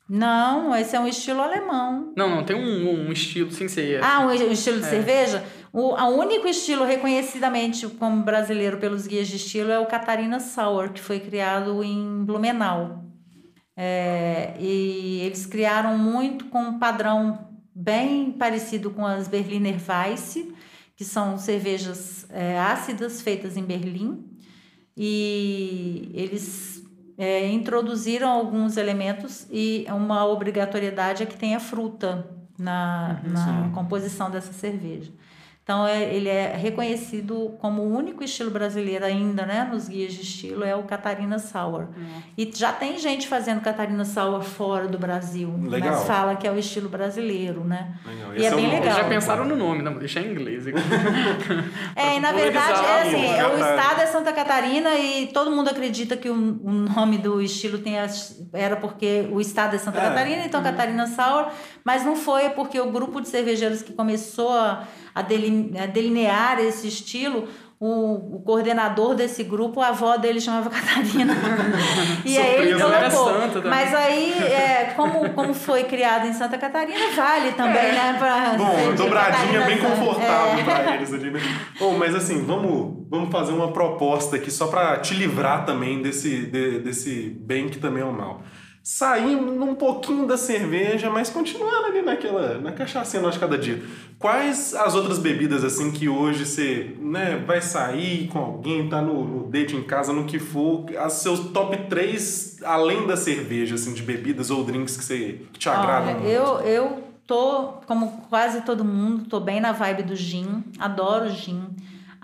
Não, 0.07 0.75
esse 0.75 0.95
é 0.95 0.99
um 0.99 1.07
estilo 1.07 1.41
alemão. 1.41 2.13
Não, 2.15 2.29
não, 2.29 2.43
tem 2.43 2.55
um, 2.55 3.07
um 3.07 3.11
estilo 3.11 3.51
sem 3.51 3.67
ser. 3.67 4.03
Ah, 4.03 4.19
um, 4.21 4.27
um 4.27 4.51
estilo 4.51 4.79
de 4.79 4.85
É. 4.85 4.89
cerveja? 4.89 5.43
O 5.73 5.95
a 5.95 6.07
único 6.07 6.47
estilo 6.47 6.85
reconhecidamente 6.85 7.87
como 7.87 8.23
brasileiro 8.23 8.77
pelos 8.77 9.07
guias 9.07 9.27
de 9.27 9.35
estilo 9.37 9.71
é 9.71 9.79
o 9.79 9.85
Catarina 9.87 10.39
Sour, 10.39 10.91
que 10.93 11.01
foi 11.01 11.19
criado 11.19 11.83
em 11.83 12.23
Blumenau. 12.23 13.03
É, 13.75 14.53
e 14.59 15.19
eles 15.25 15.45
criaram 15.45 15.97
muito 15.97 16.45
com 16.45 16.59
um 16.61 16.79
padrão 16.79 17.49
bem 17.73 18.31
parecido 18.31 18.89
com 18.91 19.05
as 19.05 19.27
Berliner 19.27 19.75
Weisse, 19.89 20.53
que 20.95 21.03
são 21.03 21.37
cervejas 21.37 22.25
é, 22.29 22.59
ácidas 22.59 23.21
feitas 23.21 23.57
em 23.57 23.63
Berlim. 23.63 24.23
E 24.95 26.09
eles 26.13 26.83
é, 27.17 27.49
introduziram 27.49 28.29
alguns 28.29 28.77
elementos 28.77 29.45
e 29.51 29.85
uma 29.89 30.25
obrigatoriedade 30.25 31.23
é 31.23 31.25
que 31.25 31.37
tenha 31.37 31.59
fruta 31.59 32.29
na, 32.57 33.21
na 33.25 33.71
composição 33.73 34.31
dessa 34.31 34.53
cerveja. 34.53 35.11
Então, 35.65 35.87
é, 35.87 36.13
ele 36.13 36.29
é 36.29 36.55
reconhecido 36.55 37.55
como 37.57 37.81
o 37.81 37.91
único 37.97 38.23
estilo 38.23 38.51
brasileiro 38.51 39.03
ainda, 39.03 39.47
né? 39.47 39.67
Nos 39.71 39.87
guias 39.89 40.13
de 40.13 40.21
estilo, 40.21 40.63
é 40.63 40.75
o 40.75 40.83
Catarina 40.83 41.39
Sour. 41.39 41.87
E 42.37 42.51
já 42.53 42.71
tem 42.71 42.99
gente 42.99 43.27
fazendo 43.27 43.61
Catarina 43.61 44.05
Sour 44.05 44.43
fora 44.43 44.87
do 44.87 44.99
Brasil, 44.99 45.51
Legal. 45.63 45.95
mas 45.95 46.03
fala 46.05 46.35
que 46.35 46.47
é 46.47 46.51
o 46.51 46.59
estilo 46.59 46.87
brasileiro, 46.87 47.63
né? 47.63 47.95
Legal. 48.05 48.33
E 48.33 48.37
Esse 48.37 48.45
é 48.45 48.55
bem. 48.55 48.65
Eles 48.65 48.79
legal. 48.81 48.95
já 48.95 49.03
pensaram 49.05 49.43
no 49.45 49.55
nome, 49.55 49.81
não, 49.81 49.89
vou 49.93 49.99
deixar 49.99 50.21
em 50.21 50.33
inglês 50.33 50.67
aqui. 50.69 50.77
É, 51.95 52.15
e 52.17 52.19
na 52.19 52.31
verdade, 52.31 52.85
é 52.85 53.01
assim, 53.01 53.25
o 53.25 53.55
estado 53.57 54.01
é 54.01 54.05
Santa 54.05 54.31
Catarina 54.33 54.93
e 54.93 55.27
todo 55.33 55.49
mundo 55.49 55.69
acredita 55.71 56.15
que 56.15 56.29
o, 56.29 56.33
o 56.35 56.71
nome 56.71 57.17
do 57.17 57.41
estilo 57.41 57.79
tem 57.79 57.97
as- 57.97 58.39
era 58.53 58.75
porque 58.75 59.27
o 59.31 59.41
estado 59.41 59.75
é 59.75 59.79
Santa 59.79 59.97
É. 59.97 60.01
Catarina, 60.09 60.45
então 60.45 60.61
Catarina 60.61 61.07
Sour, 61.07 61.47
mas 61.85 62.03
não 62.03 62.15
foi 62.15 62.49
porque 62.49 62.79
o 62.79 62.91
grupo 62.91 63.21
de 63.21 63.29
cervejeiros 63.29 63.81
que 63.83 63.93
começou 63.93 64.51
a, 64.51 64.83
a 65.13 65.21
deli- 65.21 65.71
a 65.77 65.85
delinear 65.85 66.59
esse 66.59 66.87
estilo, 66.87 67.47
o, 67.79 68.37
o 68.37 68.41
coordenador 68.43 69.13
desse 69.15 69.43
grupo, 69.43 69.81
a 69.81 69.89
avó 69.89 70.15
dele 70.17 70.39
chamava 70.41 70.69
Catarina. 70.71 71.35
e 72.25 72.37
aí 72.37 72.55
ele 72.55 72.75
né? 72.75 73.09
colocou. 73.11 73.61
Mas 73.69 73.93
aí, 73.93 74.31
é, 74.43 74.93
como, 74.95 75.29
como 75.31 75.53
foi 75.53 75.83
criado 75.83 76.25
em 76.25 76.33
Santa 76.33 76.57
Catarina, 76.57 77.11
vale 77.15 77.51
também, 77.51 77.91
né? 77.91 78.15
Pra, 78.17 78.53
É. 78.53 78.57
Bom, 78.57 78.95
dobradinha 78.95 79.61
bem 79.61 79.77
Sour. 79.79 79.91
confortável 79.91 80.59
É. 80.59 80.63
pra 80.63 80.95
eles 80.95 81.13
ali, 81.13 81.29
né? 81.31 81.39
Bom, 81.77 81.97
mas 81.97 82.15
assim, 82.15 82.43
vamos, 82.45 83.05
vamos 83.09 83.29
fazer 83.29 83.51
uma 83.51 83.71
proposta 83.71 84.37
aqui 84.37 84.49
só 84.49 84.67
pra 84.67 84.97
te 84.99 85.13
livrar 85.13 85.65
também 85.65 86.01
desse, 86.01 86.45
de- 86.47 86.79
desse 86.79 87.29
bem 87.41 87.67
que 87.69 87.77
também 87.77 88.01
é 88.01 88.05
o 88.05 88.13
mal. 88.13 88.41
Saímos 88.87 89.59
um 89.67 89.73
pouquinho 89.73 90.27
da 90.27 90.37
cerveja, 90.37 91.09
mas 91.09 91.31
continuando 91.31 91.87
ali 91.87 92.03
naquela, 92.03 92.59
na 92.59 92.71
cachaça 92.71 93.19
nossa 93.19 93.33
de 93.33 93.39
cada 93.39 93.57
dia. 93.57 93.83
Quais 94.19 94.75
as 94.75 94.93
outras 94.93 95.17
bebidas 95.17 95.63
assim 95.63 95.89
que 95.89 96.07
hoje 96.07 96.45
você 96.45 96.95
né, 96.99 97.43
vai 97.47 97.63
sair 97.63 98.27
com 98.27 98.37
alguém, 98.37 98.87
tá 98.87 99.01
no, 99.01 99.25
no 99.25 99.49
date 99.49 99.75
em 99.75 99.81
casa, 99.81 100.13
no 100.13 100.25
que 100.25 100.37
for, 100.37 100.85
as 100.99 101.13
seus 101.13 101.39
top 101.49 101.75
3 101.89 102.59
além 102.63 103.07
da 103.07 103.17
cerveja, 103.17 103.73
assim, 103.73 103.91
de 103.91 104.03
bebidas 104.03 104.51
ou 104.51 104.63
drinks 104.63 104.95
que, 104.95 105.03
você, 105.03 105.41
que 105.51 105.57
te 105.57 105.67
agradam? 105.67 106.17
Olha, 106.17 106.27
eu, 106.27 106.59
eu 106.59 107.03
tô, 107.25 107.79
como 107.87 108.21
quase 108.29 108.61
todo 108.61 108.85
mundo, 108.85 109.25
tô 109.27 109.39
bem 109.39 109.59
na 109.59 109.71
vibe 109.71 110.03
do 110.03 110.15
gin, 110.15 110.63
adoro 110.77 111.31
gin. 111.31 111.69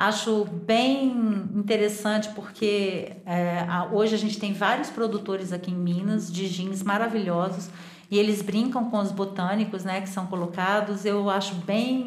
Acho 0.02 0.46
bem 0.46 1.12
interessante 1.54 2.30
porque 2.30 3.18
é, 3.24 3.66
a, 3.70 3.86
hoje 3.92 4.16
a 4.16 4.18
gente 4.18 4.40
tem 4.40 4.52
vários 4.52 4.90
produtores 4.90 5.54
aqui 5.54 5.70
em 5.70 5.76
Minas 5.76 6.32
de 6.32 6.50
jeans 6.50 6.82
maravilhosos 6.82 7.70
e 8.10 8.18
eles 8.18 8.42
brincam 8.42 8.90
com 8.90 8.98
os 8.98 9.12
botânicos, 9.12 9.84
né, 9.84 10.02
que 10.02 10.10
são 10.10 10.26
colocados. 10.26 11.06
Eu 11.06 11.30
acho 11.30 11.54
bem, 11.54 12.04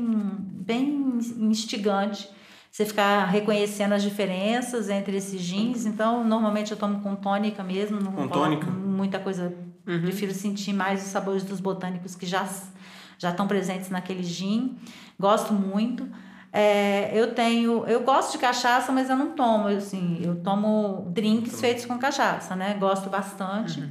bem 0.66 1.18
instigante 1.38 2.28
você 2.68 2.84
ficar 2.84 3.26
reconhecendo 3.26 3.92
as 3.92 4.02
diferenças 4.02 4.90
entre 4.90 5.16
esses 5.16 5.40
jeans. 5.40 5.86
Então, 5.86 6.24
normalmente 6.24 6.72
eu 6.72 6.76
tomo 6.76 7.00
com 7.00 7.14
tônica 7.14 7.62
mesmo, 7.62 8.00
não 8.00 8.10
Com 8.10 8.28
coloco 8.28 8.34
tônica? 8.34 8.66
muita 8.72 9.20
coisa. 9.20 9.54
Prefiro 9.84 10.34
sentir 10.34 10.72
mais 10.72 11.00
os 11.04 11.10
sabores 11.10 11.44
dos 11.44 11.60
botânicos 11.60 12.16
que 12.16 12.26
já 12.26 12.44
já 13.16 13.30
estão 13.30 13.46
presentes 13.46 13.88
naquele 13.88 14.24
gin. 14.24 14.76
Gosto 15.16 15.54
muito. 15.54 16.04
É, 16.56 17.10
eu 17.12 17.34
tenho, 17.34 17.84
eu 17.88 18.00
gosto 18.04 18.30
de 18.32 18.38
cachaça, 18.38 18.92
mas 18.92 19.10
eu 19.10 19.16
não 19.16 19.30
tomo, 19.32 19.68
eu, 19.68 19.78
assim, 19.78 20.20
eu 20.22 20.36
tomo 20.36 21.10
drinks 21.12 21.60
feitos 21.60 21.84
com 21.84 21.98
cachaça, 21.98 22.54
né? 22.54 22.76
Gosto 22.78 23.10
bastante. 23.10 23.82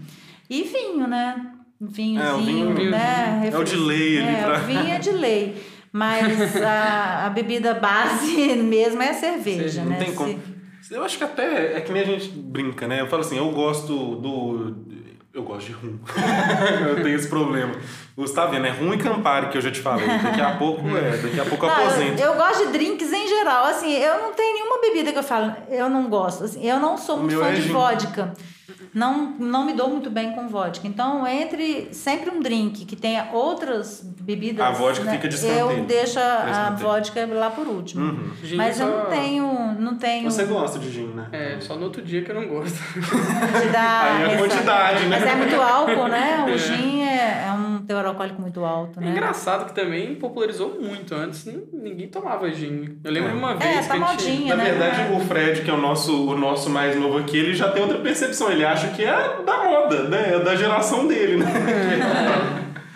E 0.49 0.64
vinho, 0.64 1.05
né? 1.05 1.51
Vinhozinho, 1.82 2.70
É, 2.70 2.72
o 2.72 2.76
vinho- 2.76 2.89
né? 2.91 3.49
é 3.51 3.57
o 3.57 3.64
de 3.66 3.76
lei 3.76 4.18
ali 4.18 4.36
É, 4.36 4.43
pra- 4.43 4.59
o 4.59 4.64
vinho 4.64 4.93
é 4.93 4.99
de 4.99 5.11
lei. 5.11 5.61
Mas 5.91 6.55
a, 6.61 7.26
a 7.26 7.30
bebida 7.30 7.74
base 7.74 8.55
mesmo 8.55 9.01
é 9.03 9.09
a 9.09 9.14
cerveja, 9.14 9.82
Não 9.84 9.89
né? 9.91 9.97
tem 9.97 10.14
como. 10.16 10.39
Eu 10.89 11.03
acho 11.03 11.18
que 11.18 11.24
até 11.26 11.76
é 11.78 11.82
que 11.82 11.91
nem 11.91 12.01
a 12.03 12.05
gente 12.05 12.30
brinca, 12.30 12.88
né? 12.88 13.01
Eu 13.01 13.07
falo 13.07 13.22
assim, 13.24 13.38
eu 13.38 13.51
gosto 13.51 14.16
do. 14.16 14.76
Eu 15.34 15.41
gosto 15.41 15.65
de 15.65 15.71
rum. 15.71 15.97
eu 16.88 17.01
tenho 17.01 17.15
esse 17.15 17.27
problema. 17.27 17.73
Você 18.15 18.36
tá 18.36 18.45
vendo, 18.45 18.67
é 18.67 18.69
rum 18.69 18.93
e 18.93 18.99
Campari 18.99 19.49
que 19.49 19.57
eu 19.57 19.61
já 19.61 19.71
te 19.71 19.79
falei. 19.79 20.05
Daqui 20.05 20.39
a 20.39 20.57
pouco, 20.57 20.88
é, 20.95 21.17
daqui 21.17 21.39
a 21.39 21.45
pouco 21.45 21.65
eu 21.65 21.69
Não, 21.69 21.79
eu, 21.79 21.88
aposento. 21.88 22.21
eu 22.21 22.36
gosto 22.36 22.67
de 22.67 22.71
drinks 22.73 23.11
em 23.11 23.27
geral. 23.27 23.65
Assim, 23.65 23.91
eu 23.93 24.19
não 24.19 24.34
tenho 24.34 24.53
nenhuma 24.53 24.79
bebida 24.79 25.11
que 25.11 25.17
eu 25.17 25.23
falo, 25.23 25.55
eu 25.69 25.89
não 25.89 26.07
gosto. 26.07 26.43
Assim, 26.43 26.63
eu 26.63 26.79
não 26.79 26.99
sou 26.99 27.17
muito 27.17 27.36
fã 27.39 27.47
é 27.47 27.53
de 27.53 27.63
gin. 27.63 27.73
vodka. 27.73 28.34
Não, 28.93 29.31
não 29.39 29.65
me 29.65 29.73
dou 29.73 29.89
muito 29.89 30.09
bem 30.09 30.33
com 30.33 30.47
vodka. 30.47 30.87
Então, 30.87 31.25
entre 31.25 31.89
sempre 31.91 32.29
um 32.29 32.39
drink 32.39 32.85
que 32.85 32.95
tenha 32.95 33.29
outras 33.33 34.01
bebidas. 34.03 34.63
A 34.63 34.69
vodka 34.71 35.03
né, 35.03 35.13
fica 35.13 35.27
de 35.27 35.35
escanteio. 35.35 35.71
Eu 35.71 35.85
deixo 35.85 36.19
a, 36.19 36.67
a 36.67 36.69
vodka 36.71 37.25
lá 37.25 37.49
por 37.49 37.67
último. 37.67 38.05
Uhum. 38.05 38.31
Mas 38.55 38.79
eu 38.79 38.87
só- 38.87 38.97
não 38.97 39.05
tenho. 39.09 39.75
Não 39.79 39.95
tenho 39.97 40.29
Você 40.29 40.45
gosta 40.45 40.77
de 40.77 40.91
gin, 40.91 41.07
né? 41.07 41.27
É, 41.31 41.57
só 41.59 41.75
no 41.75 41.85
outro 41.85 42.03
dia 42.03 42.21
que 42.21 42.29
eu 42.29 42.35
não 42.35 42.47
gosto. 42.47 42.77
de 42.93 43.69
dar 43.71 44.15
Aí 44.15 44.31
é 44.31 44.35
a 44.35 44.37
quantidade, 44.37 45.05
né? 45.05 45.19
Mas 45.19 45.31
é 45.31 45.35
muito 45.35 45.55
álcool, 45.59 46.07
né? 46.07 46.45
O 46.53 46.57
gin 46.57 47.01
é, 47.01 47.45
é 47.47 47.51
um 47.51 47.72
teor 47.86 48.05
alcoólico 48.05 48.41
muito 48.41 48.63
alto, 48.63 48.99
É 48.99 49.03
né? 49.05 49.11
engraçado 49.11 49.65
que 49.65 49.73
também 49.75 50.15
popularizou 50.15 50.77
muito. 50.81 51.13
Antes 51.15 51.45
ninguém 51.71 52.07
tomava 52.07 52.49
gin. 52.51 52.97
Eu 53.03 53.11
lembro 53.11 53.29
É. 53.29 53.31
de 53.34 53.38
uma 53.38 53.51
É, 53.53 53.55
vez 53.57 53.88
tá 53.88 53.95
que 53.97 54.03
a 54.03 54.07
gente... 54.07 54.23
modinha. 54.23 54.55
Na 54.55 54.63
né? 54.63 54.69
verdade, 54.71 55.13
o 55.13 55.19
Fred, 55.21 55.61
que 55.61 55.69
é 55.69 55.73
o 55.73 55.77
nosso, 55.77 56.29
o 56.29 56.38
nosso 56.38 56.69
mais 56.69 56.95
novo 56.95 57.17
aqui, 57.19 57.38
ele 57.38 57.53
já 57.53 57.69
tem 57.69 57.81
outra 57.81 57.99
percepção. 57.99 58.51
Ele 58.51 58.65
acha 58.65 58.88
que 58.89 59.03
é 59.03 59.41
da 59.45 59.63
moda, 59.63 60.03
né? 60.09 60.34
É 60.36 60.39
da 60.39 60.55
geração 60.55 61.07
dele, 61.07 61.38
né? 61.38 61.45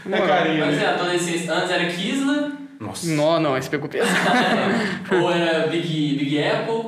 É, 0.09 0.21
carinha. 0.21 0.65
Mas 0.65 0.77
né? 0.77 0.83
é, 0.83 0.87
adolescência. 0.87 1.53
Antes 1.53 1.69
era 1.71 1.85
Kisla, 1.87 2.51
Nossa. 2.79 3.07
Não, 3.07 3.39
não, 3.39 3.57
esse 3.57 3.69
pegou 3.69 3.89
pesado. 3.89 4.13
ou 5.21 5.31
era 5.31 5.67
Big, 5.67 6.15
Big 6.17 6.41
Apple, 6.43 6.86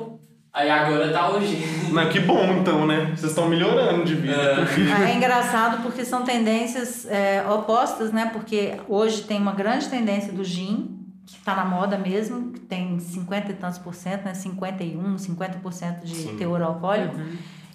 aí 0.59 0.69
agora 0.69 1.11
tá 1.11 1.29
hoje. 1.29 1.57
Não, 1.91 2.07
que 2.09 2.19
bom, 2.19 2.43
então, 2.59 2.85
né? 2.85 3.13
Vocês 3.15 3.31
estão 3.31 3.47
melhorando 3.47 4.03
de 4.03 4.15
vida. 4.15 4.67
É. 5.05 5.11
É 5.11 5.15
engraçado 5.15 5.81
porque 5.81 6.03
são 6.03 6.23
tendências 6.23 7.07
é, 7.09 7.43
opostas, 7.49 8.11
né? 8.11 8.29
Porque 8.31 8.73
hoje 8.87 9.23
tem 9.23 9.39
uma 9.39 9.53
grande 9.53 9.87
tendência 9.87 10.33
do 10.33 10.43
gin, 10.43 10.99
que 11.25 11.37
está 11.37 11.55
na 11.55 11.65
moda 11.65 11.97
mesmo, 11.97 12.51
que 12.51 12.59
tem 12.59 12.99
50 12.99 13.51
e 13.51 13.55
tantos 13.55 13.79
por 13.79 13.93
cento, 13.95 14.25
né? 14.25 14.33
51, 14.33 15.15
50% 15.15 16.03
de 16.03 16.15
Sim. 16.15 16.37
teor 16.37 16.61
alcoólico. 16.61 17.15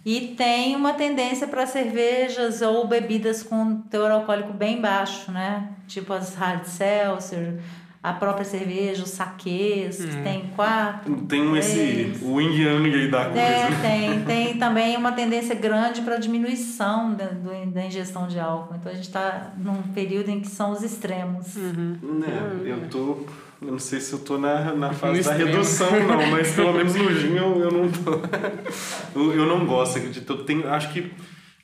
E 0.04 0.34
tem 0.36 0.76
uma 0.76 0.92
tendência 0.92 1.48
para 1.48 1.66
cervejas 1.66 2.60
ou 2.60 2.86
bebidas 2.86 3.42
com 3.42 3.80
teor 3.82 4.10
alcoólico 4.10 4.52
bem 4.52 4.78
baixo, 4.78 5.32
né? 5.32 5.70
Tipo 5.88 6.12
as 6.12 6.34
hard 6.34 6.64
seltzer, 6.64 7.58
a 8.04 8.12
própria 8.12 8.44
cerveja, 8.44 9.02
os 9.02 9.08
saquês, 9.08 9.96
que 10.04 10.22
tem 10.22 10.50
quatro, 10.54 11.16
Tem 11.26 11.40
um 11.40 11.56
esse. 11.56 11.72
três. 11.72 12.18
O 12.22 12.38
yin 12.38 12.52
yang 12.60 12.94
aí 12.94 13.10
da 13.10 13.24
coisa. 13.24 13.40
É, 13.40 13.70
tem, 13.80 14.20
tem 14.28 14.58
também 14.58 14.94
uma 14.98 15.12
tendência 15.12 15.54
grande 15.54 16.02
para 16.02 16.18
diminuição 16.18 17.14
da, 17.14 17.24
do- 17.28 17.70
da 17.72 17.86
ingestão 17.86 18.26
de 18.28 18.38
álcool. 18.38 18.74
Então 18.78 18.92
a 18.92 18.94
gente 18.94 19.06
está 19.06 19.52
num 19.56 19.80
período 19.94 20.28
em 20.28 20.38
que 20.40 20.48
são 20.48 20.72
os 20.72 20.82
extremos. 20.82 21.56
Né, 21.56 22.60
eu 22.66 22.88
tô. 22.90 23.24
Eu 23.62 23.72
não 23.72 23.78
sei 23.78 23.98
se 24.00 24.12
eu 24.12 24.18
tô 24.18 24.36
na, 24.36 24.74
na 24.74 24.92
fase 24.92 25.18
No 25.20 25.24
da 25.24 25.30
extremo. 25.30 25.50
redução, 25.52 25.90
não, 26.06 26.26
mas 26.30 26.52
pelo 26.52 26.74
menos 26.74 26.94
no 26.94 27.10
gin 27.18 27.36
eu, 27.36 27.58
eu 27.58 27.70
não 27.70 27.88
tô. 27.90 28.20
eu, 29.18 29.32
eu 29.32 29.46
não 29.46 29.64
gosto, 29.64 29.96
acredito. 29.96 30.30
Eu 30.30 30.44
tenho, 30.44 30.68
acho 30.68 30.92
que 30.92 31.10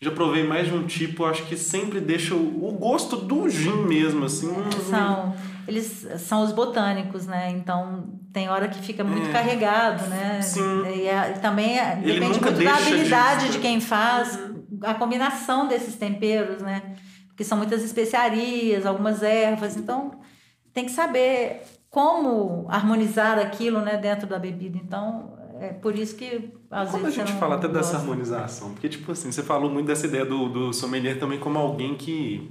já 0.00 0.10
provei 0.10 0.44
mais 0.44 0.68
de 0.68 0.72
um 0.74 0.84
tipo, 0.86 1.26
acho 1.26 1.44
que 1.44 1.54
sempre 1.58 2.00
deixa 2.00 2.34
o, 2.34 2.38
o 2.66 2.72
gosto 2.72 3.16
do 3.16 3.46
gin 3.50 3.84
mesmo, 3.86 4.24
assim. 4.24 4.48
hum, 4.48 4.70
São, 4.88 5.34
eles 5.68 6.06
são 6.18 6.42
os 6.42 6.52
botânicos, 6.52 7.26
né? 7.26 7.50
Então 7.50 8.18
tem 8.32 8.48
hora 8.48 8.68
que 8.68 8.80
fica 8.82 9.02
muito 9.04 9.28
É. 9.28 9.32
carregado, 9.32 10.06
né? 10.08 10.40
Sim. 10.42 10.82
E, 10.86 11.06
é- 11.06 11.34
e 11.36 11.40
também 11.40 11.78
é- 11.78 11.98
Ele 12.02 12.20
depende 12.20 12.40
muito 12.40 12.62
da 12.64 12.74
habilidade 12.76 13.48
de, 13.50 13.58
quem 13.58 13.80
faz, 13.80 14.38
a 14.82 14.94
combinação 14.94 15.66
desses 15.68 15.96
temperos, 15.96 16.62
né? 16.62 16.94
Porque 17.28 17.44
são 17.44 17.56
muitas 17.58 17.82
especiarias, 17.82 18.84
algumas 18.86 19.22
ervas, 19.22 19.76
então 19.76 20.10
tem 20.72 20.84
que 20.84 20.90
saber 20.92 21.62
como 21.88 22.66
harmonizar 22.68 23.38
aquilo, 23.38 23.80
né, 23.80 23.96
dentro 23.96 24.26
da 24.26 24.38
bebida. 24.38 24.78
Então 24.78 25.36
é 25.60 25.68
por 25.72 25.98
isso 25.98 26.14
que 26.16 26.50
às 26.70 26.90
Quando 26.90 27.02
a 27.02 27.04
vezes 27.06 27.14
você 27.14 27.20
gente 27.22 27.32
não 27.32 27.40
fala 27.40 27.56
até 27.56 27.66
dessa 27.66 27.80
gosta. 27.92 27.96
harmonização, 27.98 28.70
porque, 28.72 28.88
tipo 28.88 29.10
assim, 29.12 29.32
você 29.32 29.42
falou 29.42 29.68
muito 29.70 29.86
dessa 29.88 30.06
ideia 30.06 30.24
do, 30.24 30.48
do 30.48 30.72
sommelier 30.72 31.18
também 31.18 31.38
como 31.40 31.58
alguém 31.58 31.96
que, 31.96 32.50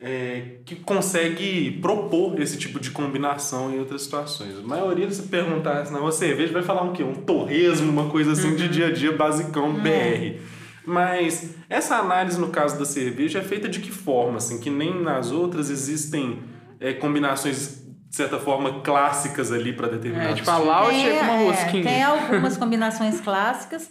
é, 0.00 0.58
que 0.64 0.76
consegue 0.76 1.72
propor 1.80 2.40
esse 2.40 2.56
tipo 2.56 2.78
de 2.78 2.90
combinação 2.90 3.72
em 3.72 3.78
outras 3.80 4.02
situações. 4.02 4.56
A 4.56 4.62
maioria, 4.62 5.10
se 5.10 5.22
perguntar 5.22 5.82
assim, 5.82 5.92
na 5.92 6.00
uma 6.00 6.12
cerveja, 6.12 6.52
vai 6.52 6.62
falar 6.62 6.82
um 6.82 6.92
quê? 6.92 7.02
Um 7.02 7.14
torresmo, 7.14 7.90
uma 7.90 8.08
coisa 8.08 8.32
assim 8.32 8.54
de 8.54 8.68
dia 8.68 8.86
a 8.86 8.92
dia, 8.92 9.12
basicão, 9.12 9.74
BR. 9.74 10.40
Mas 10.86 11.54
essa 11.68 11.96
análise, 11.96 12.40
no 12.40 12.48
caso 12.48 12.78
da 12.78 12.84
cerveja, 12.84 13.40
é 13.40 13.42
feita 13.42 13.68
de 13.68 13.80
que 13.80 13.90
forma? 13.90 14.38
Assim, 14.38 14.58
que 14.58 14.70
nem 14.70 15.02
nas 15.02 15.32
outras 15.32 15.68
existem 15.68 16.42
é, 16.80 16.94
combinações, 16.94 17.84
de 18.08 18.16
certa 18.16 18.38
forma, 18.38 18.80
clássicas 18.80 19.52
ali 19.52 19.72
para 19.72 19.88
determinados 19.88 20.32
É, 20.32 20.34
tipo 20.36 20.50
a 20.50 20.58
Laut 20.58 20.94
é 20.94 21.18
com 21.18 21.24
uma 21.24 21.34
é, 21.34 21.44
rosquinha. 21.50 21.82
tem 21.82 22.02
algumas 22.02 22.56
combinações 22.56 23.20
clássicas, 23.20 23.90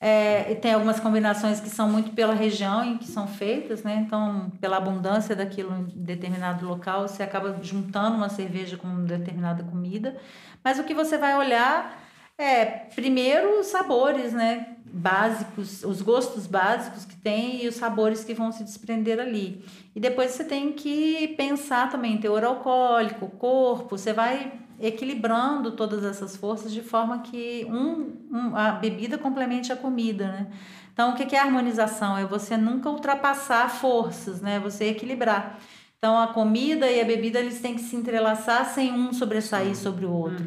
é, 0.00 0.54
tem 0.56 0.72
algumas 0.72 1.00
combinações 1.00 1.60
que 1.60 1.68
são 1.68 1.88
muito 1.88 2.12
pela 2.12 2.32
região 2.32 2.84
em 2.84 2.98
que 2.98 3.06
são 3.06 3.26
feitas, 3.26 3.82
né? 3.82 4.04
Então, 4.06 4.50
pela 4.60 4.76
abundância 4.76 5.34
daquilo 5.34 5.74
em 5.76 5.84
determinado 6.04 6.66
local, 6.66 7.08
você 7.08 7.22
acaba 7.22 7.58
juntando 7.62 8.16
uma 8.16 8.28
cerveja 8.28 8.76
com 8.76 9.04
determinada 9.04 9.64
comida. 9.64 10.16
Mas 10.62 10.78
o 10.78 10.84
que 10.84 10.94
você 10.94 11.18
vai 11.18 11.36
olhar 11.36 12.00
é, 12.38 12.64
primeiro, 12.64 13.58
os 13.58 13.66
sabores, 13.66 14.32
né? 14.32 14.76
Básicos, 14.84 15.82
os 15.82 16.00
gostos 16.00 16.46
básicos 16.46 17.04
que 17.04 17.16
tem 17.16 17.64
e 17.64 17.68
os 17.68 17.74
sabores 17.74 18.22
que 18.22 18.32
vão 18.32 18.52
se 18.52 18.62
desprender 18.62 19.18
ali. 19.18 19.64
E 19.94 20.00
depois 20.00 20.30
você 20.30 20.44
tem 20.44 20.72
que 20.72 21.34
pensar 21.36 21.90
também 21.90 22.14
em 22.14 22.18
teor 22.18 22.44
alcoólico, 22.44 23.28
corpo, 23.30 23.98
você 23.98 24.12
vai 24.12 24.52
equilibrando 24.80 25.72
todas 25.72 26.04
essas 26.04 26.36
forças 26.36 26.72
de 26.72 26.82
forma 26.82 27.18
que 27.20 27.66
um, 27.70 28.12
um- 28.30 28.56
a 28.56 28.72
bebida 28.72 29.16
complemente 29.18 29.72
a 29.72 29.76
comida, 29.76 30.26
né? 30.28 30.46
Então, 30.92 31.10
o 31.10 31.14
que 31.14 31.36
é 31.36 31.38
harmonização? 31.38 32.16
É 32.18 32.24
você 32.24 32.56
nunca 32.56 32.90
ultrapassar 32.90 33.68
forças, 33.70 34.40
né? 34.40 34.58
Você 34.60 34.86
equilibrar. 34.86 35.58
Então, 35.98 36.18
a 36.20 36.28
comida 36.28 36.90
e 36.90 37.00
a 37.00 37.04
bebida, 37.04 37.38
eles 37.40 37.60
têm 37.60 37.74
que 37.74 37.80
se 37.80 37.94
entrelaçar 37.96 38.64
sem 38.66 38.92
um 38.92 39.12
sobressair 39.12 39.76
sobre 39.76 40.04
o 40.06 40.12
outro. 40.12 40.44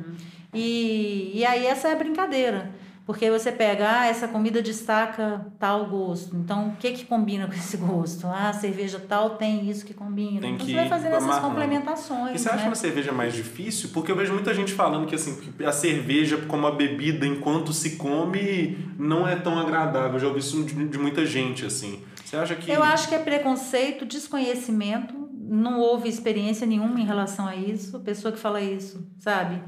E, 0.54 1.32
e 1.36 1.46
aí, 1.46 1.66
essa 1.66 1.88
é 1.90 1.94
a 1.94 1.96
brincadeira. 1.96 2.72
Porque 3.12 3.30
você 3.30 3.51
pega, 3.51 3.99
ah, 3.99 4.07
essa 4.07 4.26
comida 4.26 4.62
destaca 4.62 5.45
tal 5.59 5.86
gosto. 5.88 6.34
Então, 6.34 6.70
o 6.70 6.76
que 6.78 6.93
que 6.93 7.03
combina 7.03 7.45
com 7.45 7.51
esse 7.53 7.76
gosto? 7.76 8.26
Ah, 8.26 8.47
a 8.47 8.53
cerveja 8.53 9.01
tal 9.05 9.32
tem 9.32 9.70
isso 9.70 9.86
que 9.86 9.93
combina. 9.93 10.39
Tem 10.39 10.53
então, 10.53 10.66
que 10.66 10.72
você 10.72 10.78
vai 10.78 10.88
fazendo 10.88 11.16
essas 11.16 11.24
amarrando. 11.26 11.47
complementações, 11.49 12.36
E 12.36 12.39
você 12.39 12.47
acha 12.47 12.62
né? 12.62 12.68
uma 12.68 12.76
cerveja 12.76 13.12
mais 13.12 13.34
difícil? 13.34 13.89
Porque 13.89 14.14
eu 14.14 14.16
vejo 14.16 14.32
muita 14.32 14.53
gente 14.53 14.72
falando 14.72 15.05
que 15.05 15.14
assim, 15.14 15.38
a 15.66 15.74
cerveja 15.74 16.38
como 16.47 16.66
a 16.66 16.72
bebida 16.72 17.28
enquanto 17.28 17.74
se 17.74 17.97
come 17.97 18.78
não 18.97 19.28
é 19.28 19.36
tão 19.36 19.59
agradável. 19.59 20.14
Eu 20.14 20.20
já 20.20 20.28
ouvi 20.28 20.39
isso 20.39 20.64
de, 20.64 20.74
de 20.88 20.97
muita 20.97 21.26
gente, 21.26 21.66
assim. 21.66 22.01
Você 22.24 22.38
acha 22.38 22.55
que. 22.55 22.72
Eu 22.72 22.82
acho 22.82 23.09
que 23.09 23.16
é 23.16 23.20
preconceito, 23.20 24.05
desconhecimento, 24.05 25.14
não 25.38 25.82
houve 25.82 26.07
experiência 26.07 26.66
nenhuma 26.66 26.97
em 26.97 27.05
relação 27.05 27.45
a 27.45 27.57
isso. 27.57 27.97
A 27.97 27.99
pessoa 27.99 28.32
que 28.32 28.39
fala 28.39 28.62
isso, 28.62 29.05
sabe? 29.20 29.62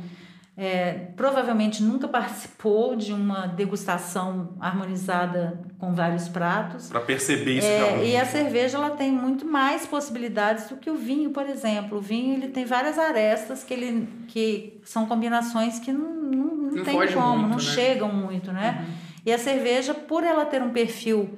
É, 0.56 0.92
provavelmente 1.16 1.82
nunca 1.82 2.08
participou 2.08 2.96
de 2.96 3.12
uma 3.12 3.48
degustação 3.48 4.56
harmonizada 4.60 5.60
com 5.80 5.94
vários 5.94 6.28
pratos. 6.28 6.90
Para 6.90 7.02
perceber 7.02 7.58
isso 7.58 7.68
É, 7.68 8.06
e 8.06 8.16
a 8.16 8.26
cerveja 8.26 8.78
ela 8.78 8.92
tem 8.92 9.12
muito 9.12 9.46
mais 9.46 9.86
possibilidades 9.88 10.70
do 10.70 10.78
que 10.78 10.92
o 10.92 10.96
vinho, 10.96 11.32
por 11.32 11.48
exemplo. 11.48 11.98
O 11.98 12.02
vinho 12.02 12.36
ele 12.36 12.50
tem 12.50 12.66
várias 12.66 13.00
arestas 13.00 13.64
que, 13.64 13.74
ele, 13.74 14.08
que 14.28 14.80
são 14.84 15.08
combinações 15.08 15.80
que 15.80 15.92
não, 15.92 16.14
não, 16.14 16.56
não, 16.56 16.72
Não 16.72 16.84
tem 16.84 16.96
como, 17.14 17.38
muito, 17.38 17.50
não 17.50 17.56
né? 17.56 17.60
chegam 17.60 18.14
muito, 18.14 18.52
né? 18.52 18.86
E 19.26 19.34
a 19.34 19.40
cerveja, 19.40 19.94
por 19.94 20.24
ela 20.24 20.46
ter 20.46 20.62
um 20.62 20.72
perfil 20.72 21.30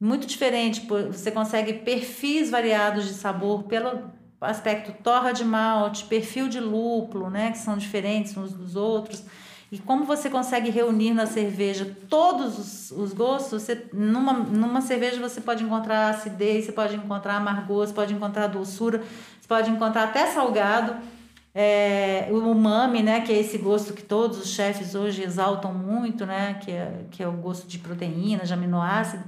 muito 0.00 0.26
diferente, 0.26 0.86
você 1.12 1.30
consegue 1.30 1.74
perfis 1.74 2.50
variados 2.50 3.06
de 3.06 3.14
sabor 3.14 3.64
pelo 3.64 4.10
aspecto 4.44 4.92
torra 5.02 5.32
de 5.32 5.44
malte, 5.44 6.04
perfil 6.04 6.48
de 6.48 6.60
lúpulo, 6.60 7.30
né, 7.30 7.50
que 7.50 7.58
são 7.58 7.76
diferentes 7.76 8.36
uns 8.36 8.52
dos 8.52 8.76
outros. 8.76 9.24
E 9.72 9.78
como 9.78 10.04
você 10.04 10.30
consegue 10.30 10.70
reunir 10.70 11.12
na 11.12 11.26
cerveja 11.26 11.96
todos 12.08 12.58
os, 12.58 12.90
os 12.92 13.12
gostos, 13.12 13.62
você, 13.62 13.86
numa, 13.92 14.32
numa 14.32 14.80
cerveja 14.80 15.20
você 15.20 15.40
pode 15.40 15.64
encontrar 15.64 16.10
acidez, 16.10 16.66
você 16.66 16.72
pode 16.72 16.94
encontrar 16.94 17.36
amargor, 17.36 17.86
você 17.86 17.92
pode 17.92 18.14
encontrar 18.14 18.46
doçura, 18.46 18.98
você 18.98 19.48
pode 19.48 19.70
encontrar 19.70 20.04
até 20.04 20.26
salgado. 20.26 20.94
É, 21.52 22.28
o 22.30 22.36
umami, 22.50 23.02
né, 23.02 23.20
que 23.20 23.32
é 23.32 23.38
esse 23.38 23.58
gosto 23.58 23.92
que 23.94 24.02
todos 24.02 24.38
os 24.38 24.48
chefes 24.48 24.94
hoje 24.94 25.22
exaltam 25.22 25.72
muito, 25.72 26.24
né, 26.24 26.54
que 26.60 26.70
é, 26.70 27.04
que 27.10 27.22
é 27.22 27.28
o 27.28 27.32
gosto 27.32 27.66
de 27.66 27.78
proteína, 27.78 28.44
de 28.44 28.52
aminoácido. 28.52 29.24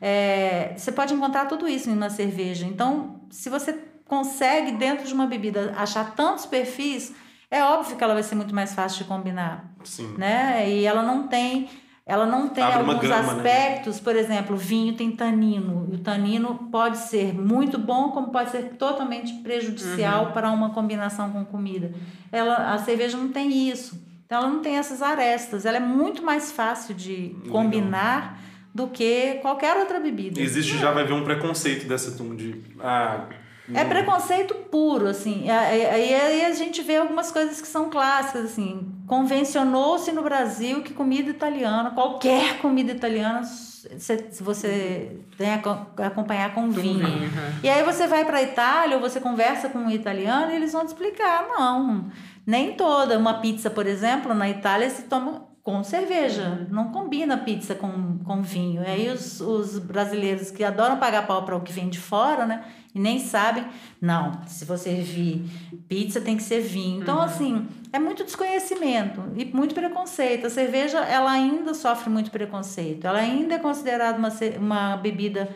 É, 0.00 0.74
você 0.76 0.90
pode 0.90 1.14
encontrar 1.14 1.46
tudo 1.46 1.68
isso 1.68 1.88
em 1.88 1.92
uma 1.92 2.10
cerveja. 2.10 2.66
Então, 2.66 3.20
se 3.30 3.48
você 3.48 3.72
consegue, 4.06 4.72
dentro 4.72 5.06
de 5.06 5.14
uma 5.14 5.26
bebida, 5.26 5.72
achar 5.76 6.14
tantos 6.14 6.46
perfis, 6.46 7.14
é 7.50 7.62
óbvio 7.62 7.96
que 7.96 8.02
ela 8.02 8.14
vai 8.14 8.22
ser 8.22 8.34
muito 8.34 8.54
mais 8.54 8.74
fácil 8.74 8.98
de 8.98 9.04
combinar 9.04 9.72
Sim. 9.84 10.14
né? 10.18 10.68
E 10.68 10.84
ela 10.84 11.02
não 11.02 11.28
tem, 11.28 11.68
ela 12.04 12.26
não 12.26 12.48
tem 12.48 12.64
Abre 12.64 12.90
alguns 12.90 13.08
né? 13.08 13.16
aspectos, 13.16 14.00
por 14.00 14.16
exemplo, 14.16 14.56
vinho 14.56 14.94
tem 14.94 15.12
tanino. 15.12 15.88
E 15.90 15.94
o 15.94 15.98
tanino 15.98 16.68
pode 16.70 16.98
ser 16.98 17.32
muito 17.32 17.78
bom, 17.78 18.10
como 18.10 18.28
pode 18.28 18.50
ser 18.50 18.74
totalmente 18.76 19.32
prejudicial 19.34 20.32
para 20.32 20.50
uma 20.50 20.70
combinação 20.70 21.30
com 21.30 21.44
comida. 21.44 21.92
Ela, 22.32 22.74
a 22.74 22.78
cerveja 22.78 23.16
não 23.16 23.28
tem 23.28 23.68
isso. 23.68 24.02
Então 24.26 24.38
ela 24.38 24.48
não 24.48 24.60
tem 24.60 24.76
essas 24.76 25.00
arestas. 25.00 25.64
Ela 25.64 25.76
é 25.76 25.80
muito 25.80 26.22
mais 26.22 26.50
fácil 26.50 26.94
de 26.94 27.36
combinar 27.50 28.40
do 28.74 28.88
que 28.88 29.34
qualquer 29.34 29.76
outra 29.76 30.00
bebida. 30.00 30.40
Existe 30.40 30.76
já, 30.76 30.90
vai 30.90 31.04
ver 31.04 31.12
um 31.12 31.22
preconceito 31.22 31.86
dessa 31.86 32.10
turma 32.16 32.34
de. 32.34 32.60
Ah, 32.80 33.28
É 33.72 33.84
preconceito 33.84 34.54
puro, 34.70 35.06
assim. 35.06 35.48
Aí, 35.48 35.86
aí- 35.86 36.44
a 36.44 36.52
gente 36.52 36.82
vê 36.82 36.96
algumas 36.96 37.30
coisas 37.32 37.60
que 37.60 37.66
são 37.66 37.88
clássicas, 37.88 38.44
assim. 38.46 38.86
Convencionou-se 39.06 40.12
no 40.12 40.22
Brasil 40.22 40.82
que 40.82 40.92
comida 40.92 41.30
italiana, 41.30 41.90
qualquer 41.92 42.58
comida 42.58 42.92
italiana, 42.92 43.42
se, 43.44 44.16
você 44.42 45.16
tem 45.38 45.54
a 45.54 45.58
co- 45.58 45.86
acompanhar 46.02 46.52
com 46.54 46.70
vinho. 46.70 47.06
é. 47.06 47.66
E 47.66 47.68
aí 47.70 47.82
você 47.82 48.06
vai 48.06 48.24
para 48.24 48.38
a 48.38 48.42
Itália 48.42 48.96
ou 48.96 49.00
você 49.02 49.20
conversa 49.20 49.68
com 49.68 49.78
um 49.78 49.90
italiano 49.90 50.52
e 50.52 50.56
eles 50.56 50.72
vão 50.72 50.82
te 50.84 50.88
explicar, 50.88 51.46
não, 51.48 52.10
nem 52.46 52.72
toda. 52.74 53.18
Uma 53.18 53.34
pizza, 53.40 53.70
por 53.70 53.86
exemplo, 53.86 54.34
na 54.34 54.48
Itália 54.48 54.90
se 54.90 55.02
toma 55.02 55.46
com 55.64 55.82
cerveja. 55.82 56.68
Não 56.70 56.92
combina 56.92 57.38
pizza 57.38 57.74
com, 57.74 58.18
com 58.18 58.42
vinho. 58.42 58.82
E 58.82 58.86
aí 58.86 59.08
os, 59.08 59.40
os 59.40 59.78
brasileiros 59.78 60.50
que 60.50 60.62
adoram 60.62 60.98
pagar 60.98 61.26
pau 61.26 61.42
para 61.42 61.56
o 61.56 61.62
que 61.62 61.72
vem 61.72 61.88
de 61.88 61.98
fora, 61.98 62.44
né? 62.44 62.62
E 62.94 63.00
nem 63.00 63.18
sabem, 63.18 63.64
não, 64.00 64.40
se 64.46 64.64
você 64.64 64.94
vir 64.94 65.42
pizza 65.88 66.20
tem 66.20 66.36
que 66.36 66.42
ser 66.42 66.60
vinho. 66.60 67.02
Então, 67.02 67.20
assim, 67.20 67.66
é 67.92 67.98
muito 67.98 68.22
desconhecimento 68.22 69.22
e 69.34 69.46
muito 69.46 69.74
preconceito. 69.74 70.46
A 70.46 70.50
cerveja, 70.50 70.98
ela 70.98 71.32
ainda 71.32 71.72
sofre 71.72 72.10
muito 72.10 72.30
preconceito. 72.30 73.06
Ela 73.06 73.18
ainda 73.18 73.54
é 73.54 73.58
considerada 73.58 74.18
uma, 74.18 74.28
uma 74.60 74.96
bebida 74.98 75.48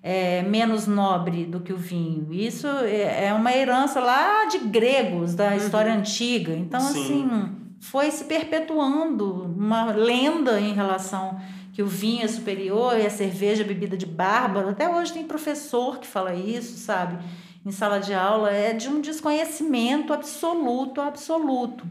é, 0.00 0.40
menos 0.42 0.86
nobre 0.86 1.44
do 1.44 1.60
que 1.60 1.72
o 1.72 1.76
vinho. 1.76 2.32
Isso 2.32 2.68
é, 2.68 3.26
é 3.26 3.34
uma 3.34 3.52
herança 3.52 3.98
lá 3.98 4.46
de 4.46 4.58
gregos, 4.58 5.34
da 5.34 5.56
história 5.56 5.92
antiga. 5.92 6.54
Então, 6.54 6.80
Sim. 6.80 7.02
assim, 7.02 7.67
foi 7.80 8.10
se 8.10 8.24
perpetuando 8.24 9.44
uma 9.56 9.92
lenda 9.92 10.60
em 10.60 10.72
relação 10.72 11.40
que 11.72 11.82
o 11.82 11.86
vinho 11.86 12.24
é 12.24 12.28
superior 12.28 12.98
e 12.98 13.06
a 13.06 13.10
cerveja 13.10 13.62
é 13.62 13.66
bebida 13.66 13.96
de 13.96 14.06
bárbaro. 14.06 14.68
Até 14.70 14.88
hoje 14.88 15.12
tem 15.12 15.24
professor 15.24 15.98
que 15.98 16.06
fala 16.06 16.34
isso, 16.34 16.76
sabe? 16.76 17.18
Em 17.64 17.70
sala 17.70 18.00
de 18.00 18.12
aula 18.14 18.50
é 18.50 18.72
de 18.72 18.88
um 18.88 19.00
desconhecimento 19.00 20.12
absoluto, 20.12 21.00
absoluto. 21.00 21.84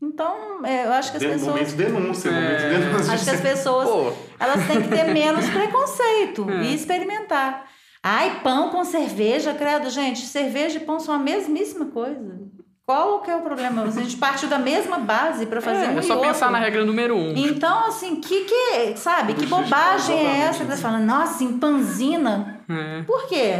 Então, 0.00 0.64
é, 0.64 0.86
eu 0.86 0.92
acho 0.92 1.10
que 1.10 1.16
as 1.16 1.22
de- 1.22 1.28
pessoas 1.28 1.48
momento 1.52 1.68
de 1.68 1.74
denúncia, 1.76 2.28
É. 2.28 2.32
momento 2.32 2.60
de 2.60 2.68
denúncia. 2.86 3.12
Acho 3.14 3.24
que 3.24 3.30
as 3.30 3.40
pessoas 3.40 3.88
Pô. 3.88 4.12
elas 4.38 4.66
têm 4.66 4.82
que 4.82 4.88
ter 4.88 5.04
menos 5.12 5.48
preconceito 5.48 6.46
É. 6.52 6.62
e 6.64 6.74
experimentar. 6.74 7.66
Ai, 8.02 8.40
pão 8.42 8.70
com 8.70 8.84
cerveja, 8.84 9.52
credo, 9.54 9.90
gente, 9.90 10.20
cerveja 10.26 10.76
e 10.76 10.80
pão 10.80 11.00
são 11.00 11.14
a 11.14 11.18
mesmíssima 11.18 11.86
coisa. 11.86 12.38
Qual 12.86 13.18
que 13.18 13.28
é 13.28 13.34
o 13.34 13.40
problema? 13.40 13.82
A 13.82 13.90
gente 13.90 14.16
partiu 14.16 14.48
da 14.48 14.60
mesma 14.60 14.98
base 14.98 15.44
para 15.46 15.60
fazer 15.60 15.86
É, 15.86 15.88
um 15.88 15.96
é 15.96 16.00
e 16.00 16.02
só 16.04 16.14
outro. 16.14 16.28
pensar 16.28 16.52
na 16.52 16.58
regra 16.60 16.84
número 16.84 17.16
um. 17.16 17.32
Então, 17.36 17.84
assim, 17.88 18.20
que 18.20 18.44
que, 18.44 18.96
sabe, 18.96 19.34
que 19.34 19.44
bobagem 19.44 20.16
é 20.24 20.42
essa 20.42 20.64
que 20.64 20.70
você 20.70 20.80
fala, 20.80 20.98
nossa, 21.00 21.42
em 21.42 21.58
panzina. 21.58 22.60
É. 22.70 23.02
Por 23.02 23.26
quê? 23.26 23.58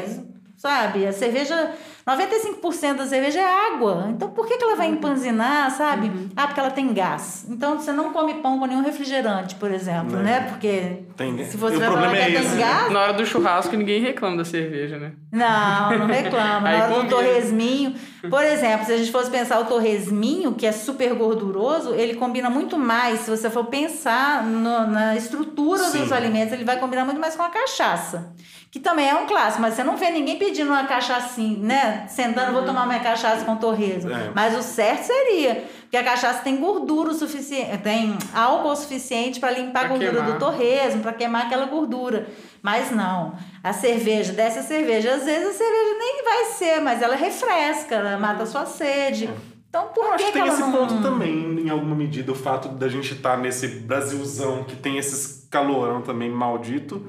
Sabe, 0.56 1.06
a 1.06 1.12
cerveja, 1.12 1.72
95% 2.08 2.94
da 2.96 3.06
cerveja 3.06 3.40
é 3.40 3.74
água. 3.74 4.06
Então, 4.10 4.30
por 4.30 4.46
que, 4.46 4.56
que 4.56 4.64
ela 4.64 4.74
vai 4.74 4.86
empanzinar, 4.88 5.70
sabe? 5.70 6.10
Ah, 6.34 6.46
porque 6.46 6.58
ela 6.58 6.70
tem 6.70 6.94
gás. 6.94 7.44
Então, 7.48 7.78
você 7.78 7.92
não 7.92 8.10
come 8.10 8.34
pão 8.34 8.58
com 8.58 8.64
nenhum 8.64 8.82
refrigerante, 8.82 9.54
por 9.56 9.70
exemplo, 9.70 10.16
Não. 10.16 10.22
né? 10.22 10.46
Porque 10.48 11.02
Tem- 11.14 11.44
se 11.44 11.58
você 11.58 11.76
o 11.76 11.78
vai 11.78 11.88
falar 11.88 12.00
problema 12.02 12.24
que 12.30 12.36
é 12.36 12.40
tem 12.40 12.48
né? 12.48 12.58
gás, 12.58 12.90
Na 12.92 13.00
hora 13.00 13.12
do 13.12 13.26
churrasco, 13.26 13.76
ninguém 13.76 14.00
reclama 14.00 14.38
da 14.38 14.44
cerveja, 14.46 14.98
né? 14.98 15.12
não, 15.30 15.98
não 15.98 16.06
reclama. 16.06 16.68
Aí 16.68 16.78
Na 16.78 16.84
hora 16.86 17.02
do 17.02 17.08
torresminho, 17.10 17.94
por 18.30 18.42
exemplo, 18.44 18.86
se 18.86 18.92
a 18.92 18.96
gente 18.96 19.10
fosse 19.12 19.30
pensar 19.30 19.60
o 19.60 19.64
torresminho, 19.64 20.52
que 20.54 20.66
é 20.66 20.72
super 20.72 21.14
gorduroso, 21.14 21.94
ele 21.94 22.14
combina 22.14 22.48
muito 22.50 22.76
mais. 22.78 23.20
Se 23.20 23.30
você 23.30 23.48
for 23.50 23.64
pensar 23.66 24.44
no- 24.44 24.86
na 24.86 25.16
estrutura 25.16 25.84
Sim. 25.84 26.00
dos 26.00 26.12
alimentos, 26.12 26.52
ele 26.52 26.64
vai 26.64 26.78
combinar 26.78 27.04
muito 27.04 27.20
mais 27.20 27.34
com 27.36 27.42
a 27.42 27.48
cachaça. 27.48 28.32
Que 28.70 28.80
também 28.80 29.08
é 29.08 29.14
um 29.14 29.26
clássico, 29.26 29.62
mas 29.62 29.74
você 29.74 29.82
não 29.84 29.96
vê 29.96 30.10
ninguém 30.10 30.38
pedindo 30.38 30.68
uma 30.68 30.84
cachaçinha, 30.84 31.58
né? 31.58 32.04
Sentando, 32.08 32.52
vou 32.52 32.62
tomar 32.62 32.86
minha 32.86 33.00
cachaça 33.00 33.44
com 33.44 33.56
torresmo. 33.56 34.10
É. 34.12 34.30
Mas 34.34 34.54
o 34.56 34.62
certo 34.62 35.04
seria, 35.04 35.64
porque 35.86 35.96
a 35.96 36.02
cachaça 36.02 36.42
tem 36.42 36.56
gordura 36.56 37.10
o 37.10 37.14
suficiente, 37.14 37.78
tem 37.78 38.18
álcool 38.34 38.72
o 38.72 38.76
suficiente 38.76 39.38
para 39.38 39.52
limpar 39.52 39.84
a 39.84 39.88
Pra 39.88 39.88
gordura 39.90 40.10
queimar. 40.10 40.32
do 40.32 40.38
torresmo, 40.38 41.00
para 41.00 41.12
queimar 41.12 41.46
aquela 41.46 41.66
gordura. 41.66 42.26
Mas 42.60 42.90
não, 42.90 43.34
a 43.62 43.72
cerveja, 43.72 44.32
dessa 44.32 44.62
cerveja, 44.62 45.14
às 45.14 45.24
vezes 45.24 45.48
a 45.48 45.52
cerveja 45.52 45.98
nem 45.98 46.24
vai 46.24 46.44
ser, 46.46 46.80
mas 46.80 47.00
ela 47.00 47.14
refresca, 47.14 47.94
ela 47.94 48.18
mata 48.18 48.42
a 48.42 48.46
sua 48.46 48.66
sede. 48.66 49.30
Então 49.68 49.88
por 49.94 50.06
Eu 50.06 50.12
acho 50.14 50.24
que, 50.26 50.32
que 50.32 50.38
que 50.38 50.44
tem 50.44 50.52
esse 50.52 50.60
não... 50.60 50.72
ponto 50.72 51.00
também, 51.00 51.60
em 51.60 51.70
alguma 51.70 51.94
medida, 51.94 52.32
o 52.32 52.34
fato 52.34 52.68
da 52.68 52.88
gente 52.88 53.12
estar 53.12 53.36
nesse 53.38 53.68
Brasilzão 53.68 54.64
que 54.64 54.74
tem 54.74 54.98
esses 54.98 55.46
calorão 55.48 56.02
também 56.02 56.28
maldito. 56.28 57.08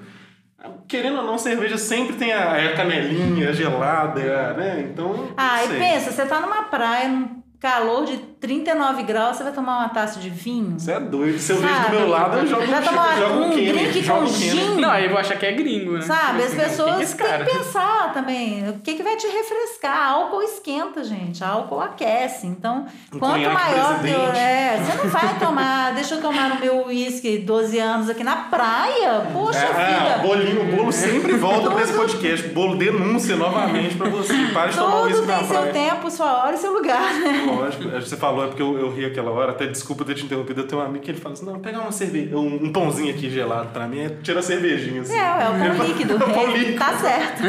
Querendo 0.88 1.18
ou 1.20 1.24
não, 1.24 1.38
cerveja 1.38 1.78
sempre 1.78 2.16
tem 2.16 2.34
a, 2.34 2.54
a 2.54 2.76
canelinha 2.76 3.54
gelada, 3.54 4.20
é, 4.20 4.54
né? 4.54 4.90
Então. 4.92 5.30
Ah, 5.38 5.64
e 5.64 5.68
pensa, 5.70 6.12
você 6.12 6.26
tá 6.26 6.42
numa 6.42 6.64
praia, 6.64 7.08
num 7.08 7.42
calor 7.60 8.06
de 8.06 8.18
39 8.40 9.02
graus, 9.04 9.36
você 9.38 9.44
vai 9.44 9.52
tomar 9.52 9.80
uma 9.80 9.90
taça 9.90 10.20
de 10.20 10.30
vinho? 10.30 10.80
Você 10.80 10.92
é 10.92 11.00
doido. 11.00 11.40
Se 11.40 11.52
eu 11.54 11.58
vejo 11.58 11.82
do 11.82 11.90
meu 11.90 12.08
lado, 12.08 12.38
eu 12.38 12.46
jogo, 12.48 12.68
Vai 12.68 12.84
tomar 12.84 13.18
jogo 13.18 13.40
um 13.46 13.50
Kenner, 13.50 13.74
drink 13.74 14.04
jogo 14.04 14.20
com 14.22 14.28
gin? 14.28 14.76
Não, 14.80 14.92
aí 14.92 15.06
eu 15.06 15.10
vou 15.10 15.20
achar 15.20 15.38
que 15.40 15.46
é 15.46 15.52
gringo, 15.54 15.94
né? 15.94 16.02
Sabe, 16.02 16.44
as 16.44 16.54
é 16.54 16.64
pessoas 16.64 17.14
têm 17.16 17.28
que 17.28 17.52
pensar 17.52 18.14
também. 18.14 18.70
O 18.70 18.80
que, 18.80 18.94
que 18.94 19.02
vai 19.02 19.16
te 19.16 19.26
refrescar? 19.28 20.12
Álcool 20.12 20.44
esquenta, 20.44 21.04
gente. 21.04 21.44
Álcool 21.44 21.82
aquece. 21.82 22.46
Então, 22.46 22.86
Um 23.12 23.18
quanto 23.18 23.40
maior 23.50 24.00
presidente. 24.00 24.14
pior 24.16 24.36
é. 24.36 24.78
Você 24.78 24.98
não 25.04 25.10
vai 25.10 25.40
tomar. 25.40 25.94
Deixa 25.98 26.16
eu 26.16 26.22
tomar 26.22 26.52
o 26.52 26.60
meu 26.60 26.86
uísque 26.86 27.40
12 27.40 27.80
anos 27.80 28.08
aqui 28.10 28.24
na 28.24 28.36
praia. 28.36 29.28
Poxa, 29.34 29.58
É, 29.60 29.68
filha. 29.68 30.16
ah, 30.16 30.18
bolinho, 30.20 30.62
o 30.62 30.76
bolo 30.76 30.92
sempre 30.92 31.34
volta 31.34 31.72
pra 31.72 31.82
esse 31.82 31.92
Tudo- 31.92 32.02
podcast. 32.06 32.48
Bolo 32.50 32.76
denúncia 32.76 33.36
novamente 33.36 33.96
pra 33.96 34.10
você. 34.10 34.34
Para 34.54 34.68
de 34.70 34.78
tomar 34.78 34.92
Tudo 34.92 35.06
uísque 35.08 35.26
na 35.26 35.38
tem 35.40 35.48
seu 35.48 35.58
praia. 35.58 35.74
tempo, 35.74 36.12
sua 36.12 36.44
hora 36.44 36.56
e 36.56 36.60
seu 36.60 36.72
lugar, 36.72 37.14
né? 37.16 37.47
Lógico, 37.56 37.90
você 37.90 38.18
falou, 38.18 38.44
é 38.44 38.48
porque 38.48 38.62
eu, 38.62 38.78
eu 38.78 38.94
ri 38.94 39.06
aquela 39.06 39.32
hora, 39.32 39.52
até 39.52 39.66
desculpa 39.68 40.04
ter 40.06 40.14
te 40.16 40.26
interrompido. 40.26 40.62
Eu 40.62 40.68
tenho 40.68 40.82
um 40.82 40.86
amigo 40.86 41.04
que 41.04 41.12
ele 41.12 41.20
fala 41.20 41.34
assim: 41.34 41.46
não, 41.46 41.60
pega 41.60 41.80
uma 41.80 41.92
cerveja, 41.92 42.36
um, 42.36 42.66
um 42.66 42.72
pãozinho 42.72 43.14
aqui 43.14 43.30
gelado 43.30 43.70
pra 43.70 43.88
mim, 43.88 44.00
é- 44.00 44.10
tira 44.22 44.40
a 44.40 44.44
cervejinha. 44.44 45.02
Assim. 45.02 45.14
É, 45.18 45.20
é 45.44 45.72
o 45.72 45.76
pão 45.78 45.86
líquido. 45.86 46.14
É 46.18 46.18
o 46.18 46.20
pão 46.34 46.44
É, 46.50 46.58
líquido. 46.58 46.78
Tá 46.80 46.94
certo. 46.98 47.42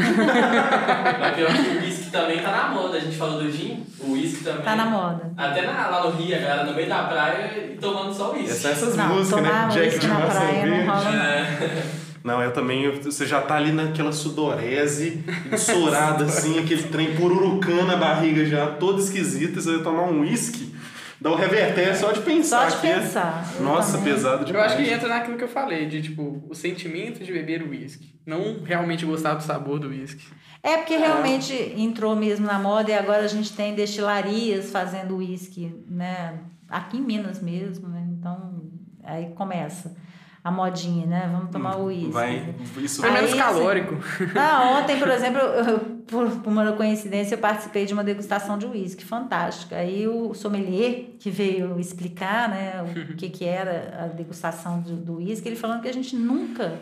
Mas 1.21 1.35
pior 1.35 1.53
que 1.53 1.61
o 1.61 1.81
uísque 1.83 2.11
também 2.11 2.39
tá 2.41 2.51
na 2.51 2.69
moda. 2.69 2.97
A 2.97 3.01
gente 3.01 3.17
falou 3.17 3.43
do 3.43 3.51
gin, 3.51 3.85
o 4.01 4.13
uísque 4.13 4.45
também. 4.45 4.63
Tá 4.63 4.77
na 4.77 4.87
moda. 4.87 5.33
Até 5.37 5.63
na- 5.63 5.89
lá 5.89 6.05
no 6.05 6.11
Rio, 6.11 6.37
a 6.37 6.39
galera 6.39 6.65
no 6.65 6.75
meio 6.75 6.89
da 6.89 7.03
praia 7.05 7.53
e 7.57 7.77
tomando 7.79 8.13
só 8.15 8.33
uísque. 8.33 8.51
Essas, 8.51 8.65
essas 8.83 8.97
Não, 8.97 9.09
músicas, 9.09 9.43
né? 9.43 9.69
Jack 9.73 9.99
de 9.99 10.07
maçã 10.09 10.27
praia 10.41 10.67
não 10.67 10.71
verde. 10.77 10.87
rola. 10.89 11.17
É. 11.25 11.83
Não, 12.25 12.43
eu 12.43 12.53
também, 12.53 12.83
eu- 12.85 13.01
você 13.03 13.27
já 13.27 13.41
tá 13.41 13.55
ali 13.57 13.73
naquela 13.73 14.13
sudorese, 14.13 15.25
ensorada 15.53 16.25
assim, 16.25 16.59
aquele 16.59 16.83
trem 16.85 17.15
pururucando 17.17 17.93
a 17.93 17.97
barriga 17.97 18.45
já, 18.45 18.67
toda 18.73 19.01
esquisita, 19.01 19.61
você 19.61 19.75
vai 19.77 19.83
tomar 19.83 20.03
um 20.05 20.21
uísque. 20.21 20.75
Dá 21.21 21.31
o 21.33 21.35
reverter 21.35 21.97
só 21.97 22.13
de 22.13 22.21
pensar. 22.21 22.71
Só 22.71 22.79
de 22.81 22.87
aqui. 22.89 23.01
pensar. 23.01 23.53
Eu 23.57 23.63
Nossa, 23.65 23.99
também. 23.99 24.15
pesado 24.15 24.43
Eu 24.43 24.47
demais. 24.47 24.73
acho 24.73 24.83
que 24.85 24.89
entra 24.91 25.09
naquilo 25.09 25.37
que 25.37 25.43
eu 25.45 25.49
falei, 25.49 25.87
de 25.87 26.01
tipo, 26.01 26.45
o 26.49 26.55
sentimento 26.55 27.25
de 27.25 27.33
beber 27.33 27.61
o 27.63 27.71
uísque. 27.71 28.15
Não 28.25 28.63
realmente 28.63 29.05
gostar 29.05 29.35
do 29.35 29.43
sabor 29.43 29.81
do 29.81 29.89
uísque. 29.89 30.25
É 30.63 30.77
porque 30.77 30.97
realmente 30.97 31.53
entrou 31.77 32.15
mesmo 32.15 32.47
na 32.47 32.59
moda 32.59 32.91
e 32.91 32.95
agora 32.95 33.25
a 33.25 33.29
gente 33.29 33.53
tem 33.53 33.75
destilarias 33.75 34.71
fazendo 34.71 35.17
uísque, 35.17 35.75
né? 35.89 36.39
Aqui 36.69 36.99
em 36.99 37.03
Minas 37.03 37.41
mesmo, 37.43 37.89
né? 37.89 38.07
Então, 38.17 38.63
aí 39.03 39.31
começa 39.35 39.97
a 40.43 40.51
modinha, 40.51 41.07
né? 41.07 41.29
Vamos 41.33 41.51
tomar 41.51 41.77
o 41.77 41.87
uísque. 41.87 42.07
Hum, 42.07 42.13
Vai, 42.13 42.55
isso 42.79 43.05
Aí, 43.05 43.13
menos 43.13 43.31
assim, 43.31 43.39
calórico. 43.39 43.95
Ah, 44.37 44.79
ontem, 44.81 44.99
por 44.99 45.09
exemplo, 45.09 45.41
eu, 45.41 45.79
por, 46.07 46.31
por 46.31 46.51
uma 46.51 46.73
coincidência, 46.73 47.35
eu 47.35 47.39
participei 47.39 47.85
de 47.85 47.93
uma 47.93 48.05
degustação 48.05 48.57
de 48.57 48.67
uísque, 48.67 49.05
fantástica. 49.05 49.77
Aí 49.77 50.07
o 50.07 50.33
sommelier 50.35 51.11
que 51.19 51.31
veio 51.31 51.79
explicar, 51.79 52.49
né, 52.49 52.83
o 52.83 53.17
que, 53.17 53.29
que 53.29 53.45
era 53.45 54.05
a 54.05 54.07
degustação 54.07 54.81
do 54.81 54.97
do 54.97 55.17
uísque, 55.17 55.49
ele 55.49 55.57
falando 55.57 55.83
que 55.83 55.89
a 55.89 55.93
gente 55.93 56.17
nunca 56.17 56.79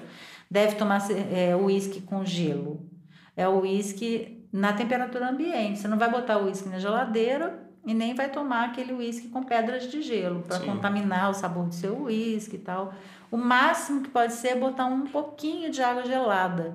deve 0.50 0.76
tomar 0.76 1.00
é, 1.32 1.57
uísque 1.57 2.00
com 2.00 2.24
gelo. 2.24 2.88
É 3.36 3.46
o 3.48 3.61
uísque 3.61 4.46
na 4.52 4.72
temperatura 4.72 5.28
ambiente. 5.28 5.78
Você 5.78 5.88
não 5.88 5.98
vai 5.98 6.11
botar 6.11 6.38
o 6.38 6.46
uísque 6.46 6.68
na 6.68 6.78
geladeira 6.78 7.66
e 7.84 7.94
nem 7.94 8.14
vai 8.14 8.28
tomar 8.28 8.66
aquele 8.66 8.92
uísque 8.92 9.28
com 9.28 9.42
pedras 9.42 9.90
de 9.90 10.02
gelo 10.02 10.42
para 10.42 10.61
contaminar 10.61 11.30
o 11.30 11.34
sabor 11.34 11.66
do 11.66 11.74
seu 11.74 12.02
uísque 12.02 12.57
e 12.57 12.59
tal. 12.59 12.92
O 13.30 13.36
máximo 13.36 14.02
que 14.02 14.08
pode 14.08 14.32
ser 14.32 14.48
é 14.48 14.56
botar 14.56 14.86
um 14.86 15.02
pouquinho 15.06 15.70
de 15.70 15.82
água 15.82 16.04
gelada. 16.04 16.74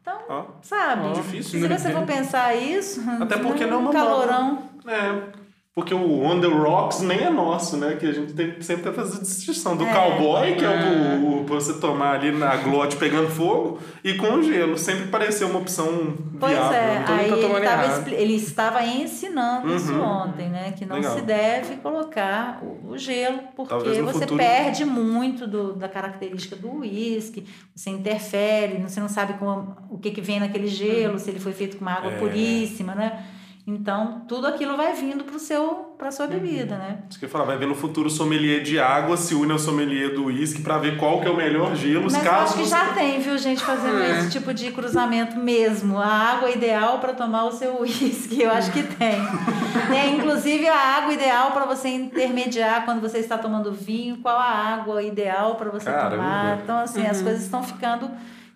Então, 0.00 0.48
sabe? 0.60 1.06
Ó, 1.06 1.12
difícil, 1.12 1.60
Se 1.60 1.68
né? 1.68 1.78
você 1.78 1.92
for 1.92 2.04
pensar 2.04 2.54
isso, 2.56 3.00
Até 3.20 3.38
porque 3.38 3.64
não 3.66 3.86
é 3.86 3.88
um 3.88 3.92
calorão. 3.92 4.62
É. 4.86 5.41
Porque 5.74 5.94
o 5.94 6.20
On 6.22 6.38
The 6.38 6.48
Rocks 6.48 7.00
nem 7.00 7.20
é 7.20 7.30
nosso, 7.30 7.78
né? 7.78 7.96
Que 7.98 8.04
a 8.06 8.12
gente 8.12 8.34
tem, 8.34 8.60
sempre 8.60 8.82
tem 8.82 8.92
que 8.92 8.98
fazer 9.00 9.20
distinção 9.20 9.74
do 9.74 9.84
É. 9.86 9.90
cowboy, 9.94 10.54
que 10.54 10.62
é, 10.62 10.68
É. 10.68 11.16
o, 11.16 11.40
o 11.40 11.44
pra 11.44 11.54
você 11.54 11.72
tomar 11.80 12.16
ali 12.16 12.30
na 12.30 12.54
glote 12.56 12.96
pegando 12.96 13.30
fogo, 13.30 13.78
e 14.04 14.12
com 14.12 14.42
gelo. 14.42 14.76
Sempre 14.76 15.06
pareceu 15.06 15.48
uma 15.48 15.60
opção 15.60 16.14
Pois 16.38 16.52
viável. 16.52 16.76
é, 16.78 16.98
mundo 16.98 17.10
aí 17.12 17.30
ele, 17.32 17.60
tava 17.64 18.10
ele 18.10 18.34
estava 18.34 18.84
ensinando 18.84 19.74
isso 19.74 19.94
Uhum. 19.94 20.02
ontem, 20.02 20.50
né? 20.50 20.72
Que 20.76 20.84
não 20.84 20.96
Legal. 20.96 21.14
se 21.16 21.22
deve 21.22 21.76
colocar 21.76 22.60
o, 22.62 22.90
o 22.90 22.98
gelo, 22.98 23.38
porque 23.56 23.74
você 24.02 24.12
futuro- 24.20 24.36
perde 24.36 24.84
muito 24.84 25.46
do- 25.46 25.72
da 25.72 25.88
característica 25.88 26.54
do 26.54 26.80
uísque, 26.80 27.46
você 27.74 27.88
interfere, 27.88 28.76
você 28.86 29.00
não 29.00 29.08
sabe 29.08 29.32
como, 29.38 29.74
o 29.88 29.96
que, 29.96 30.10
que 30.10 30.20
vem 30.20 30.38
naquele 30.38 30.66
gelo, 30.66 31.18
se 31.18 31.30
ele 31.30 31.40
foi 31.40 31.52
feito 31.52 31.78
com 31.78 31.82
uma 31.86 31.94
água 31.94 32.12
É. 32.12 32.18
puríssima, 32.18 32.94
né? 32.94 33.24
Então, 33.64 34.22
tudo 34.26 34.48
aquilo 34.48 34.76
vai 34.76 34.92
vindo 34.92 35.22
para 35.22 35.38
seu 35.38 35.94
para 35.96 36.06
Uhum. 36.08 36.12
sua 36.12 36.26
bebida, 36.26 36.76
né? 36.76 36.98
Isso 37.08 37.16
que 37.16 37.26
eu 37.26 37.28
falar, 37.28 37.44
vai 37.44 37.56
ver 37.56 37.66
no 37.68 37.76
futuro 37.76 38.08
o 38.08 38.10
sommelier 38.10 38.60
de 38.60 38.76
água 38.80 39.16
se 39.16 39.36
une 39.36 39.52
ao 39.52 39.58
sommelier 39.58 40.12
do 40.14 40.24
uísque 40.24 40.62
pra 40.62 40.78
ver 40.78 40.96
qual 40.98 41.20
que 41.20 41.28
é 41.28 41.30
o 41.30 41.36
melhor 41.36 41.76
gelo. 41.76 42.02
Mas 42.04 42.14
eu 42.14 42.20
caso 42.22 42.42
acho 42.44 42.52
que 42.54 42.58
você- 42.64 42.70
já 42.70 42.92
tem, 42.92 43.20
viu, 43.20 43.38
gente, 43.38 43.62
fazendo 43.62 44.00
É. 44.02 44.18
esse 44.18 44.30
tipo 44.32 44.52
de 44.52 44.72
cruzamento 44.72 45.36
mesmo. 45.36 45.96
A 45.96 46.06
água 46.06 46.50
ideal 46.50 46.98
para 46.98 47.12
tomar 47.12 47.44
o 47.44 47.52
seu 47.52 47.80
uísque, 47.82 48.42
eu 48.42 48.50
acho 48.50 48.72
que 48.72 48.82
tem. 48.82 49.14
tem, 49.88 50.16
inclusive, 50.16 50.66
a 50.66 50.76
água 50.96 51.12
ideal 51.14 51.52
para 51.52 51.64
você 51.64 51.88
intermediar 51.88 52.84
quando 52.84 53.00
você 53.00 53.18
está 53.18 53.38
tomando 53.38 53.70
vinho, 53.72 54.16
qual 54.16 54.38
a 54.38 54.44
água 54.74 55.00
ideal 55.04 55.54
para 55.54 55.70
você 55.70 55.84
Caramba. 55.88 56.16
tomar. 56.16 56.58
Então, 56.64 56.78
assim, 56.78 57.06
as 57.06 57.22
coisas 57.22 57.42
estão 57.44 57.62
ficando 57.62 58.10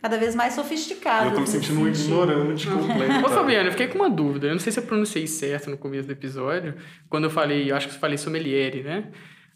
cada 0.07 0.19
vez 0.19 0.37
mais 0.37 0.55
sofisticadas. 0.55 1.25
Eu 1.25 1.31
tô 1.31 1.35
me 1.37 1.41
nesse 1.41 1.53
sentindo 1.53 1.81
um 1.81 1.89
ignorante 1.89 2.69
completo. 2.69 3.27
Ô, 3.27 3.29
Fabiano, 3.29 3.67
eu 3.69 3.73
fiquei 3.73 3.89
com 3.89 3.97
uma 3.99 4.09
dúvida. 4.09 4.47
Eu 4.47 4.53
não 4.53 4.61
sei 4.61 4.73
se 4.73 4.79
eu 4.79 4.85
pronunciei 4.85 5.27
certo 5.27 5.69
no 5.69 5.77
começo 5.77 6.07
do 6.07 6.13
episódio. 6.13 6.77
Quando 7.11 7.25
eu 7.25 7.31
falei, 7.31 7.69
eu 7.71 7.77
acho 7.77 7.89
que 7.89 7.95
eu 7.95 7.99
falei 7.99 8.17
sommelier, 8.17 8.85
né? 8.85 9.05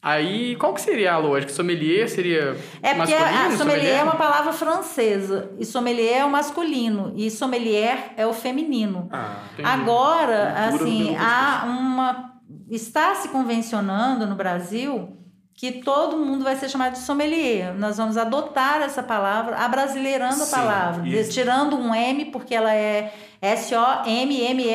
Aí, 0.03 0.57
qual 0.57 0.75
que 0.75 0.81
seria 0.81 1.13
a 1.13 1.19
lógica? 1.19 1.53
Sommelier 1.53 2.09
seria 2.09 2.57
É 2.83 2.95
porque 2.95 3.15
masculino? 3.15 3.55
a 3.55 3.57
sommelier 3.57 3.99
é 3.99 4.03
uma 4.03 4.17
palavra 4.17 4.53
francesa 4.53 5.53
e 5.59 5.65
sommelier 5.65 6.21
é 6.21 6.25
o 6.25 6.31
masculino 6.31 7.13
e 7.15 7.31
sommelier 7.31 8.15
é 8.17 8.27
o 8.27 8.33
feminino. 8.33 9.09
Ah. 9.13 9.43
Agora, 9.63 10.55
assim, 10.69 11.15
há 11.17 11.65
uma. 11.67 12.31
Está 12.69 13.15
se 13.15 13.29
convencionando 13.29 14.27
no 14.27 14.35
Brasil 14.35 15.17
que 15.61 15.73
todo 15.83 16.17
mundo 16.17 16.43
vai 16.43 16.57
ser 16.57 16.71
chamado 16.71 16.93
de 16.95 17.01
sommelier. 17.01 17.75
Nós 17.75 17.99
vamos 17.99 18.17
adotar 18.17 18.81
essa 18.81 19.03
palavra, 19.03 19.57
abrasileirando 19.59 20.37
Sim, 20.43 20.55
a 20.55 20.57
palavra, 20.57 21.03
de- 21.03 21.19
isso. 21.21 21.33
tirando 21.33 21.77
um 21.77 21.95
M, 21.95 22.25
porque 22.27 22.55
ela 22.55 22.75
é 22.75 23.13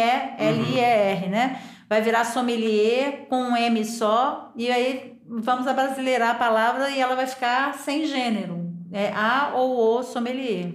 S-O-M-M-E-L-I-E-R, 0.05 1.27
né? 1.29 1.59
Vai 1.89 2.01
virar 2.01 2.23
sommelier 2.25 3.25
com 3.29 3.35
um 3.41 3.57
M 3.57 3.83
só, 3.85 4.51
e 4.55 4.69
aí 4.71 5.17
vamos 5.27 5.65
abrasileirar 5.67 6.31
a 6.31 6.35
palavra 6.35 6.89
e 6.91 6.99
ela 6.99 7.15
vai 7.15 7.27
ficar 7.27 7.73
sem 7.75 8.05
gênero. 8.05 8.65
É 8.91 9.11
a 9.13 9.51
ou 9.55 9.99
o 9.99 10.03
sommelier. 10.03 10.73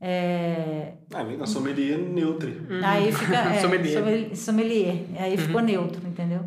É, 0.00 0.92
ah, 1.14 1.22
a 1.42 1.46
sommelier 1.46 1.98
é 1.98 2.02
neutre. 2.02 2.60
Aí 2.84 3.12
fica. 3.12 3.36
É, 3.54 3.60
Sommelier. 3.60 3.98
sommelier. 3.98 4.36
sommelier. 4.36 4.96
Aí 5.18 5.36
ficou 5.36 5.60
neutro, 5.60 6.06
entendeu? 6.06 6.44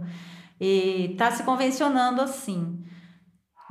E 0.60 1.14
tá 1.18 1.30
se 1.32 1.44
convencionando 1.44 2.22
assim. 2.22 2.83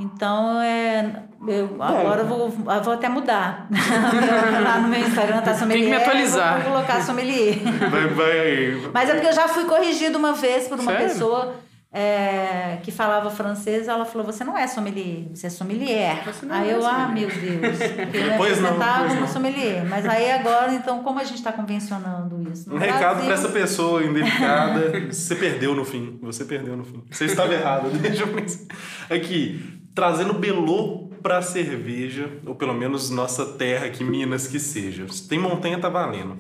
Então, 0.03 0.61
é, 0.61 1.23
eu, 1.47 1.77
agora 1.81 2.23
eu 2.23 2.27
vou, 2.27 2.53
eu 2.75 2.83
vou 2.83 2.93
até 2.95 3.09
mudar. 3.09 3.69
Lá 4.65 4.81
no 4.81 4.89
meu 4.89 5.01
Instagram 5.01 5.41
tá 5.43 5.55
sommelier. 5.55 5.91
me 5.91 5.97
atualizar. 5.97 6.57
Eu 6.59 6.63
vou 6.65 6.73
colocar 6.73 7.01
sommelier. 7.03 7.59
Vai, 7.91 8.07
vai. 8.09 8.91
Mas 8.93 9.09
é 9.09 9.15
porque 9.15 9.29
eu 9.29 9.33
já 9.35 9.47
fui 9.49 9.65
corrigida 9.65 10.19
uma 10.19 10.33
vez 10.33 10.67
por 10.69 10.79
uma 10.81 10.91
Sério? 10.93 11.09
pessoa 11.09 11.55
é, 11.93 12.79
que 12.83 12.91
falava 12.91 13.31
francês. 13.31 13.87
Ela 13.87 14.05
falou: 14.05 14.27
Você 14.27 14.43
não 14.45 14.57
é 14.59 14.67
sommelier, 14.67 15.27
você 15.35 15.47
é 15.47 15.51
sommelier. 15.51 16.25
Você 16.25 16.47
não 16.47 16.55
aí 16.57 16.71
é 16.71 16.75
eu, 16.75 16.87
ah, 16.87 17.07
sommelier. 17.07 17.29
meu 17.37 17.61
Deus. 17.61 17.81
Eu 17.81 18.07
me 18.31 18.31
Pois 18.39 18.61
não, 18.61 18.71
apresentava 18.71 18.99
pois 19.01 19.09
como 19.13 19.21
não. 19.21 19.29
sommelier. 19.29 19.85
Mas 19.89 20.07
aí 20.09 20.31
agora, 20.33 20.73
então, 20.75 21.03
como 21.03 21.21
a 21.21 21.25
gente 21.25 21.37
está 21.39 21.53
convencionando 21.53 22.43
isso? 22.51 22.69
No 22.69 22.77
Um 22.77 22.79
recado 22.79 23.01
Brasil- 23.01 23.25
pra 23.27 23.35
essa 23.35 23.49
pessoa 23.51 24.03
indelicada. 24.05 25.13
Você 25.13 25.35
perdeu 25.37 25.75
no 25.75 25.85
fim. 25.85 26.19
Você 26.23 26.45
perdeu 26.45 26.77
no 26.77 26.85
fim. 26.85 27.05
Você 27.11 27.27
estava 27.27 27.53
errado. 27.55 27.89
Deixa 28.01 28.23
eu 28.23 28.29
pensar. 28.29 28.65
Aqui, 29.11 29.81
trazendo 29.95 30.33
Belô 30.35 31.11
pra 31.23 31.41
cerveja, 31.41 32.31
ou 32.45 32.55
pelo 32.55 32.75
menos 32.75 33.11
nossa 33.11 33.47
terra 33.47 33.87
aqui, 33.87 34.03
Minas, 34.03 34.47
que 34.47 34.59
seja. 34.59 35.07
Se 35.09 35.29
Tem 35.29 35.39
montanha, 35.39 35.79
tá 35.79 35.89
valendo. 35.89 36.37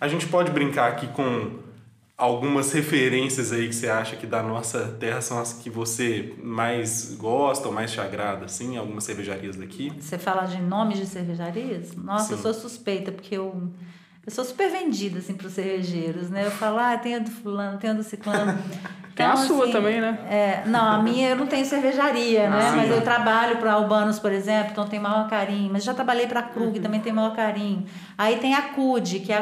A 0.00 0.08
gente 0.08 0.26
pode 0.26 0.50
brincar 0.50 0.88
aqui 0.88 1.08
com 1.08 1.58
algumas 2.16 2.70
referências 2.72 3.50
aí 3.50 3.66
que 3.66 3.74
você 3.74 3.88
acha 3.88 4.14
que 4.14 4.26
da 4.26 4.42
nossa 4.42 4.96
terra 5.00 5.20
são 5.22 5.38
as 5.38 5.54
que 5.54 5.70
você 5.70 6.34
mais 6.42 7.14
gosta 7.18 7.66
ou 7.66 7.74
mais 7.74 7.90
te 7.90 8.00
agrada, 8.00 8.44
assim? 8.44 8.76
Algumas 8.76 9.04
cervejarias 9.04 9.56
daqui? 9.56 9.90
Você 9.98 10.18
fala 10.18 10.44
de 10.44 10.60
nomes 10.60 10.98
de 10.98 11.06
cervejarias? 11.06 11.96
Nossa, 11.96 12.34
eu 12.34 12.36
Sim. 12.36 12.42
sou 12.42 12.54
suspeita, 12.54 13.10
porque 13.10 13.34
eu, 13.36 13.70
eu 14.26 14.32
sou 14.32 14.44
super 14.44 14.70
vendida, 14.70 15.18
assim, 15.18 15.34
para 15.34 15.46
os 15.46 15.52
cervejeiros, 15.54 16.30
né? 16.30 16.46
Eu 16.46 16.50
falo, 16.50 16.78
ah, 16.78 16.96
tem 16.98 17.14
a 17.14 17.18
do 17.18 17.30
fulano, 17.30 17.78
tem 17.78 17.90
a 17.90 17.92
do 17.94 18.02
ciclano. 18.02 18.56
Tem 19.12 19.26
a 19.26 19.32
Então, 19.32 19.44
sua 19.46 19.64
assim, 19.64 19.72
também, 19.72 20.00
né? 20.00 20.18
É, 20.30 20.62
não, 20.66 20.92
a 20.92 21.02
minha 21.02 21.30
eu 21.30 21.36
não 21.36 21.46
tenho 21.46 21.66
cervejaria, 21.66 22.48
né? 22.48 22.68
Ah, 22.70 22.76
mas 22.76 22.90
eu 22.90 23.02
trabalho 23.02 23.56
para 23.58 23.72
Albanos, 23.72 24.18
por 24.18 24.32
exemplo, 24.32 24.70
então 24.70 24.86
tem 24.86 24.98
maior 25.00 25.28
carinho. 25.28 25.68
Mas 25.70 25.84
já 25.84 25.92
trabalhei 25.92 26.26
para 26.26 26.40
a 26.40 26.42
Krug, 26.44 26.76
Uhum. 26.76 26.82
também 26.82 27.00
tem 27.00 27.12
maior 27.12 27.34
carinho. 27.36 27.84
Aí 28.16 28.36
tem 28.36 28.54
a 28.54 28.62
CUD, 28.62 29.18
que 29.20 29.30
é 29.32 29.36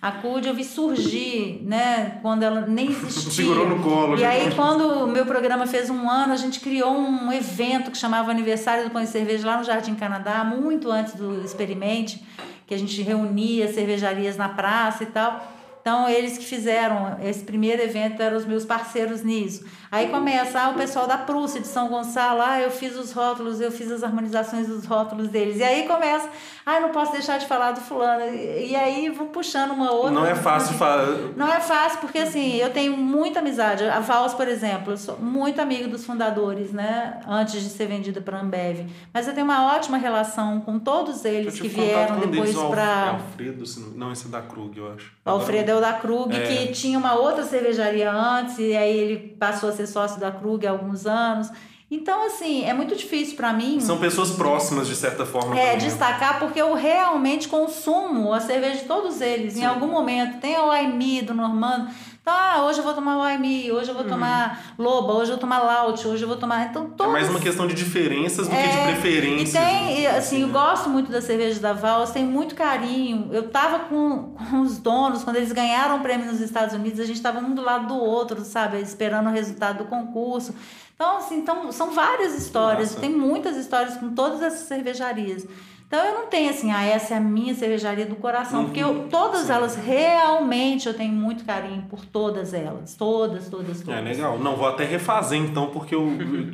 a, 0.00 0.08
a 0.08 0.12
CUD 0.12 0.48
eu 0.48 0.54
vi 0.54 0.64
surgir, 0.64 1.60
né? 1.66 2.18
Quando 2.22 2.42
ela 2.42 2.62
nem 2.62 2.86
existia. 2.90 3.30
Segurou 3.32 3.68
no 3.68 3.82
colo, 3.82 4.16
E 4.16 4.20
né? 4.20 4.26
aí, 4.26 4.54
quando 4.54 5.04
o 5.04 5.06
meu 5.08 5.26
programa 5.26 5.66
fez 5.66 5.90
um 5.90 6.08
ano, 6.08 6.32
a 6.32 6.36
gente 6.36 6.60
criou 6.60 6.96
um 6.96 7.30
evento 7.30 7.90
que 7.90 7.98
chamava 7.98 8.30
Aniversário 8.30 8.84
do 8.84 8.90
Pão 8.90 9.02
e 9.02 9.06
Cerveja 9.06 9.46
lá 9.46 9.58
no 9.58 9.64
Jardim 9.64 9.94
Canadá, 9.94 10.42
muito 10.44 10.90
antes 10.90 11.14
do 11.14 11.44
Experimente, 11.44 12.24
que 12.68 12.74
a 12.74 12.78
gente 12.78 13.00
reunia 13.02 13.72
cervejarias 13.72 14.36
na 14.36 14.50
praça 14.50 15.02
e 15.02 15.06
tal. 15.06 15.57
Então, 15.88 16.06
eles 16.06 16.36
que 16.36 16.44
fizeram 16.44 17.16
esse 17.22 17.42
primeiro 17.42 17.80
evento 17.80 18.20
eram 18.20 18.36
os 18.36 18.44
meus 18.44 18.62
parceiros 18.62 19.22
nisso. 19.22 19.64
Aí 19.90 20.08
começa 20.08 20.60
ah, 20.60 20.68
o 20.68 20.74
pessoal 20.74 21.06
da 21.06 21.16
Prússia, 21.16 21.62
de 21.62 21.66
São 21.66 21.88
Gonçalo, 21.88 22.42
ah, 22.42 22.60
eu 22.60 22.70
fiz 22.70 22.94
os 22.94 23.10
rótulos, 23.12 23.58
eu 23.58 23.72
fiz 23.72 23.90
as 23.90 24.04
harmonizações 24.04 24.66
dos 24.66 24.84
rótulos 24.84 25.28
deles. 25.28 25.56
E 25.56 25.62
aí 25.62 25.88
começa, 25.88 26.28
ah, 26.66 26.78
não 26.78 26.90
posso 26.90 27.12
deixar 27.12 27.38
de 27.38 27.46
falar 27.46 27.72
do 27.72 27.80
fulano. 27.80 28.22
E, 28.34 28.76
aí 28.76 29.08
vou 29.08 29.28
puxando 29.28 29.70
uma 29.70 29.90
outra. 29.90 30.10
Não 30.10 30.26
é 30.26 30.34
fácil 30.34 30.74
falar. 30.74 31.06
Não 31.34 31.50
é 31.50 31.58
fácil, 31.58 32.00
porque 32.00 32.18
assim, 32.18 32.56
eu 32.56 32.70
tenho 32.70 32.94
muita 32.98 33.38
amizade. 33.40 33.82
A 33.84 34.00
Vals, 34.00 34.34
por 34.34 34.46
exemplo, 34.46 34.92
eu 34.92 34.98
sou 34.98 35.16
muito 35.16 35.58
amiga 35.58 35.88
dos 35.88 36.04
fundadores, 36.04 36.70
né? 36.70 37.20
Antes 37.26 37.62
de 37.62 37.70
ser 37.70 37.86
vendida 37.86 38.20
para 38.20 38.36
a 38.36 38.42
Ambev. 38.42 38.86
Mas 39.14 39.26
eu 39.26 39.32
tenho 39.32 39.46
uma 39.46 39.74
ótima 39.74 39.96
relação 39.96 40.60
com 40.60 40.78
todos 40.78 41.24
eles 41.24 41.58
que 41.58 41.68
vieram 41.68 42.20
depois 42.20 42.54
para. 42.54 43.12
Alfredo, 43.12 43.64
não- 43.96 44.12
esse 44.12 44.26
é 44.26 44.28
da 44.28 44.42
Krug, 44.42 44.76
eu 44.76 44.92
acho. 44.92 45.12
Alfredo 45.24 45.70
é 45.70 45.74
o 45.78 45.80
da 45.80 45.92
Krug, 45.94 46.34
É. 46.34 46.40
que 46.40 46.72
tinha 46.72 46.98
uma 46.98 47.14
outra 47.14 47.42
cervejaria 47.44 48.10
antes, 48.12 48.58
e 48.58 48.76
aí 48.76 48.96
ele 48.96 49.16
passou 49.38 49.68
a 49.68 49.72
ser 49.72 49.86
sócio 49.86 50.20
da 50.20 50.30
Krug 50.30 50.66
há 50.66 50.70
alguns 50.70 51.06
anos. 51.06 51.50
Então, 51.90 52.26
assim, 52.26 52.64
é 52.66 52.74
muito 52.74 52.94
difícil 52.94 53.34
para 53.34 53.50
mim. 53.50 53.80
São 53.80 53.96
pessoas 53.98 54.30
próximas, 54.32 54.86
de 54.86 54.94
certa 54.94 55.24
forma. 55.24 55.58
É, 55.58 55.72
também. 55.72 55.78
destacar 55.78 56.38
porque 56.38 56.60
eu 56.60 56.74
realmente 56.74 57.48
consumo 57.48 58.34
a 58.34 58.40
cerveja 58.40 58.80
de 58.80 58.84
todos 58.84 59.22
eles. 59.22 59.56
Em 59.56 59.64
algum 59.64 59.86
momento. 59.88 60.38
Tem 60.38 60.58
o 60.58 60.70
Aimi 60.70 61.22
do 61.22 61.32
Normando. 61.32 61.88
Tá, 62.28 62.62
hoje 62.62 62.80
eu 62.80 62.84
vou 62.84 62.92
tomar 62.92 63.16
Waimi, 63.16 63.72
hoje 63.72 63.88
eu 63.88 63.94
vou 63.94 64.04
tomar 64.04 64.74
Loba, 64.78 65.14
hoje 65.14 65.30
eu 65.30 65.36
vou 65.36 65.38
tomar 65.38 65.60
Laut, 65.60 66.06
hoje 66.06 66.22
eu 66.24 66.28
vou 66.28 66.36
tomar. 66.36 66.66
Então, 66.66 66.84
É 66.84 66.88
todas... 66.94 67.10
mais 67.10 67.30
uma 67.30 67.40
questão 67.40 67.66
de 67.66 67.72
diferenças 67.72 68.46
do 68.46 68.54
que 68.54 68.62
de 68.62 68.68
É, 68.68 68.84
preferências. 68.92 69.54
E 69.54 69.66
tem, 69.66 70.02
né? 70.02 70.10
assim, 70.14 70.42
eu 70.42 70.48
gosto 70.50 70.90
muito 70.90 71.10
da 71.10 71.22
cerveja 71.22 71.58
da 71.58 71.72
Vals, 71.72 72.10
tem 72.10 72.26
muito 72.26 72.54
carinho. 72.54 73.30
Eu 73.32 73.48
tava 73.48 73.78
com, 73.86 74.34
com 74.34 74.60
os 74.60 74.76
donos, 74.76 75.24
quando 75.24 75.36
eles 75.36 75.52
ganharam 75.52 75.96
o 75.96 76.00
prêmio 76.00 76.26
nos 76.26 76.42
Estados 76.42 76.74
Unidos, 76.74 77.00
a 77.00 77.06
gente 77.06 77.22
tava 77.22 77.38
um 77.38 77.54
do 77.54 77.62
lado 77.62 77.86
do 77.86 77.96
outro, 77.96 78.44
sabe? 78.44 78.78
Esperando 78.78 79.28
o 79.28 79.32
resultado 79.32 79.78
do 79.78 79.84
concurso. 79.86 80.54
Então, 80.94 81.16
assim, 81.16 81.38
então, 81.38 81.72
são 81.72 81.92
várias 81.92 82.36
histórias, 82.36 82.90
Massa. 82.90 83.00
tem 83.00 83.08
muitas 83.08 83.56
histórias 83.56 83.96
com 83.96 84.10
todas 84.10 84.42
essas 84.42 84.68
cervejarias. 84.68 85.46
Então 85.88 86.04
eu 86.04 86.12
não 86.12 86.26
tenho 86.26 86.50
assim, 86.50 86.70
ah, 86.70 86.84
essa 86.84 87.14
é 87.14 87.16
a 87.16 87.20
minha 87.20 87.54
cervejaria 87.54 88.04
do 88.04 88.14
coração, 88.16 88.66
porque 88.66 88.84
Uhum. 88.84 89.04
eu, 89.04 89.08
todas 89.08 89.48
elas 89.48 89.74
realmente 89.74 90.86
eu 90.86 90.92
tenho 90.92 91.14
muito 91.14 91.46
carinho 91.46 91.80
por 91.88 92.04
todas 92.04 92.52
elas, 92.52 92.94
todas, 92.94 93.48
todas, 93.48 93.80
todas. 93.80 93.98
É 93.98 94.02
legal. 94.02 94.38
Não, 94.38 94.54
vou 94.54 94.68
até 94.68 94.84
refazer 94.84 95.38
então, 95.38 95.68
porque 95.68 95.94
eu, 95.94 96.06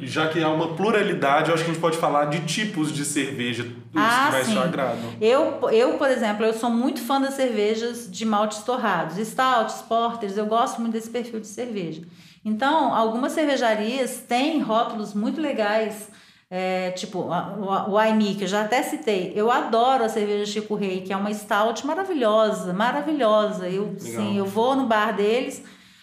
já 0.03 0.29
que 0.29 0.41
há 0.41 0.49
uma 0.49 0.77
pluralidade, 0.77 1.49
eu 1.49 1.55
acho 1.55 1.65
que 1.65 1.71
a 1.71 1.73
gente 1.75 1.83
pode 1.83 1.97
falar 1.99 2.27
de 2.27 2.43
tipos 2.47 2.93
de 2.93 3.05
cerveja, 3.05 3.67
Ah, 3.97 4.27
que 4.27 4.33
mais 4.35 4.47
sim. 4.47 4.53
te 4.53 4.59
agradam. 4.59 5.11
Eu, 5.21 5.69
eu, 5.71 5.99
por 5.99 6.09
exemplo, 6.09 6.45
eu 6.47 6.55
sou 6.55 6.71
muito 6.71 7.01
fã 7.03 7.21
das 7.21 7.35
cervejas 7.35 8.09
de 8.09 8.25
maltes 8.25 8.59
torrados. 8.63 9.17
Stouts, 9.19 9.83
porters, 9.83 10.37
eu 10.37 10.47
gosto 10.47 10.81
muito 10.81 10.93
desse 10.93 11.11
perfil 11.11 11.41
de 11.41 11.49
cerveja. 11.49 12.03
Então, 12.45 12.95
algumas 12.95 13.33
cervejarias 13.33 14.19
têm 14.29 14.61
rótulos 14.61 15.13
muito 15.13 15.41
legais, 15.41 16.09
é, 16.57 16.93
tipo 16.93 17.19
o, 17.19 17.91
o 17.91 17.99
Aimi, 17.99 18.37
que 18.37 18.45
eu 18.45 18.49
já 18.49 18.63
até 18.63 18.81
citei. 18.83 19.33
Eu 19.35 19.51
adoro 19.51 20.05
a 20.05 20.09
cerveja 20.09 20.47
Chico 20.53 20.77
Rei, 20.77 21.01
que 21.01 21.13
é 21.13 21.17
uma 21.17 21.33
stout 21.35 21.85
maravilhosa, 21.85 22.73
maravilhosa. 22.73 23.69
Eu, 23.69 23.87
Legal. 23.87 23.99
sim, 24.01 24.37
eu 24.39 24.47
vou 24.47 24.77
no 24.77 24.87
bar 24.87 25.17
deles, 25.17 25.63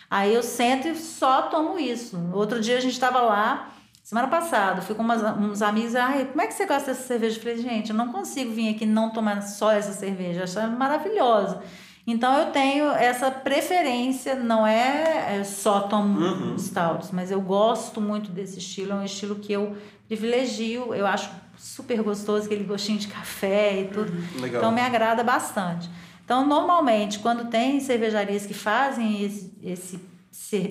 aí 0.09 0.33
eu 0.33 0.43
sento 0.43 0.89
e 0.89 0.95
só 0.95 1.43
tomo 1.43 1.79
isso. 1.79 2.17
Outro 2.33 2.59
dia 2.59 2.77
a 2.77 2.81
gente 2.81 2.93
estava 2.93 3.21
lá, 3.21 3.69
Semana 4.03 4.27
passada, 4.27 4.81
fui 4.81 4.93
com 4.95 5.03
umas- 5.03 5.23
uns 5.37 5.61
amigos, 5.61 5.95
ai, 5.95 6.25
como 6.25 6.41
é 6.41 6.47
que 6.47 6.53
você 6.53 6.65
gosta 6.65 6.87
dessa 6.91 7.03
cerveja? 7.07 7.37
Eu 7.37 7.41
falei, 7.41 7.57
gente, 7.59 7.91
eu 7.91 7.95
não 7.95 8.11
consigo 8.11 8.51
vir 8.51 8.75
aqui 8.75 8.83
e 8.83 8.87
não 8.87 9.09
tomar 9.11 9.41
só 9.43 9.71
essa 9.71 9.93
cerveja, 9.93 10.43
ela 10.59 10.67
maravilhosa. 10.67 11.61
Então 12.05 12.35
eu 12.39 12.47
tenho 12.51 12.89
essa 12.89 13.29
preferência, 13.31 14.35
não 14.35 14.65
é, 14.67 15.37
é 15.39 15.43
só 15.45 15.81
tomo 15.81 16.19
Uhum. 16.19 16.55
stouts, 16.57 17.11
mas 17.11 17.31
eu 17.31 17.39
gosto 17.39 18.01
muito 18.01 18.31
desse 18.31 18.57
estilo, 18.57 18.91
é 18.93 18.95
um 18.95 19.05
estilo 19.05 19.35
que 19.35 19.53
eu 19.53 19.77
privilegio, 20.15 20.93
eu 20.93 21.07
acho 21.07 21.29
super 21.57 22.01
gostoso, 22.03 22.45
aquele 22.45 22.63
gostinho 22.65 22.99
de 22.99 23.07
café 23.07 23.81
e 23.81 23.85
tudo. 23.85 24.11
Legal. 24.41 24.59
Então 24.61 24.71
me 24.71 24.81
agrada 24.81 25.23
bastante. 25.23 25.89
Então, 26.25 26.45
normalmente, 26.45 27.19
quando 27.19 27.45
tem 27.49 27.79
cervejarias 27.79 28.45
que 28.45 28.53
fazem 28.53 29.23
esse, 29.23 29.53
esse 29.63 29.99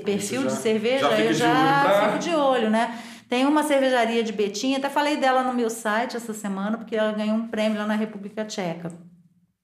perfil 0.05 0.43
já- 0.43 0.49
de 0.49 0.53
cerveja, 0.55 1.09
já 1.11 1.19
eu 1.21 1.33
de 1.33 1.39
já 1.39 1.49
olho 1.49 1.83
pra- 1.85 2.07
fico 2.07 2.19
de 2.19 2.31
olho, 2.35 2.71
né? 2.71 2.99
Tem 3.29 3.47
uma 3.47 3.63
cervejaria 3.63 4.23
de 4.23 4.33
Betim, 4.33 4.75
até 4.75 4.89
falei 4.91 5.17
dela 5.17 5.43
no 5.43 5.55
meu 5.55 5.71
site 5.71 6.17
essa 6.17 6.35
semana, 6.35 6.77
porque 6.79 6.97
ela 6.97 7.13
ganhou 7.13 7.37
um 7.37 7.47
prêmio 7.49 7.79
lá 7.79 7.87
na 7.87 7.95
República 7.95 8.45
Tcheca. 8.45 8.93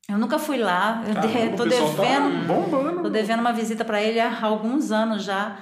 Eu 0.08 0.16
nunca 0.18 0.38
fui 0.38 0.56
lá, 0.56 1.02
eu 1.06 1.14
Caramba, 1.14 1.32
de, 1.32 1.56
tô 1.56 1.64
tá 1.64 1.68
devendo. 1.68 2.46
bombando. 2.46 3.02
Tô 3.02 3.10
devendo 3.10 3.40
uma 3.40 3.52
visita 3.52 3.84
para 3.84 4.00
ele 4.00 4.20
há 4.20 4.38
alguns 4.42 4.92
anos 4.92 5.24
já. 5.24 5.56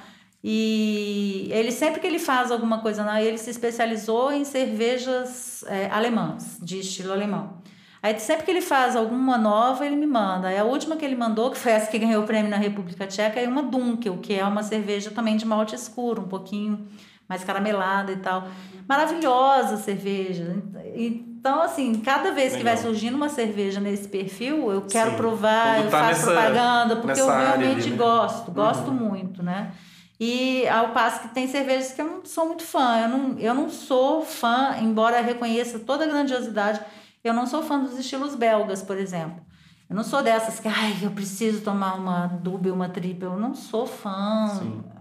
E 0.46 1.48
ele 1.50 1.72
sempre 1.72 2.00
que 2.00 2.06
ele 2.06 2.18
faz 2.18 2.50
alguma 2.50 2.78
coisa, 2.80 3.02
lá, 3.02 3.22
ele 3.22 3.38
se 3.38 3.48
especializou 3.48 4.30
em 4.30 4.44
cervejas 4.44 5.64
é, 5.66 5.88
alemãs, 5.90 6.58
de 6.60 6.80
estilo 6.80 7.14
alemão. 7.14 7.54
Aí 8.02 8.18
sempre 8.20 8.44
que 8.44 8.50
ele 8.50 8.60
faz 8.60 8.94
alguma 8.94 9.38
nova, 9.38 9.86
ele 9.86 9.96
me 9.96 10.06
manda. 10.06 10.48
Aí 10.48 10.58
a 10.58 10.64
última 10.64 10.96
que 10.96 11.04
ele 11.06 11.16
mandou, 11.16 11.50
que 11.50 11.56
foi 11.56 11.72
essa 11.72 11.90
que 11.90 11.98
ganhou 11.98 12.22
o 12.22 12.26
prêmio 12.26 12.50
na 12.50 12.58
República 12.58 13.06
Tcheca, 13.06 13.40
é 13.40 13.48
uma 13.48 13.62
Dunkel, 13.62 14.18
que 14.18 14.34
é 14.34 14.44
uma 14.44 14.62
cerveja 14.62 15.10
também 15.10 15.38
de 15.38 15.46
malte 15.46 15.74
escuro, 15.74 16.20
um 16.20 16.28
pouquinho 16.28 16.86
mais 17.26 17.42
caramelada 17.42 18.12
e 18.12 18.16
tal. 18.16 18.46
Maravilhosa 18.86 19.78
cerveja. 19.78 20.62
Então, 20.94 21.62
assim, 21.62 21.94
cada 22.04 22.32
vez 22.32 22.54
que 22.54 22.62
vai 22.62 22.74
Legal. 22.74 22.90
surgindo 22.90 23.14
uma 23.16 23.30
cerveja 23.30 23.80
nesse 23.80 24.06
perfil, 24.08 24.70
eu 24.70 24.82
quero 24.82 25.12
Sim. 25.12 25.16
provar, 25.16 25.76
Quando 25.76 25.84
eu 25.86 25.90
tá 25.90 25.98
faço 26.00 26.26
nessa- 26.26 26.32
propaganda, 26.32 26.96
porque 26.96 27.18
eu 27.20 27.30
área 27.30 27.52
ali, 27.54 27.64
realmente 27.64 27.88
né? 27.90 27.96
gosto, 27.96 28.50
gosto 28.52 28.92
muito, 28.92 29.42
né? 29.42 29.72
E 30.18 30.66
ao 30.68 30.90
passo 30.90 31.22
que 31.22 31.34
tem 31.34 31.48
cervejas 31.48 31.92
que 31.92 32.00
eu 32.00 32.06
não 32.06 32.24
sou 32.24 32.46
muito 32.46 32.62
fã. 32.62 33.00
Eu 33.00 33.08
não, 33.08 33.38
eu 33.38 33.54
não 33.54 33.68
sou 33.68 34.24
fã, 34.24 34.76
embora 34.80 35.20
reconheça 35.20 35.78
toda 35.80 36.04
a 36.04 36.06
grandiosidade, 36.06 36.80
eu 37.22 37.34
não 37.34 37.46
sou 37.46 37.62
fã 37.62 37.80
dos 37.80 37.98
estilos 37.98 38.34
belgas, 38.34 38.82
por 38.82 38.96
exemplo. 38.96 39.42
Eu 39.88 39.96
não 39.96 40.04
sou 40.04 40.22
dessas 40.22 40.60
que, 40.60 40.68
ai, 40.68 40.96
eu 41.02 41.10
preciso 41.10 41.62
tomar 41.62 41.94
uma 41.94 42.26
double, 42.26 42.70
uma 42.70 42.88
triple. 42.88 43.24
Eu 43.24 43.36
não 43.36 43.54
sou 43.54 43.86
fã 43.86 44.60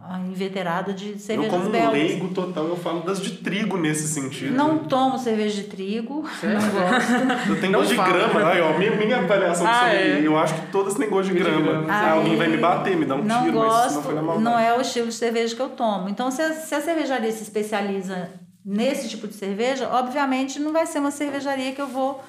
ah, 0.09 0.19
inveterada 0.19 0.93
de 0.93 1.11
Eu, 1.11 1.19
cervejas 1.19 1.51
como 1.51 1.67
um 1.67 1.71
belgas. 1.71 1.93
leigo 1.93 2.27
total, 2.29 2.65
eu 2.65 2.75
falo 2.75 3.01
das 3.01 3.21
de 3.21 3.37
trigo 3.37 3.77
nesse 3.77 4.07
sentido. 4.07 4.53
Não 4.53 4.79
tomo 4.79 5.17
cerveja 5.17 5.61
de 5.61 5.67
trigo, 5.69 6.23
não 6.43 6.69
gosto. 6.69 7.49
Eu 7.49 7.59
tenho 7.59 7.71
Não 7.71 7.79
gosto 7.79 7.91
de 7.91 7.95
grama. 8.01 8.49
Aí, 8.49 8.61
ó, 8.61 8.77
minha, 8.77 8.91
minha 8.95 9.17
avaliação 9.19 9.65
Ah, 9.67 9.79
sobre. 9.85 9.95
é. 9.97 10.21
Eu 10.27 10.37
acho 10.37 10.53
que 10.55 10.67
todas 10.71 10.93
têm 10.95 11.09
gosto 11.09 11.31
de 11.31 11.39
grama. 11.39 11.61
grama. 11.61 11.85
Ah, 11.93 12.11
alguém 12.11 12.35
vai 12.35 12.47
me 12.47 12.57
bater, 12.57 12.95
me 12.97 13.05
dar 13.05 13.15
um 13.15 13.23
não 13.23 13.43
tiro, 13.45 13.59
mas 13.59 13.67
gosto, 13.71 13.95
não 13.95 14.03
foi 14.03 14.15
na 14.15 14.21
maldade. 14.21 14.43
não 14.43 14.59
é 14.59 14.77
o 14.77 14.81
estilo 14.81 15.07
de 15.07 15.13
cerveja 15.13 15.55
que 15.55 15.61
eu 15.61 15.69
tomo. 15.69 16.09
Então, 16.09 16.29
se 16.31 16.41
a, 16.41 16.53
se 16.53 16.75
a 16.75 16.81
cervejaria 16.81 17.31
se 17.31 17.43
especializa 17.43 18.29
nesse 18.65 19.09
tipo 19.09 19.27
de 19.27 19.33
cerveja, 19.35 19.89
obviamente 19.91 20.59
não 20.59 20.71
vai 20.71 20.85
ser 20.85 20.99
uma 20.99 21.11
cervejaria 21.11 21.71
que 21.73 21.81
eu 21.81 21.87
vou 21.87 22.21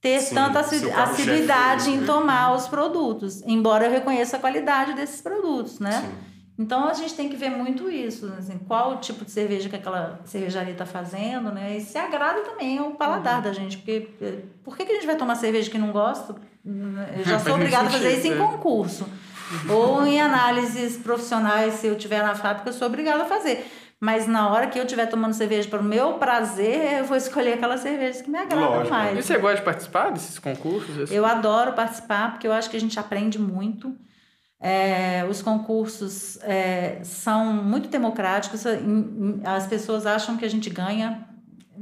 ter 0.00 0.20
Sim, 0.20 0.34
tanta 0.34 0.60
assiduidade 0.60 1.90
em 1.90 1.98
né? 1.98 2.06
tomar 2.06 2.54
os 2.54 2.68
produtos, 2.68 3.42
embora 3.46 3.86
eu 3.86 3.90
reconheça 3.90 4.36
a 4.36 4.40
qualidade 4.40 4.92
desses 4.94 5.20
produtos, 5.22 5.78
né? 5.80 5.92
Sim. 6.02 6.33
Então 6.56 6.88
a 6.88 6.94
gente 6.94 7.14
tem 7.14 7.28
que 7.28 7.36
ver 7.36 7.50
muito 7.50 7.90
isso, 7.90 8.32
assim, 8.38 8.58
qual 8.58 8.92
o 8.92 8.96
tipo 8.98 9.24
de 9.24 9.30
cerveja 9.32 9.68
que 9.68 9.74
aquela 9.74 10.20
cervejaria 10.24 10.72
está 10.72 10.86
fazendo, 10.86 11.50
né? 11.50 11.76
E 11.76 11.80
se 11.80 11.98
agrada 11.98 12.42
também 12.42 12.78
ao 12.78 12.92
paladar 12.92 13.36
Uhum. 13.38 13.42
da 13.42 13.52
gente, 13.52 13.76
porque 13.78 14.08
eh, 14.20 14.38
por 14.62 14.76
que, 14.76 14.84
que 14.84 14.92
a 14.92 14.94
gente 14.94 15.06
vai 15.06 15.16
tomar 15.16 15.34
cerveja 15.34 15.68
que 15.68 15.78
não 15.78 15.90
gosta? 15.90 16.36
Eu 16.64 17.24
já 17.26 17.40
sou 17.40 17.54
obrigada 17.54 17.88
a 17.88 17.90
fazer 17.90 18.16
isso 18.18 18.28
em 18.28 18.34
é. 18.34 18.36
concurso. 18.36 19.06
Ou 19.68 20.06
em 20.06 20.20
análises 20.20 20.96
profissionais, 20.96 21.74
se 21.74 21.86
eu 21.88 21.96
tiver 21.96 22.22
na 22.22 22.34
fábrica, 22.34 22.68
eu 22.68 22.72
sou 22.72 22.86
obrigada 22.86 23.24
a 23.24 23.26
fazer. 23.26 23.66
Mas 24.00 24.26
na 24.26 24.48
hora 24.50 24.66
que 24.66 24.78
eu 24.78 24.84
estiver 24.84 25.06
tomando 25.06 25.32
cerveja 25.34 25.68
para 25.68 25.80
o 25.80 25.84
meu 25.84 26.14
prazer, 26.14 26.98
eu 27.00 27.04
vou 27.04 27.16
escolher 27.16 27.54
aquelas 27.54 27.80
cervejas 27.80 28.22
que 28.22 28.30
me 28.30 28.38
agradam 28.38 28.70
Lógico. 28.70 28.86
E 28.86 28.90
mais. 28.90 29.26
você 29.26 29.38
gosta 29.38 29.56
de 29.56 29.62
participar 29.62 30.10
desses 30.12 30.38
concursos? 30.38 30.98
assim? 31.00 31.14
Eu 31.14 31.26
adoro 31.26 31.72
participar 31.72 32.30
porque 32.32 32.46
eu 32.46 32.52
acho 32.52 32.70
que 32.70 32.76
a 32.76 32.80
gente 32.80 32.98
aprende 32.98 33.38
muito. 33.40 33.94
É, 34.66 35.26
os 35.28 35.42
concursos 35.42 36.38
é, 36.42 37.00
são 37.04 37.52
muito 37.52 37.86
democráticos. 37.88 38.64
em- 38.64 38.70
em- 38.80 39.40
As 39.44 39.66
pessoas 39.66 40.06
acham 40.06 40.38
que 40.38 40.44
a 40.44 40.48
gente 40.48 40.70
ganha, 40.70 41.28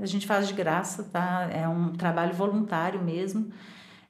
a 0.00 0.06
gente 0.06 0.26
faz 0.26 0.48
de 0.48 0.52
graça, 0.52 1.04
tá? 1.04 1.48
É 1.52 1.68
um 1.68 1.92
trabalho 1.92 2.34
voluntário 2.34 3.00
mesmo. 3.00 3.52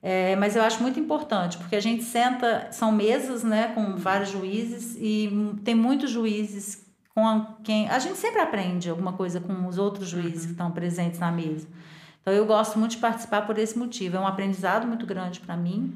É, 0.02 0.34
mas 0.36 0.56
eu 0.56 0.62
acho 0.62 0.82
muito 0.82 0.98
importante, 0.98 1.58
porque 1.58 1.76
a 1.76 1.80
gente 1.80 2.02
senta, 2.02 2.68
são 2.72 2.90
mesas 2.90 3.44
né, 3.44 3.68
com 3.74 3.96
vários 3.96 4.30
juízes 4.30 4.96
e 4.98 5.30
tem 5.64 5.74
muitos 5.74 6.10
juízes 6.10 6.84
com 7.14 7.44
quem. 7.62 7.88
A 7.90 7.98
gente 7.98 8.16
sempre 8.16 8.40
aprende 8.40 8.88
alguma 8.88 9.12
coisa 9.12 9.38
com 9.38 9.66
os 9.68 9.76
outros 9.76 10.08
juízes 10.08 10.46
que 10.46 10.52
estão 10.52 10.70
presentes 10.72 11.20
na 11.20 11.30
mesa. 11.30 11.68
Então 12.22 12.32
eu 12.32 12.46
gosto 12.46 12.78
muito 12.78 12.92
de 12.92 12.96
participar 12.98 13.42
por 13.46 13.58
esse 13.58 13.78
motivo. 13.78 14.16
É 14.16 14.20
um 14.20 14.26
aprendizado 14.26 14.86
muito 14.88 15.04
grande 15.06 15.38
para 15.40 15.56
mim. 15.56 15.92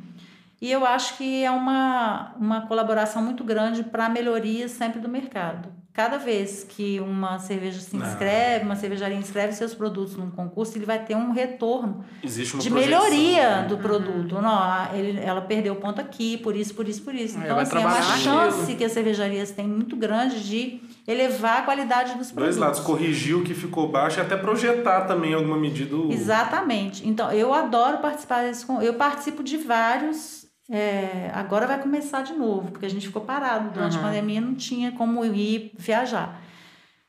E 0.61 0.73
eu 0.73 0.87
acho 0.87 1.17
que 1.19 1.45
é 1.45 1.51
uma, 1.51 2.35
uma 2.41 2.63
colaboração 2.63 3.21
muito 3.23 3.45
grande 3.45 3.83
para 3.83 4.07
a 4.07 4.09
melhoria 4.09 4.69
sempre 4.69 4.99
do 4.99 5.09
mercado. 5.09 5.69
Cada 5.93 6.19
vez 6.19 6.63
que 6.63 7.01
uma 7.01 7.39
cerveja 7.39 7.81
se 7.81 7.97
Ah. 7.97 8.07
inscreve, 8.07 8.65
uma 8.67 8.77
cervejaria 8.77 9.17
inscreve 9.17 9.55
seus 9.55 9.75
produtos 9.75 10.15
num 10.17 10.31
concurso, 10.31 10.77
ele 10.77 10.85
vai 10.85 10.99
ter 10.99 11.15
um 11.17 11.31
retorno 11.33 12.05
Existe 12.23 12.55
uma 12.55 12.63
de 12.63 12.69
projeção, 12.71 13.01
melhoria 13.03 13.63
né? 13.63 13.69
do 13.69 13.79
produto. 13.79 14.35
Não, 14.43 14.95
ele, 14.95 15.19
ela 15.21 15.41
perdeu 15.41 15.73
o 15.73 15.77
ponto 15.77 15.99
aqui, 16.01 16.37
por 16.39 16.55
isso, 16.55 16.75
por 16.75 16.87
isso, 16.87 17.01
por 17.03 17.15
isso. 17.15 17.39
Então, 17.39 17.59
assim, 17.59 17.77
é 17.77 17.81
uma 17.81 18.03
chance 18.03 18.75
que 18.75 18.85
as 18.85 18.93
cervejarias 18.93 19.51
têm 19.53 19.67
muito 19.67 19.97
grande 19.97 20.43
de 20.47 20.81
elevar 21.09 21.61
a 21.61 21.63
qualidade 21.63 22.11
dos 22.15 22.31
Dois 22.31 22.33
produtos. 22.33 22.57
lados, 22.59 22.81
corrigir 22.81 23.35
o 23.35 23.43
que 23.43 23.55
ficou 23.55 23.89
baixo 23.89 24.19
e 24.19 24.23
até 24.23 24.37
projetar 24.37 25.03
também 25.07 25.31
em 25.33 25.35
alguma 25.35 25.57
medida 25.57 25.97
o... 25.97 26.13
Exatamente. 26.13 27.07
Então, 27.09 27.31
eu 27.33 27.55
adoro 27.55 27.99
participar 27.99 28.43
desse. 28.43 28.67
con- 28.67 28.83
Eu 28.83 28.95
participo 28.95 29.43
de 29.43 29.57
vários. 29.57 30.46
É, 30.71 31.31
agora 31.35 31.67
vai 31.67 31.81
começar 31.81 32.23
de 32.23 32.33
novo, 32.33 32.71
porque 32.73 32.87
a 32.87 32.91
gente 32.91 33.07
ficou 33.07 33.23
parado 33.23 33.71
durante 33.71 33.97
a 33.97 34.01
Uhum. 34.01 34.07
pandemia, 34.07 34.41
não 34.41 34.55
tinha 34.55 34.93
como 34.93 35.25
ir 35.25 35.73
viajar. 35.79 36.41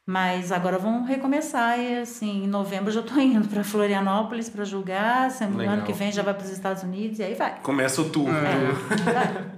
Mas 0.10 0.54
agora 0.54 0.78
vamos 0.78 1.08
recomeçar 1.08 1.78
e 1.78 2.00
assim, 2.00 2.46
em 2.46 2.48
novembro 2.48 2.90
já 2.92 3.02
estou 3.02 3.18
indo 3.22 3.48
para 3.48 3.64
Florianópolis 3.64 4.48
para 4.50 4.64
julgar, 4.64 5.30
semana 5.32 5.58
Legal. 5.58 5.74
ano 5.76 5.84
que 5.84 5.92
vem 5.92 6.12
já 6.12 6.24
vai 6.24 6.34
para 6.34 6.46
os 6.46 6.52
Estados 6.52 6.82
Unidos 6.84 7.20
e 7.20 7.24
aí 7.24 7.34
vai. 7.34 7.60
Começa 7.62 8.02
o 8.02 8.10
tour. 8.10 8.30
É, 8.30 9.12
vai. 9.12 9.58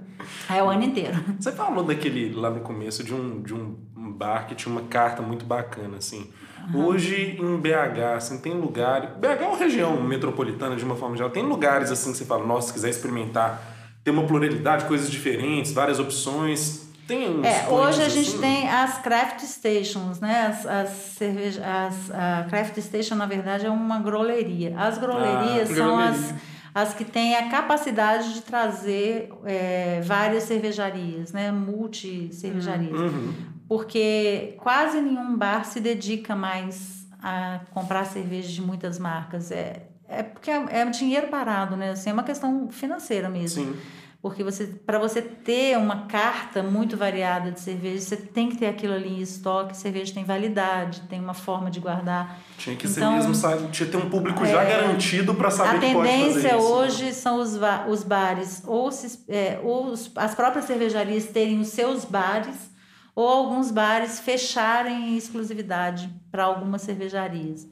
É 0.50 0.62
o 0.62 0.68
ano 0.68 0.84
inteiro. 0.84 1.14
Você 1.40 1.50
falou 1.50 1.82
daquele 1.82 2.32
lá 2.34 2.50
no 2.50 2.60
começo 2.60 3.02
de 3.02 3.12
um, 3.14 3.40
de 3.42 3.54
um 3.54 3.74
bar 3.96 4.46
que 4.46 4.54
tinha 4.54 4.70
uma 4.70 4.82
carta 4.82 5.22
muito 5.22 5.44
bacana, 5.46 5.96
assim. 5.96 6.30
Hoje 6.74 7.38
em 7.40 7.56
BH, 7.56 8.16
assim, 8.16 8.38
tem 8.38 8.52
lugar. 8.52 9.16
BH 9.18 9.42
é 9.42 9.46
uma 9.48 9.56
região 9.56 10.00
metropolitana 10.02 10.76
de 10.76 10.84
uma 10.84 10.94
forma 10.94 11.16
geral. 11.16 11.30
Tem 11.30 11.42
lugares 11.42 11.90
assim 11.90 12.12
que 12.12 12.18
você 12.18 12.26
fala, 12.26 12.46
nossa, 12.46 12.68
se 12.68 12.74
quiser 12.74 12.90
experimentar, 12.90 13.69
ter 14.04 14.10
uma 14.10 14.24
pluralidade, 14.26 14.84
coisas 14.86 15.10
diferentes, 15.10 15.72
várias 15.72 15.98
opções. 15.98 16.88
Tem 17.06 17.28
uns 17.28 17.44
É, 17.44 17.68
hoje 17.68 18.02
a 18.02 18.04
clientes 18.06 18.12
gente 18.14 18.28
assim? 18.28 18.40
tem 18.40 18.68
as 18.68 18.98
craft 18.98 19.40
stations, 19.42 20.20
né? 20.20 20.46
As, 20.46 20.66
as 20.66 20.88
cerveja, 21.18 21.62
as, 21.64 22.10
a 22.12 22.46
craft 22.48 22.78
station, 22.78 23.16
na 23.16 23.26
verdade, 23.26 23.66
é 23.66 23.70
uma 23.70 23.98
groleria. 23.98 24.74
As 24.78 24.96
grolerias 24.96 25.70
Ah, 25.72 25.74
são 25.74 25.98
as, 25.98 26.34
as 26.72 26.94
que 26.94 27.04
têm 27.04 27.34
a 27.36 27.48
capacidade 27.50 28.32
de 28.32 28.42
trazer 28.42 29.30
é, 29.44 30.00
várias 30.04 30.44
cervejarias, 30.44 31.32
né? 31.32 31.50
Multi-cervejarias. 31.50 32.92
Uhum. 32.98 33.32
Porque 33.68 34.54
quase 34.58 35.00
nenhum 35.00 35.36
bar 35.36 35.64
se 35.64 35.80
dedica 35.80 36.34
mais 36.36 37.06
a 37.22 37.60
comprar 37.72 38.04
cerveja 38.04 38.48
de 38.48 38.62
muitas 38.62 38.98
marcas. 38.98 39.50
É, 39.50 39.89
é 40.10 40.22
porque 40.22 40.50
é, 40.50 40.64
é 40.70 40.84
dinheiro 40.86 41.28
parado, 41.28 41.76
né? 41.76 41.90
Assim, 41.90 42.10
é 42.10 42.12
uma 42.12 42.22
questão 42.24 42.68
financeira 42.70 43.28
mesmo. 43.28 43.64
Sim. 43.64 43.76
Porque 44.22 44.44
você, 44.44 44.66
para 44.66 44.98
você 44.98 45.22
ter 45.22 45.78
uma 45.78 46.06
carta 46.06 46.62
muito 46.62 46.94
variada 46.94 47.50
de 47.50 47.58
cerveja, 47.58 48.04
você 48.04 48.16
tem 48.18 48.50
que 48.50 48.58
ter 48.58 48.66
aquilo 48.66 48.92
ali 48.92 49.08
em 49.08 49.20
estoque. 49.22 49.74
Cerveja 49.74 50.12
tem 50.12 50.24
validade, 50.24 51.00
tem 51.08 51.18
uma 51.18 51.32
forma 51.32 51.70
de 51.70 51.80
guardar. 51.80 52.38
Tinha 52.58 52.76
que 52.76 52.86
ser 52.86 53.00
Então, 53.00 53.14
mesmo, 53.14 53.34
sabe? 53.34 53.68
Tinha 53.70 53.86
que 53.86 53.92
ter 53.92 53.96
um 53.96 54.10
público 54.10 54.44
já 54.44 54.62
é, 54.62 54.68
garantido 54.68 55.34
para 55.34 55.50
saber 55.50 55.76
a 55.78 55.80
que 55.80 55.92
pode 55.94 56.08
fazer 56.10 56.18
tendência 56.18 56.48
isso. 56.58 56.66
hoje 56.66 57.14
são 57.14 57.38
os, 57.40 57.58
os 57.88 58.02
bares, 58.04 58.62
ou, 58.66 58.92
se, 58.92 59.24
é, 59.26 59.58
ou 59.64 59.86
os- 59.86 60.12
as 60.14 60.34
próprias 60.34 60.66
cervejarias 60.66 61.24
terem 61.28 61.58
os 61.58 61.68
seus 61.68 62.04
bares, 62.04 62.70
ou 63.14 63.26
alguns 63.26 63.70
bares 63.70 64.20
fecharem 64.20 65.14
em 65.14 65.16
exclusividade 65.16 66.10
para 66.30 66.44
algumas 66.44 66.82
cervejarias. 66.82 67.66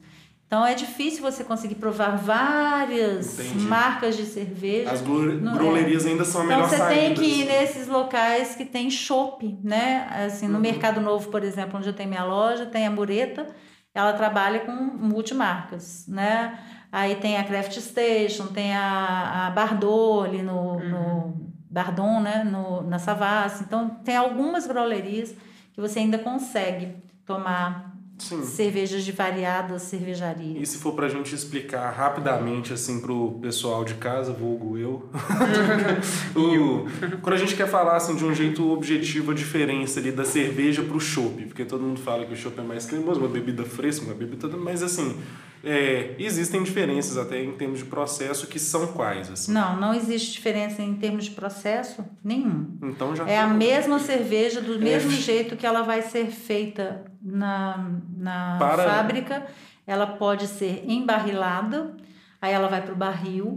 Então 0.49 0.65
é 0.65 0.73
difícil 0.73 1.21
você 1.21 1.43
conseguir 1.43 1.75
provar 1.75 2.17
várias 2.17 3.39
Entendi. 3.39 3.65
marcas 3.67 4.17
de 4.17 4.25
cerveja. 4.25 4.89
As 4.89 4.99
é. 4.99 5.03
grolerias 5.03 6.07
ainda 6.07 6.25
são 6.25 6.41
a 6.41 6.45
Então 6.45 6.57
melhor 6.57 6.69
você 6.69 6.77
saída. 6.77 6.99
tem 7.01 7.13
que 7.13 7.41
ir 7.41 7.45
nesses 7.45 7.87
locais 7.87 8.55
que 8.55 8.65
tem 8.65 8.89
chopp, 8.89 9.59
né? 9.63 10.07
Assim, 10.25 10.47
no 10.47 10.55
Uhum. 10.55 10.59
Mercado 10.61 10.99
Novo, 11.01 11.29
por 11.29 11.43
exemplo, 11.43 11.77
onde 11.77 11.87
eu 11.89 11.93
tenho 11.93 12.09
minha 12.09 12.23
loja, 12.23 12.65
tem 12.65 12.87
a 12.87 12.89
Mureta, 12.89 13.45
ela 13.93 14.11
trabalha 14.13 14.61
com 14.61 14.71
multimarcas, 14.71 16.05
né? 16.07 16.57
Aí 16.91 17.13
tem 17.17 17.37
a 17.37 17.43
Craft 17.43 17.77
Station, 17.79 18.47
tem 18.47 18.75
a, 18.75 19.45
a 19.45 19.49
Bardot 19.51 20.27
ali 20.27 20.41
no, 20.41 20.79
no 20.79 21.51
Bardon, 21.69 22.21
né? 22.21 22.43
No, 22.43 22.81
na 22.81 22.97
Savassi. 22.97 23.63
Então 23.65 23.87
tem 24.03 24.15
algumas 24.15 24.65
grolerias 24.65 25.35
que 25.73 25.79
você 25.79 25.99
ainda 25.99 26.17
consegue 26.17 26.95
tomar 27.23 27.88
Sim. 28.19 28.43
cervejas 28.43 29.03
de 29.03 29.11
variadas 29.11 29.81
cervejarias. 29.83 30.57
E 30.61 30.65
se 30.65 30.77
for 30.77 30.93
pra 30.93 31.07
gente 31.07 31.33
explicar 31.33 31.89
rapidamente, 31.91 32.73
assim, 32.73 32.99
pro 32.99 33.39
pessoal 33.41 33.83
de 33.85 33.93
casa, 33.95 34.31
vulgo 34.33 34.77
eu, 34.77 35.09
o- 36.35 36.85
quando 37.21 37.33
a 37.35 37.37
gente 37.37 37.55
quer 37.55 37.67
falar, 37.67 37.95
assim, 37.95 38.15
de 38.15 38.25
um 38.25 38.33
jeito 38.33 38.69
objetivo, 38.71 39.31
a 39.31 39.33
diferença 39.33 39.99
ali 39.99 40.11
da 40.11 40.25
cerveja 40.25 40.83
pro 40.83 40.99
chopp, 40.99 41.45
porque 41.45 41.65
todo 41.65 41.81
mundo 41.81 41.99
fala 41.99 42.25
que 42.25 42.33
o 42.33 42.37
chopp 42.37 42.59
é 42.59 42.63
mais 42.63 42.85
cremoso, 42.85 43.19
uma 43.19 43.29
bebida 43.29 43.63
fresca, 43.63 44.05
uma 44.05 44.13
bebida... 44.13 44.47
Mas, 44.49 44.83
assim, 44.83 45.17
é, 45.63 46.15
existem 46.19 46.63
diferenças 46.63 47.17
até 47.17 47.43
em 47.43 47.51
termos 47.51 47.79
de 47.79 47.85
processo, 47.85 48.47
que 48.47 48.57
são 48.59 48.87
quais, 48.87 49.29
assim? 49.29 49.51
Não, 49.51 49.75
não 49.79 49.93
existe 49.93 50.31
diferença 50.33 50.81
em 50.81 50.93
termos 50.95 51.25
de 51.25 51.31
processo 51.31 52.03
nenhum. 52.23 52.77
Então 52.83 53.15
já... 53.15 53.27
É 53.27 53.37
a 53.37 53.47
mesma 53.47 53.99
cerveja, 53.99 54.61
do 54.61 54.79
mesmo 54.79 55.11
É. 55.11 55.15
jeito 55.15 55.57
que 55.57 55.65
ela 55.65 55.81
vai 55.81 56.01
ser 56.01 56.27
feita 56.27 57.03
na, 57.21 57.91
na 58.17 58.55
Para- 58.59 58.83
fábrica. 58.83 59.45
Ela 59.85 60.05
pode 60.07 60.47
ser 60.47 60.83
embarrilada, 60.87 61.95
aí 62.41 62.53
ela 62.53 62.67
vai 62.67 62.81
para 62.81 62.93
o 62.93 62.97
barril. 62.97 63.55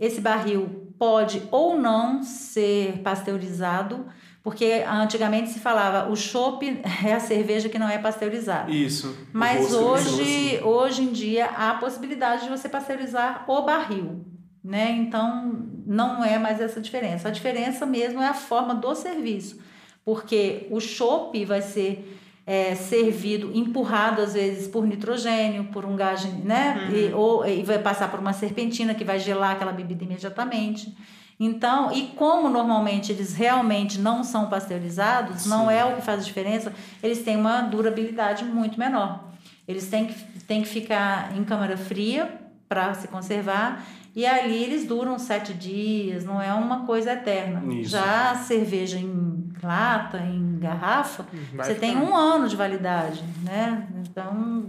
Esse 0.00 0.20
barril 0.20 0.92
pode 0.98 1.42
ou 1.50 1.78
não 1.78 2.22
ser 2.22 3.00
pasteurizado, 3.02 4.06
porque 4.44 4.84
antigamente 4.86 5.48
se 5.48 5.58
falava 5.58 6.10
o 6.10 6.14
chopp 6.14 6.82
é 7.02 7.14
a 7.14 7.18
cerveja 7.18 7.70
que 7.70 7.78
não 7.78 7.88
é 7.88 7.96
pasteurizada. 7.96 8.70
Isso. 8.70 9.16
Mas 9.32 9.72
hoje, 9.72 10.56
assim. 10.56 10.62
hoje 10.62 11.02
em 11.02 11.12
dia 11.12 11.46
há 11.46 11.70
a 11.70 11.74
possibilidade 11.78 12.44
de 12.44 12.50
você 12.50 12.68
pasteurizar 12.68 13.44
o 13.48 13.62
barril, 13.62 14.22
né? 14.62 14.90
Então 14.90 15.66
não 15.86 16.22
é 16.22 16.38
mais 16.38 16.60
essa 16.60 16.78
diferença. 16.78 17.28
A 17.28 17.30
diferença 17.30 17.86
mesmo 17.86 18.20
é 18.20 18.28
a 18.28 18.34
forma 18.34 18.74
do 18.74 18.94
serviço, 18.94 19.58
porque 20.04 20.66
o 20.70 20.78
chopp 20.78 21.42
vai 21.46 21.62
ser 21.62 22.20
é, 22.46 22.74
servido, 22.74 23.50
empurrado 23.56 24.20
às 24.20 24.34
vezes 24.34 24.68
por 24.68 24.86
nitrogênio, 24.86 25.64
por 25.72 25.86
um 25.86 25.96
gás, 25.96 26.22
né? 26.44 26.90
E, 26.92 27.14
ou, 27.14 27.46
e 27.46 27.62
vai 27.62 27.78
passar 27.78 28.10
por 28.10 28.20
uma 28.20 28.34
serpentina 28.34 28.94
que 28.94 29.04
vai 29.04 29.18
gelar 29.18 29.52
aquela 29.52 29.72
bebida 29.72 30.04
imediatamente. 30.04 30.94
Então, 31.38 31.92
e 31.92 32.08
como 32.08 32.48
normalmente 32.48 33.10
eles 33.10 33.34
realmente 33.34 33.98
não 33.98 34.22
são 34.22 34.46
pasteurizados, 34.48 35.46
não 35.46 35.66
Sim. 35.66 35.74
é 35.74 35.84
o 35.84 35.96
que 35.96 36.02
faz 36.02 36.20
a 36.20 36.24
diferença, 36.24 36.72
eles 37.02 37.22
têm 37.22 37.36
uma 37.36 37.62
durabilidade 37.62 38.44
muito 38.44 38.78
menor. 38.78 39.24
Eles 39.66 39.88
têm 39.88 40.06
que, 40.06 40.14
têm 40.44 40.62
que 40.62 40.68
ficar 40.68 41.36
em 41.36 41.42
câmara 41.42 41.76
fria 41.76 42.40
para 42.68 42.94
se 42.94 43.08
conservar 43.08 43.84
e 44.14 44.24
ali 44.24 44.62
eles 44.62 44.86
duram 44.86 45.18
sete 45.18 45.52
dias, 45.52 46.24
não 46.24 46.40
é 46.40 46.52
uma 46.54 46.86
coisa 46.86 47.12
eterna. 47.12 47.62
Isso. 47.74 47.90
Já 47.90 48.30
a 48.30 48.34
cerveja 48.36 48.96
em 48.96 49.52
lata, 49.60 50.18
em 50.18 50.58
garrafa, 50.60 51.26
Vai 51.52 51.66
você 51.66 51.74
tem 51.74 51.94
ficar. 51.94 52.04
um 52.04 52.14
ano 52.14 52.48
de 52.48 52.54
validade, 52.54 53.24
né? 53.42 53.88
Então, 54.08 54.66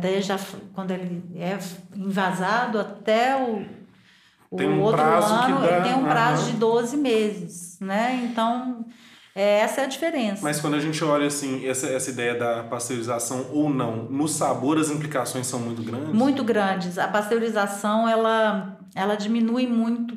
desde 0.00 0.32
a, 0.32 0.38
quando 0.74 0.90
ele 0.90 1.22
é 1.36 1.56
envasado 1.94 2.80
até 2.80 3.36
o 3.36 3.64
Tem 4.56 4.68
um 4.68 4.80
outro 4.82 5.02
prazo 5.02 5.44
que 5.46 5.52
ano, 5.52 5.60
dá- 5.62 5.70
ele 5.76 5.82
tem 5.84 5.94
um 5.94 6.04
prazo 6.04 6.42
aham. 6.42 6.50
de 6.52 6.56
12 6.56 6.96
meses, 6.96 7.78
né? 7.80 8.26
Então, 8.30 8.84
é, 9.34 9.60
essa 9.60 9.82
é 9.82 9.84
a 9.84 9.86
diferença. 9.86 10.40
Mas 10.42 10.60
quando 10.60 10.74
a 10.74 10.80
gente 10.80 11.02
olha, 11.04 11.26
assim, 11.26 11.66
essa, 11.66 11.86
essa 11.88 12.10
ideia 12.10 12.34
da 12.34 12.64
pasteurização 12.64 13.46
ou 13.52 13.68
não, 13.68 14.04
no 14.04 14.26
sabor 14.26 14.78
as 14.78 14.90
implicações 14.90 15.46
são 15.46 15.60
muito 15.60 15.82
grandes? 15.82 16.08
muito 16.12 16.42
grandes. 16.42 16.98
A 16.98 17.06
pasteurização 17.08 18.08
ela, 18.08 18.78
ela 18.94 19.14
diminui 19.16 19.66
muito 19.66 20.16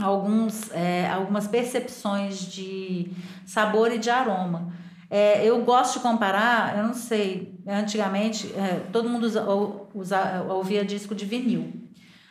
alguns, 0.00 0.70
é, 0.72 1.08
algumas 1.10 1.46
percepções 1.46 2.38
de 2.40 3.10
sabor 3.44 3.90
e 3.92 3.98
de 3.98 4.10
aroma. 4.10 4.72
É, 5.10 5.44
eu 5.44 5.60
gosto 5.62 5.94
de 5.98 6.00
comparar, 6.00 6.78
eu 6.78 6.84
não 6.84 6.94
sei, 6.94 7.58
antigamente 7.66 8.50
é, 8.54 8.80
todo 8.90 9.08
mundo 9.10 9.24
usa, 9.24 9.44
usa- 9.94 10.46
ouvia 10.48 10.84
disco 10.84 11.14
de 11.14 11.26
vinil. 11.26 11.81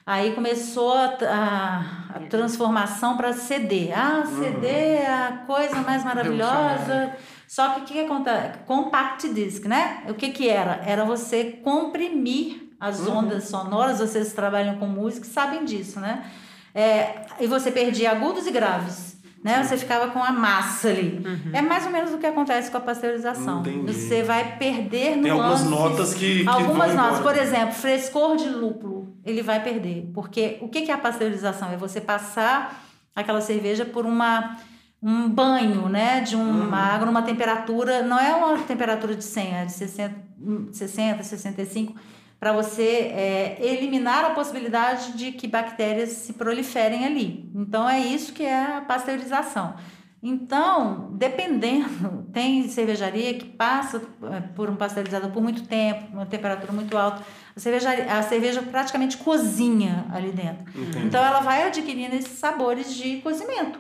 Aí 0.06 0.34
começou 0.34 0.94
a, 0.94 1.18
a- 1.22 2.16
a 2.16 2.20
transformação 2.30 3.16
para 3.18 3.34
CD. 3.34 3.92
Ah, 3.94 4.24
CD 4.26 4.68
é 4.68 5.08
a 5.08 5.44
coisa 5.46 5.76
mais 5.82 6.04
maravilhosa. 6.04 7.14
Só 7.48 7.70
que 7.70 7.82
o 7.82 7.84
que, 7.84 7.94
que 7.94 8.06
acontece? 8.06 8.60
Compact 8.66 9.30
disc, 9.30 9.66
né? 9.66 10.04
O 10.10 10.14
que, 10.14 10.30
que 10.32 10.48
era? 10.50 10.82
Era 10.86 11.04
você 11.06 11.60
comprimir 11.64 12.70
as 12.80 13.06
ondas 13.08 13.46
sonoras. 13.50 14.00
Vocês 14.00 14.34
trabalham 14.34 14.78
com 14.78 14.88
música 14.88 15.26
sabem 15.28 15.66
disso, 15.66 16.00
né? 16.00 16.26
É, 16.74 17.26
e 17.40 17.48
você 17.48 17.70
perdia 17.72 18.12
agudos 18.12 18.48
e 18.48 18.52
graves. 18.52 19.11
Né? 19.44 19.64
Você 19.64 19.76
ficava 19.76 20.12
com 20.12 20.24
a 20.24 20.32
massa 20.32 20.90
ali. 20.90 21.20
É 21.52 21.62
mais 21.64 21.86
ou 21.86 21.92
menos 21.92 22.14
o 22.14 22.18
que 22.20 22.28
acontece 22.28 22.70
com 22.70 22.78
a 22.78 22.82
pasteurização. 22.82 23.62
Entendi. 23.62 23.92
Você 23.92 24.22
vai 24.22 24.58
perder 24.58 25.20
Tem 25.20 25.32
algumas 25.32 25.64
nuances. 25.64 25.70
notas 25.70 26.14
que, 26.14 26.44
que 26.44 26.48
Algumas 26.48 26.94
notas, 26.94 27.20
embora. 27.20 27.36
por 27.36 27.44
exemplo, 27.44 27.74
frescor 27.74 28.38
de 28.38 28.48
lúpulo, 28.50 29.16
ele 29.26 29.42
vai 29.42 29.64
perder. 29.64 30.12
Porque 30.14 30.58
o 30.62 30.68
que 30.70 30.92
é 30.92 30.94
a 30.94 30.98
pasteurização? 30.98 31.72
É 31.72 31.78
você 31.78 32.00
passar 32.00 32.84
aquela 33.16 33.42
cerveja 33.42 33.84
por 33.84 34.06
uma, 34.06 34.58
um 35.02 35.28
banho, 35.28 35.90
né? 35.90 36.22
De 36.22 36.36
Uhum. 36.36 36.68
uma 36.68 36.78
água 36.78 37.08
numa 37.08 37.24
temperatura, 37.24 38.04
não 38.04 38.20
é 38.20 38.36
uma 38.36 38.58
temperatura 38.60 39.16
de 39.16 39.24
100, 39.24 39.54
é 39.56 39.66
de 39.66 39.72
60, 39.74 40.16
hum, 40.40 40.68
60 40.72 41.24
65, 41.24 41.96
para 42.42 42.52
você 42.52 42.82
é, 43.14 43.58
eliminar 43.62 44.26
a 44.26 44.32
possibilidade 44.32 45.14
de 45.14 45.32
que 45.32 45.48
bactérias 45.48 46.10
se 46.10 46.34
proliferem 46.34 47.06
ali. 47.06 47.48
Então, 47.54 47.88
é 47.88 48.00
isso 48.00 48.34
que 48.34 48.42
é 48.42 48.78
a 48.78 48.82
pasteurização. 48.82 49.76
Então, 50.24 51.12
dependendo, 51.14 52.28
tem 52.34 52.68
cervejaria 52.68 53.36
que 53.36 53.46
passa 53.46 54.02
eh, 54.24 54.42
por 54.56 54.72
um 54.72 54.76
pasteurizador 54.76 55.30
por 55.30 55.42
muito 55.42 55.68
tempo, 55.68 56.14
uma 56.14 56.26
temperatura 56.26 56.74
muito 56.74 56.98
alta. 56.98 57.22
A, 57.56 57.60
cervejaria, 57.60 58.12
a 58.12 58.24
cerveja 58.24 58.64
praticamente 58.64 59.18
cozinha 59.18 60.08
ali 60.12 60.32
dentro. 60.32 60.64
Entendi. 60.70 61.06
Então, 61.06 61.24
ela 61.24 61.42
vai 61.42 61.68
adquirindo 61.68 62.16
esses 62.16 62.40
sabores 62.40 62.92
de 62.96 63.18
cozimento. 63.18 63.80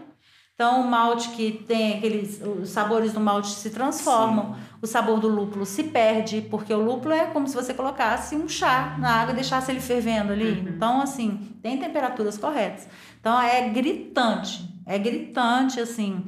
Então, 0.54 0.82
o 0.82 0.88
malte 0.88 1.30
que 1.30 1.64
tem 1.68 1.98
aqueles. 1.98 2.40
Os 2.40 2.70
sabores 2.70 3.14
do 3.14 3.20
malte 3.20 3.48
se 3.48 3.72
transformam, 3.72 4.56
o 4.82 4.88
sabor 4.88 5.20
do 5.20 5.28
lúpulo 5.28 5.66
se 5.66 5.84
perde, 5.84 6.42
porque 6.50 6.74
o 6.74 6.84
lúpulo 6.84 7.14
é 7.14 7.26
como 7.26 7.48
se 7.48 7.54
você 7.54 7.74
colocasse 7.74 8.36
um 8.36 8.50
chá 8.50 8.96
na 9.00 9.22
água 9.22 9.34
e 9.34 9.36
deixasse 9.36 9.72
ele 9.72 9.80
fervendo 9.80 10.34
ali. 10.34 10.66
Então, 10.68 11.02
assim, 11.02 11.56
tem 11.62 11.78
temperaturas 11.78 12.38
corretas. 12.38 12.88
Então, 13.20 13.40
é 13.40 13.70
gritante, 13.70 14.68
é 14.86 14.98
gritante, 14.98 15.80
assim, 15.80 16.24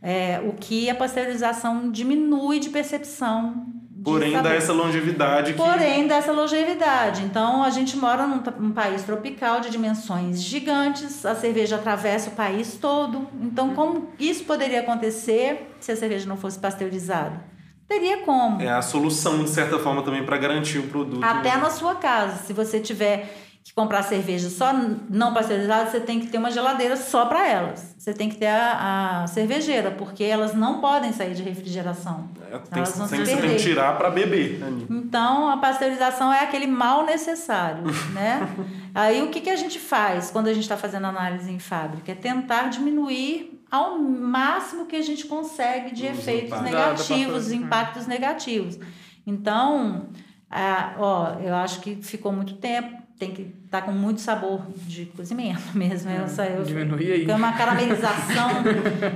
é, 0.00 0.40
o 0.46 0.52
que 0.52 0.88
a 0.88 0.94
pasteurização 0.94 1.90
diminui 1.90 2.60
de 2.60 2.70
percepção 2.70 3.66
Porém, 4.06 4.40
dá 4.40 4.54
essa 4.54 4.72
longevidade 4.72 5.52
que. 5.52 5.58
Porém, 5.58 6.06
dessa 6.06 6.30
longevidade. 6.30 7.24
Então, 7.24 7.64
a 7.64 7.70
gente 7.70 7.96
mora 7.96 8.24
num, 8.24 8.40
num 8.60 8.70
país 8.70 9.02
tropical 9.02 9.58
de 9.58 9.68
dimensões 9.68 10.40
gigantes, 10.40 11.26
a 11.26 11.34
cerveja 11.34 11.74
atravessa 11.74 12.30
o 12.30 12.32
país 12.34 12.78
todo. 12.80 13.26
Então, 13.42 13.74
como 13.74 14.10
isso 14.16 14.44
poderia 14.44 14.80
acontecer 14.80 15.74
se 15.80 15.90
a 15.90 15.96
cerveja 15.96 16.28
não 16.28 16.36
fosse 16.36 16.56
pasteurizada? 16.56 17.55
Teria 17.88 18.18
como. 18.18 18.60
É 18.60 18.68
a 18.70 18.82
solução, 18.82 19.44
de 19.44 19.50
certa 19.50 19.78
forma, 19.78 20.02
também 20.02 20.24
para 20.24 20.36
garantir 20.36 20.78
o 20.78 20.88
produto. 20.88 21.24
Até 21.24 21.56
na 21.56 21.70
sua 21.70 21.94
casa. 21.94 22.36
Se 22.44 22.52
você 22.52 22.80
tiver 22.80 23.32
que 23.62 23.74
comprar 23.74 24.02
cerveja 24.04 24.48
só 24.48 24.72
não 25.10 25.34
pasteurizada, 25.34 25.90
você 25.90 25.98
tem 25.98 26.20
que 26.20 26.28
ter 26.28 26.38
uma 26.38 26.52
geladeira 26.52 26.96
só 26.96 27.26
para 27.26 27.48
elas. 27.48 27.96
Você 27.98 28.14
tem 28.14 28.28
que 28.28 28.36
ter 28.36 28.46
a, 28.46 29.22
a 29.22 29.26
cervejeira, 29.26 29.90
porque 29.90 30.22
elas 30.22 30.54
não 30.54 30.80
podem 30.80 31.12
sair 31.12 31.34
de 31.34 31.42
refrigeração. 31.42 32.28
É, 32.48 32.58
tem, 32.58 32.78
Elas 32.78 32.96
vão 32.96 33.08
tem- 33.08 33.24
se 33.24 33.32
você 33.32 33.36
tem 33.40 33.50
que 33.50 33.62
tirar 33.62 33.96
para 33.98 34.08
beber. 34.10 34.60
Então, 34.88 35.50
a 35.50 35.56
pasteurização 35.56 36.32
é 36.32 36.44
aquele 36.44 36.68
mal 36.68 37.04
necessário, 37.04 37.82
né? 38.14 38.48
Aí, 38.94 39.20
o 39.22 39.30
que, 39.30 39.40
que 39.40 39.50
a 39.50 39.56
gente 39.56 39.80
faz 39.80 40.30
quando 40.30 40.46
a 40.46 40.52
gente 40.52 40.62
está 40.62 40.76
fazendo 40.76 41.06
análise 41.08 41.50
em 41.50 41.58
fábrica? 41.58 42.12
É 42.12 42.14
tentar 42.14 42.68
diminuir 42.68 43.55
ao 43.76 43.98
máximo 43.98 44.86
que 44.86 44.96
a 44.96 45.02
gente 45.02 45.26
consegue 45.26 45.94
de 45.94 46.06
Os 46.06 46.18
efeitos 46.18 46.52
impactos. 46.52 46.62
Negativos, 46.62 47.52
impactos 47.52 48.06
negativos. 48.06 48.78
Então, 49.26 50.08
ah, 50.50 50.94
ó, 50.98 51.34
eu 51.40 51.54
acho 51.54 51.80
que 51.80 51.96
ficou 51.96 52.32
muito 52.32 52.54
tempo, 52.54 52.96
tem 53.18 53.32
que 53.32 53.54
estar 53.64 53.82
com 53.82 53.92
muito 53.92 54.20
sabor 54.20 54.66
de 54.86 55.06
cozimento 55.06 55.62
mesmo. 55.74 56.10
Essa, 56.10 56.46
eu, 56.46 56.62
Diminuir 56.62 57.12
aí. 57.12 57.30
é 57.30 57.34
uma 57.34 57.52
caramelização 57.56 58.48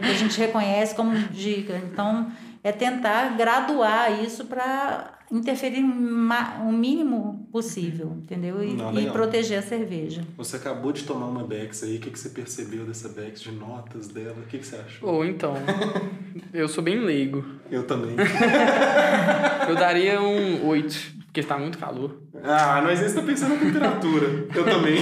que 0.02 0.10
a 0.10 0.14
gente 0.14 0.38
reconhece 0.38 0.94
como 0.94 1.16
dica. 1.28 1.76
Então, 1.76 2.30
é 2.62 2.72
tentar 2.72 3.36
graduar 3.36 4.22
isso 4.22 4.44
para 4.46 5.19
interferir 5.30 5.82
o 5.82 6.72
mínimo 6.72 7.48
possível, 7.52 8.16
entendeu? 8.16 8.62
E, 8.62 8.74
Não, 8.74 8.98
e 8.98 9.10
proteger 9.10 9.58
a 9.58 9.62
cerveja. 9.62 10.22
Você 10.36 10.56
acabou 10.56 10.92
de 10.92 11.04
tomar 11.04 11.26
uma 11.26 11.44
Bex 11.44 11.84
aí. 11.84 11.96
O 11.96 12.00
que, 12.00 12.10
que 12.10 12.18
você 12.18 12.30
percebeu 12.30 12.84
dessa 12.84 13.08
Bex, 13.08 13.40
de 13.40 13.52
notas 13.52 14.08
dela? 14.08 14.36
O 14.38 14.48
que, 14.48 14.58
que 14.58 14.66
você 14.66 14.76
achou? 14.76 15.08
Ou 15.08 15.24
então, 15.24 15.54
eu 16.52 16.68
sou 16.68 16.82
bem 16.82 16.98
leigo. 16.98 17.44
Eu 17.70 17.84
também. 17.84 18.16
Eu 19.68 19.76
daria 19.76 20.20
um 20.20 20.66
8, 20.66 21.12
porque 21.30 21.44
tá 21.44 21.56
muito 21.56 21.78
calor. 21.78 22.20
Ah, 22.42 22.80
mas 22.82 23.00
aí 23.00 23.08
você 23.08 23.14
tá 23.20 23.22
pensando 23.24 23.54
na 23.54 23.60
temperatura. 23.60 24.26
Eu 24.52 24.64
também. 24.64 24.98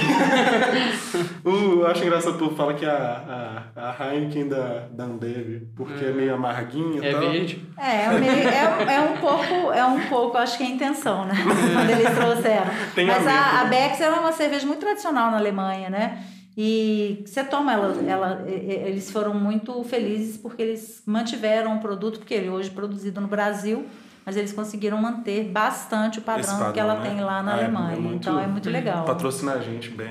o, 1.43 1.49
eu 1.81 1.87
acho 1.87 2.05
engraçado 2.05 2.35
o 2.35 2.39
povo 2.39 2.55
fala 2.55 2.75
que 2.75 2.85
a, 2.85 3.65
a, 3.75 3.91
a 3.91 4.13
Heineken 4.15 4.47
da, 4.47 4.89
da 4.91 5.05
Ambev, 5.05 5.63
porque 5.75 6.05
é 6.05 6.11
meio 6.13 6.35
amarguinha 6.35 7.01
e 7.03 7.07
É 7.07 7.13
tal. 7.13 7.21
verde. 7.21 7.67
É, 7.79 8.05
é, 8.05 8.19
meio- 8.19 8.49
é, 8.49 8.95
é 8.97 9.01
um 9.01 9.17
pouco, 9.17 9.73
é 9.73 9.85
um 9.87 10.01
pouco, 10.09 10.37
acho 10.37 10.59
que 10.59 10.65
é 10.65 10.67
a 10.67 10.71
intenção, 10.71 11.25
né? 11.25 11.35
Quando 11.75 11.91
eles 11.91 12.15
trouxeram. 12.15 12.67
Tem 12.95 13.07
Mas 13.07 13.27
a 13.27 13.31
a, 13.33 13.61
a 13.61 13.65
ver. 13.65 13.71
Bex 13.71 14.01
era 14.01 14.21
uma 14.21 14.33
cerveja 14.33 14.67
muito 14.67 14.81
tradicional 14.81 15.31
na 15.31 15.39
Alemanha, 15.39 15.89
né? 15.89 16.23
E 16.57 17.23
você 17.25 17.43
toma 17.43 17.73
ela, 17.73 17.97
ela, 18.07 18.45
e- 18.47 18.51
e- 18.53 18.89
eles 18.89 19.11
foram 19.11 19.33
muito 19.33 19.83
felizes 19.85 20.37
porque 20.37 20.61
eles 20.61 21.03
mantiveram 21.07 21.77
o 21.77 21.81
produto, 21.81 22.19
porque 22.19 22.35
ele 22.35 22.51
hoje 22.51 22.69
é 22.69 22.73
produzido 22.75 23.19
no 23.21 23.29
Brasil, 23.29 23.87
mas 24.29 24.37
eles 24.37 24.53
conseguiram 24.53 24.99
manter 25.01 25.45
bastante 25.45 26.19
o 26.19 26.23
padrão, 26.23 26.53
padrão, 26.59 26.73
que 26.75 26.79
ela 26.79 26.97
né? 26.97 27.09
tem 27.09 27.21
lá 27.23 27.43
na 27.43 27.55
Ah, 27.55 27.57
é- 27.57 27.65
Alemanha. 27.65 27.97
é 27.97 27.99
muito- 27.99 28.17
então 28.17 28.39
é 28.39 28.47
muito 28.47 28.69
legal. 28.69 29.07
Patrocina 29.07 29.55
a 29.55 29.59
gente, 29.59 29.89
favor. 29.91 30.07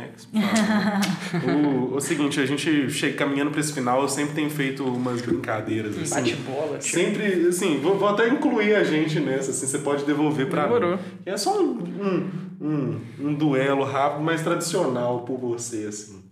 o, 1.91 1.95
o 1.97 2.01
seguinte, 2.01 2.39
a 2.39 2.45
gente 2.47 2.89
chega 2.89 3.15
caminhando 3.15 3.51
para 3.51 3.59
esse 3.59 3.71
final, 3.73 4.01
eu 4.01 4.09
sempre 4.09 4.33
tenho 4.33 4.49
feito 4.49 4.83
umas 4.83 5.21
brincadeiras 5.21 5.95
Um 5.95 6.01
assim. 6.01 6.15
bate-bola. 6.15 6.81
Sempre, 6.81 7.47
assim, 7.47 7.79
vou, 7.79 7.95
vou 7.95 8.09
até 8.09 8.27
incluir 8.27 8.73
a 8.75 8.83
gente 8.83 9.19
nessa, 9.19 9.51
assim, 9.51 9.67
você 9.67 9.77
pode 9.77 10.03
devolver 10.03 10.49
pra 10.49 10.63
Demorou. 10.63 10.93
mim. 10.97 10.99
É 11.23 11.37
só 11.37 11.61
um, 11.61 11.77
um, 11.79 12.31
um, 12.59 13.01
um 13.19 13.33
duelo 13.35 13.83
rápido, 13.83 14.23
mas 14.23 14.41
tradicional 14.41 15.19
por 15.25 15.37
você, 15.37 15.85
assim. 15.87 16.23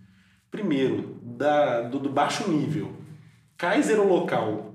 Primeiro, 0.49 1.19
da, 1.21 1.81
do, 1.81 1.99
do 1.99 2.09
baixo 2.09 2.49
nível. 2.49 2.93
Kaiser 3.57 3.99
ou 3.99 4.07
local? 4.07 4.74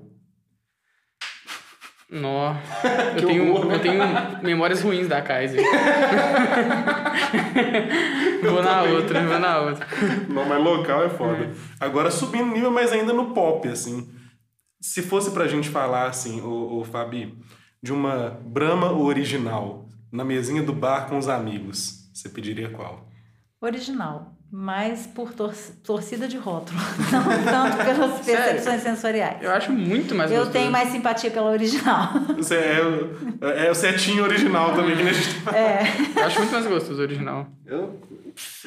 Nó. 2.11 2.53
Eu 3.15 3.25
tenho, 3.25 3.53
horror, 3.53 3.67
né? 3.67 3.75
eu 3.75 3.79
tenho 3.79 4.03
memórias 4.43 4.81
ruins 4.81 5.07
da 5.07 5.21
Kaiser. 5.21 5.63
vou 8.43 8.61
na 8.61 8.81
também. 8.81 8.95
outra, 8.95 9.25
vou 9.25 9.39
na 9.39 9.61
outra. 9.61 9.87
Não, 10.27 10.45
mas 10.45 10.61
local 10.61 11.05
é 11.05 11.09
foda. 11.09 11.51
Agora, 11.79 12.11
subindo 12.11 12.51
nível, 12.51 12.69
mas 12.69 12.91
ainda 12.91 13.13
no 13.13 13.33
pop, 13.33 13.65
assim. 13.69 14.09
Se 14.81 15.01
fosse 15.01 15.31
pra 15.31 15.47
gente 15.47 15.69
falar, 15.69 16.07
assim, 16.07 16.41
ô, 16.41 16.79
ô 16.79 16.83
Fabi, 16.83 17.33
de 17.81 17.93
uma 17.93 18.37
Brahma 18.43 18.91
original, 18.91 19.87
na 20.11 20.25
mesinha 20.25 20.61
do 20.61 20.73
bar 20.73 21.07
com 21.07 21.17
os 21.17 21.29
amigos, 21.29 22.09
você 22.13 22.27
pediria 22.27 22.69
qual? 22.69 23.07
Original, 23.61 24.30
mas 24.51 25.07
por 25.07 25.31
tor- 25.33 25.53
torcida 25.83 26.27
de 26.27 26.37
rótulo, 26.37 26.77
não 27.11 27.23
tanto 27.43 27.85
pelas 27.85 28.19
percepções 28.25 28.81
sensoriais. 28.81 29.37
Eu 29.41 29.51
acho 29.51 29.71
muito 29.71 30.13
mais 30.13 30.29
Eu 30.29 30.37
gostoso. 30.39 30.51
tenho 30.59 30.71
mais 30.71 30.89
simpatia 30.89 31.31
pela 31.31 31.49
original. 31.51 32.09
Você 32.35 32.55
é, 32.55 32.81
o- 32.83 33.45
é 33.47 33.71
o 33.71 33.75
setinho 33.75 34.23
original 34.23 34.73
também, 34.75 34.95
que 34.95 35.01
a 35.03 35.13
gente 35.13 35.41
tá- 35.41 35.55
É. 35.57 35.83
Eu 36.17 36.25
acho 36.25 36.39
muito 36.39 36.51
mais 36.51 36.67
gostoso 36.67 36.99
o 36.99 37.03
original. 37.03 37.47
Eu, 37.71 37.95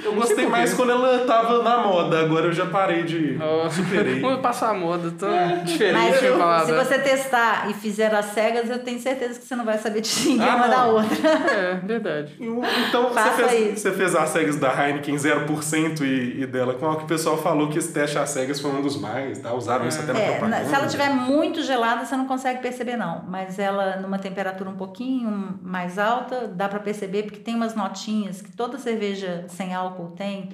eu 0.02 0.14
gostei 0.14 0.46
mais 0.46 0.72
quando 0.72 0.92
ela 0.92 1.26
tava 1.26 1.62
na 1.62 1.78
moda, 1.78 2.20
agora 2.20 2.46
eu 2.46 2.52
já 2.54 2.64
parei 2.64 3.02
de. 3.02 3.36
Ó, 3.38 3.68
Superei. 3.68 4.24
Eu 4.24 4.38
passo 4.40 4.64
a 4.64 4.72
moda, 4.72 5.10
tô 5.10 5.26
diferente 5.64 5.92
Mas 5.98 6.22
eu- 6.22 6.66
se 6.66 6.72
você 6.72 6.98
testar 6.98 7.68
e 7.70 7.74
fizer 7.74 8.14
as 8.14 8.24
cegas, 8.26 8.70
eu 8.70 8.78
tenho 8.78 8.98
certeza 8.98 9.38
que 9.38 9.44
você 9.46 9.54
não 9.54 9.64
vai 9.64 9.76
saber 9.76 10.00
distinguir 10.00 10.48
Ah, 10.48 10.56
uma 10.56 10.68
da 10.68 10.84
outra. 10.86 11.28
É, 11.28 11.74
verdade. 11.84 12.34
Então, 12.40 13.10
você 13.10 13.44
fez, 13.48 13.80
você 13.80 13.92
fez 13.92 14.14
as 14.14 14.28
cegas 14.30 14.56
da 14.56 14.72
Heineken 14.72 15.14
0% 15.16 16.00
e, 16.00 16.40
e 16.42 16.46
dela 16.46 16.74
com 16.74 16.90
a 16.90 16.96
que 16.96 17.04
o 17.04 17.06
pessoal 17.06 17.36
falou 17.36 17.68
que 17.68 17.78
esse 17.78 17.92
teste 17.92 18.16
às 18.18 18.30
cegas 18.30 18.58
foi 18.60 18.70
um 18.70 18.80
dos 18.80 18.96
mais, 18.98 19.38
tá? 19.38 19.52
Usaram 19.52 19.86
isso 19.86 20.00
até 20.00 20.12
na 20.14 20.18
É, 20.18 20.30
propaganda. 20.38 20.64
se 20.64 20.74
ela 20.74 20.86
estiver 20.86 21.10
muito 21.10 21.62
gelada, 21.62 22.06
você 22.06 22.16
não 22.16 22.26
consegue 22.26 22.60
perceber, 22.62 22.96
não. 22.96 23.22
Mas 23.28 23.58
ela, 23.58 23.96
numa 23.96 24.18
temperatura 24.18 24.70
um 24.70 24.76
pouquinho 24.76 25.58
mais 25.62 25.98
alta, 25.98 26.48
dá 26.48 26.68
para 26.68 26.80
perceber, 26.80 27.24
porque 27.24 27.38
tem 27.40 27.54
umas 27.54 27.74
notinhas 27.74 28.40
que 28.40 28.50
toda 28.50 28.78
cerveja 28.94 29.44
sem 29.48 29.74
álcool 29.74 30.12
tem, 30.16 30.50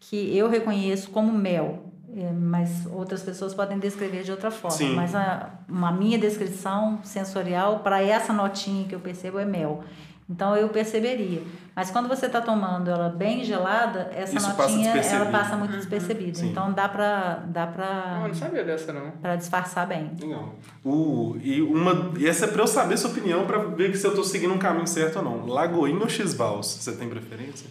que 0.00 0.36
eu 0.36 0.48
reconheço 0.48 1.10
como 1.10 1.32
mel. 1.32 1.84
É, 2.16 2.32
Mas 2.32 2.86
outras 2.86 3.22
pessoas 3.22 3.54
podem 3.54 3.78
descrever 3.78 4.22
de 4.22 4.30
outra 4.30 4.50
forma. 4.50 4.76
Sim. 4.76 4.94
Mas 4.94 5.14
a, 5.14 5.50
uma 5.68 5.92
minha 5.92 6.18
descrição 6.18 7.00
sensorial 7.04 7.80
para 7.80 8.02
essa 8.02 8.32
notinha 8.32 8.88
que 8.88 8.94
eu 8.94 9.00
percebo 9.00 9.38
é 9.38 9.44
mel. 9.44 9.84
Então 10.30 10.54
eu 10.54 10.68
perceberia. 10.68 11.42
Mas 11.74 11.90
quando 11.90 12.06
você 12.08 12.26
está 12.26 12.40
tomando 12.40 12.90
ela 12.90 13.08
bem 13.08 13.42
gelada, 13.44 14.10
essa 14.14 14.36
Isso 14.36 14.46
passa 14.48 14.62
notinha 14.62 14.90
ela 14.90 15.00
despercebido. 15.00 15.30
passa 15.38 15.56
muito 15.56 15.76
despercebida. 15.76 16.38
Sim. 16.38 16.50
Então 16.50 16.72
dá 16.72 16.86
para 16.88 17.44
dá 17.46 17.64
Não, 17.66 17.72
para 17.72 18.18
eu 18.22 18.28
não 18.28 18.34
sabia 18.34 18.64
dessa, 18.64 18.92
não. 18.92 19.10
para 19.12 19.36
disfarçar 19.36 19.86
bem. 19.86 20.10
Legal. 20.20 20.54
O, 20.84 21.36
e, 21.40 21.62
uma, 21.62 22.12
e 22.18 22.26
essa 22.28 22.44
é 22.44 22.48
pra 22.48 22.62
eu 22.62 22.66
saber 22.66 22.98
sua 22.98 23.10
opinião, 23.10 23.46
pra 23.46 23.58
ver 23.58 23.96
se 23.96 24.06
eu 24.06 24.14
tô 24.14 24.22
seguindo 24.22 24.52
um 24.52 24.58
caminho 24.58 24.86
certo 24.86 25.16
ou 25.16 25.24
não. 25.24 25.46
Lagoinha 25.46 26.00
ou 26.00 26.08
X-Vals? 26.08 26.66
Você 26.66 26.92
tem 26.92 27.08
preferência? 27.08 27.66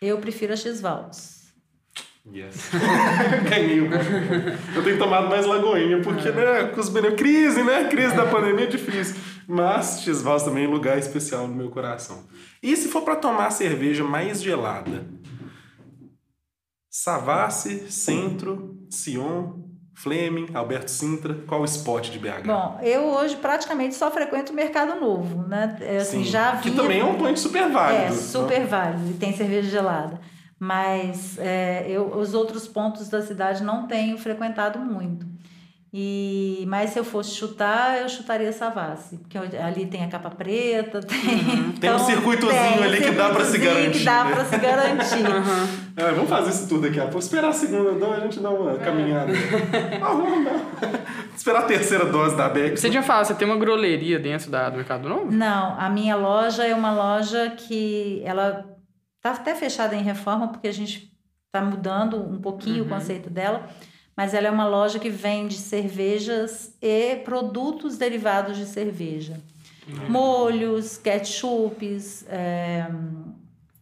Eu 0.00 0.16
prefiro 0.18 0.54
a 0.54 0.56
X-Vals. 0.56 1.40
Yes. 2.32 2.70
Ganhei 3.48 3.80
o 3.80 3.88
Eu 4.76 4.84
tenho 4.84 4.98
tomado 4.98 5.28
mais 5.28 5.44
Lagoinha, 5.46 6.00
porque, 6.02 6.30
né, 6.30 6.64
com 6.72 6.80
os 6.80 6.88
benefícios. 6.88 7.20
Crise, 7.20 7.62
né? 7.62 7.84
Crise 7.88 8.14
da 8.14 8.26
pandemia 8.26 8.64
é 8.64 8.68
difícil. 8.68 9.16
Mas 9.48 10.00
X-Vals 10.02 10.42
também 10.44 10.64
é 10.64 10.68
um 10.68 10.72
lugar 10.72 10.98
especial 10.98 11.46
no 11.48 11.54
meu 11.54 11.70
coração. 11.70 12.24
E 12.62 12.76
se 12.76 12.88
for 12.88 13.02
pra 13.02 13.16
tomar 13.16 13.50
cerveja 13.50 14.04
mais 14.04 14.42
gelada? 14.42 15.06
Savassi, 16.90 17.90
Centro, 17.90 18.76
Sion, 18.90 19.52
Fleming, 19.94 20.48
Alberto 20.54 20.90
Sintra. 20.90 21.34
Qual 21.46 21.60
o 21.60 21.64
spot 21.64 22.10
de 22.10 22.18
BH? 22.18 22.46
Bom, 22.46 22.80
eu 22.82 23.02
hoje 23.04 23.36
praticamente 23.36 23.94
só 23.94 24.10
frequento 24.10 24.52
o 24.52 24.56
Mercado 24.56 24.98
Novo, 25.00 25.46
né? 25.46 25.76
É, 25.80 25.98
Assim, 25.98 26.24
Sim. 26.24 26.30
já 26.30 26.56
Que 26.56 26.70
vinha- 26.70 26.82
também 26.82 27.00
é 27.00 27.04
um 27.04 27.16
point 27.16 27.38
super 27.38 27.70
válido. 27.70 28.04
É, 28.04 28.10
super 28.12 28.66
válido. 28.66 29.10
E 29.10 29.14
tem 29.14 29.36
cerveja 29.36 29.70
gelada. 29.70 30.20
Mas 30.58 31.38
é, 31.38 31.86
eu, 31.88 32.06
os 32.18 32.34
outros 32.34 32.66
pontos 32.68 33.08
da 33.08 33.22
cidade 33.22 33.62
não 33.62 33.86
tenho 33.86 34.18
frequentado 34.18 34.78
muito. 34.78 35.26
E, 35.92 36.64
mas 36.68 36.90
se 36.90 37.00
eu 37.00 37.04
fosse 37.04 37.34
chutar, 37.34 38.00
eu 38.00 38.08
chutaria 38.08 38.52
Savassi. 38.52 39.16
Porque 39.16 39.36
ali 39.36 39.86
tem 39.86 40.04
a 40.04 40.08
capa 40.08 40.30
preta, 40.30 41.00
tem. 41.02 41.18
Uhum. 41.18 41.72
Tem 41.72 41.90
um 41.90 41.94
então, 41.94 41.98
circuitozinho 41.98 42.74
tem 42.74 42.84
ali 42.84 43.02
que 43.02 43.10
dá 43.10 43.30
pra 43.30 43.44
se 43.44 43.50
circuitozinho 43.52 43.74
garantir, 43.74 43.98
Que 43.98 44.04
dá 44.04 44.24
né? 44.24 44.32
pra 44.32 44.44
se 44.44 44.58
garantir. 44.58 45.26
Ah, 45.96 46.10
vamos 46.14 46.30
fazer 46.30 46.50
isso 46.50 46.68
tudo 46.68 46.82
daqui 46.82 47.00
a 47.00 47.04
pouco. 47.04 47.18
Esperar 47.18 47.48
a 47.48 47.52
segunda 47.52 47.92
dose, 47.92 48.20
a 48.20 48.20
gente 48.20 48.38
dá 48.38 48.50
uma 48.50 48.78
caminhada. 48.78 49.32
Ah, 50.00 50.14
vamos 50.14 50.44
dar. 50.44 50.60
Esperar 51.36 51.60
a 51.60 51.66
terceira 51.66 52.06
dose 52.06 52.36
da 52.36 52.48
Beck. 52.48 52.76
Você 52.76 52.88
tinha 52.88 53.02
falado, 53.02 53.26
você 53.26 53.34
tem 53.34 53.46
uma 53.46 53.56
groleria 53.56 54.18
dentro 54.18 54.50
da, 54.50 54.70
do 54.70 54.76
Mercado 54.76 55.08
Novo? 55.08 55.30
Não, 55.30 55.78
a 55.78 55.88
minha 55.88 56.16
loja 56.16 56.64
é 56.64 56.74
uma 56.74 56.92
loja 56.92 57.50
que 57.50 58.22
ela 58.24 58.64
tá 59.20 59.32
até 59.32 59.54
fechada 59.54 59.94
em 59.94 60.02
reforma 60.02 60.48
porque 60.48 60.68
a 60.68 60.72
gente 60.72 61.12
está 61.46 61.60
mudando 61.60 62.16
um 62.16 62.40
pouquinho 62.40 62.84
o 62.84 62.88
conceito 62.88 63.28
dela, 63.28 63.68
mas 64.20 64.34
ela 64.34 64.48
é 64.48 64.50
uma 64.50 64.66
loja 64.68 64.98
que 64.98 65.08
vende 65.08 65.54
cervejas 65.54 66.74
e 66.82 67.16
produtos 67.24 67.96
derivados 67.96 68.54
de 68.58 68.66
cerveja. 68.66 69.40
molhos, 70.10 70.98
ketchups, 70.98 72.26
é, 72.28 72.86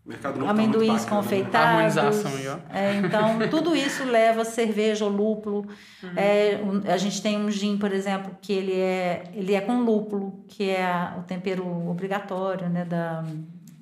Mercado 0.07 0.35
Novo 0.39 0.45
tá 0.47 0.51
amendoins 0.53 1.05
né? 1.05 1.11
confeitados. 1.11 1.97
Harmonização 1.99 2.33
aí, 2.37 2.49
ó. 2.49 2.57
É, 2.73 2.95
então, 2.95 3.49
tudo 3.51 3.75
isso 3.75 4.05
leva 4.05 4.45
cerveja 4.45 5.05
ou 5.05 5.11
lúpulo. 5.11 5.67
É, 6.17 6.59
um- 6.63 6.91
a 6.91 6.97
gente 6.97 7.21
tem 7.21 7.37
um 7.37 7.51
gin, 7.51 7.77
por 7.77 7.93
exemplo, 7.93 8.31
que 8.41 8.53
ele 8.53 8.75
é, 8.79 9.25
ele 9.35 9.55
é 9.55 9.61
com 9.61 9.81
lúpulo, 9.83 10.45
que 10.47 10.71
é 10.71 10.85
a- 10.85 11.17
o 11.19 11.23
tempero 11.25 11.67
obrigatório 11.91 12.69
né, 12.71 12.85
da, 12.85 13.23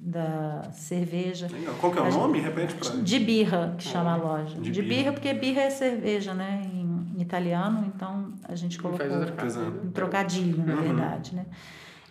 da 0.08 0.62
cerveja. 0.72 1.48
Legal. 1.50 1.74
Qual 1.80 1.90
que 1.92 1.98
é 1.98 2.02
o 2.02 2.04
gente- 2.04 2.14
nome? 2.14 2.38
Repete 2.40 2.74
pra 2.76 2.90
De 2.90 3.18
birra, 3.18 3.74
que 3.76 3.82
chama 3.88 4.12
a 4.12 4.16
loja. 4.16 4.54
de 4.60 4.70
De, 4.70 4.80
birra. 4.80 4.94
birra, 4.96 5.12
porque 5.12 5.34
birra 5.34 5.62
é 5.62 5.70
cerveja, 5.70 6.32
né? 6.32 6.62
Em 6.72 7.20
italiano, 7.20 7.90
então 7.92 8.32
a 8.44 8.54
gente 8.54 8.78
colocou 8.78 9.04
coisa. 9.04 9.60
um 9.84 9.90
trocadilho, 9.90 10.64
na 10.64 10.74
Uhum. 10.74 10.82
verdade, 10.82 11.34
né? 11.34 11.44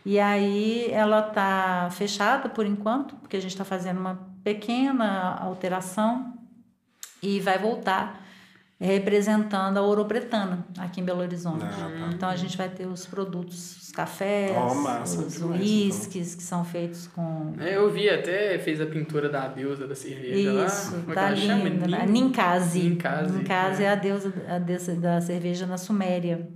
E 0.06 0.20
aí 0.20 0.89
ela 0.91 1.22
tá 1.22 1.88
fechada 1.91 2.50
por 2.50 2.66
enquanto, 2.66 3.16
porque 3.16 3.38
a 3.38 3.39
gente 3.39 3.52
está 3.52 3.64
fazendo 3.64 3.98
uma 4.00 4.20
pequena 4.43 5.38
alteração 5.39 6.34
e 7.24 7.39
vai 7.39 7.58
voltar 7.58 8.25
representando 8.86 9.78
a 9.78 9.82
Ouropretana 9.82 10.66
aqui 10.78 11.02
em 11.02 11.04
Belo 11.04 11.22
Horizonte. 11.22 11.64
Ah, 11.66 11.70
tá. 12.00 12.10
Então 12.14 12.30
a 12.30 12.36
gente 12.36 12.56
vai 12.58 12.70
ter 12.70 12.86
os 12.86 13.06
produtos, 13.06 13.78
os 13.82 13.92
cafés, 13.92 14.52
Ó, 14.56 14.74
massa 14.76 15.20
os 15.22 15.42
uísques 15.42 16.36
que 16.36 16.44
são 16.44 16.64
feitos 16.64 17.08
com 17.08 17.54
É, 17.60 17.76
eu 17.76 17.90
vi 17.92 18.10
até, 18.10 18.58
fez 18.60 18.80
a 18.80 18.86
pintura 18.86 19.28
da 19.30 19.48
deusa 19.48 19.88
da 19.88 19.96
cerveja 19.96 20.52
lá. 20.54 20.66
Isso, 20.66 20.96
é 20.96 21.10
que 21.10 21.14
tá 21.14 21.30
linda. 21.32 21.88
né? 21.88 22.06
Nin- 22.06 22.12
Ninkasi. 22.26 22.80
Ninkasi, 22.84 23.34
Ninkasi 23.34 23.84
é. 23.84 23.86
é 23.86 23.90
a 23.92 23.96
deusa, 23.96 24.34
a 24.50 24.60
deusa 24.60 24.96
da 24.96 25.22
cerveja 25.22 25.66
na 25.66 25.78
Suméria. 25.78 26.48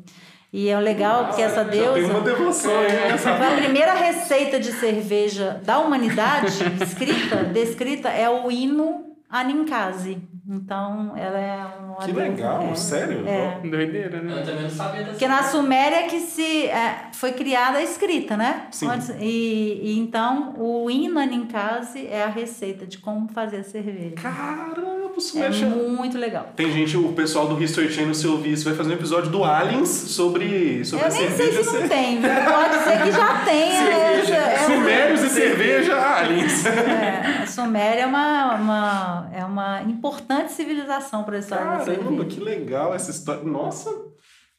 E 0.52 0.68
é 0.68 0.80
legal 0.80 1.28
porque 1.28 1.44
essa 1.44 1.64
Já 1.64 1.70
tem 1.70 1.82
uma 1.84 1.94
deusa 1.94 2.22
devoção 2.22 2.80
aí 2.80 2.88
nessa 3.12 3.36
foi 3.38 3.48
a 3.48 3.56
primeira 3.56 3.94
receita 3.94 4.60
de 4.60 4.72
cerveja 4.72 5.62
da 5.64 5.78
humanidade 5.80 6.48
escrita, 6.82 7.44
descrita, 7.44 8.10
é 8.10 8.28
o 8.30 8.50
hino 8.52 9.06
a 9.30 9.44
Ninkasi. 9.44 10.18
Então, 10.52 11.14
ela 11.16 11.38
é 11.38 11.64
uma 11.80 11.98
Que 11.98 12.12
legal, 12.12 12.70
é. 12.72 12.76
sério? 12.76 13.24
É. 13.28 13.60
Doideira, 13.64 14.18
Eu 14.18 14.24
né? 14.24 14.42
também 14.44 14.64
não 14.64 14.70
sabia 14.70 15.00
dessa. 15.02 15.12
Porque 15.12 15.28
na 15.28 15.44
Suméria 15.44 16.08
que 16.08 16.20
se 16.20 16.66
é, 16.68 17.04
foi 17.14 17.34
criada 17.34 17.78
a 17.78 17.84
escrita, 17.84 18.36
né? 18.36 18.64
Sim. 18.72 18.88
Antes- 18.90 19.10
e, 19.20 19.80
e 19.84 20.00
então 20.00 20.56
o 20.58 20.90
Ninkasi 20.90 22.08
é 22.08 22.24
a 22.24 22.30
receita 22.30 22.88
de 22.88 22.98
como 22.98 23.28
fazer 23.30 23.58
a 23.58 23.64
cerveja. 23.64 24.16
Caramba, 24.16 25.12
isso 25.18 25.38
É 25.38 25.42
mexe. 25.42 25.66
muito 25.66 26.18
legal. 26.18 26.48
Tem 26.56 26.72
gente, 26.72 26.98
o 26.98 27.14
pessoal 27.14 27.48
do 27.48 27.62
History 27.62 27.92
Channel, 27.92 28.14
se 28.16 28.28
ouvir 28.28 28.54
isso, 28.54 28.66
vai 28.66 28.74
fazer 28.74 28.90
um 28.92 28.94
episódio 28.96 29.30
do 29.30 29.44
Aliens 29.44 29.88
sobre, 29.90 30.84
sobre 30.84 31.06
Eu 31.06 31.12
a 31.12 31.14
nem 31.14 31.28
sei 31.30 31.52
cerveja. 31.52 31.64
se 31.64 31.80
não 31.80 31.88
tem, 31.88 32.22
viu? 32.22 32.30
pode 32.30 32.76
ser 32.84 33.04
que 33.04 33.12
já 33.12 33.36
tenha. 33.46 33.84
Cerveja. 33.86 34.36
essa- 34.36 34.66
Sumérios 34.66 35.22
e 35.24 35.30
cerveja, 35.30 35.96
aliens. 36.16 36.66
É, 36.66 37.44
a 37.44 37.46
Suméria 37.46 38.02
é 38.02 38.06
uma, 38.08 38.56
uma, 38.56 39.30
é 39.34 39.44
uma 39.46 39.82
importante 39.84 40.39
civilização 40.48 41.24
para 41.24 41.36
a 41.36 41.40
história 41.40 41.66
Caramba, 41.66 42.26
que 42.26 42.40
legal 42.40 42.94
essa 42.94 43.12
história. 43.12 43.44
Nossa. 43.44 43.90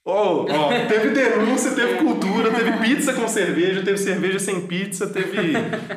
Ó, 0.03 0.47
ó, 0.49 0.69
teve 0.89 1.11
denúncia, 1.11 1.73
teve 1.73 1.97
cultura, 1.97 2.51
teve 2.51 2.73
pizza 2.79 3.13
com 3.13 3.29
cerveja, 3.29 3.83
teve 3.83 3.99
cerveja 3.99 4.39
sem 4.39 4.63
pizza, 4.63 5.07
teve, 5.07 5.53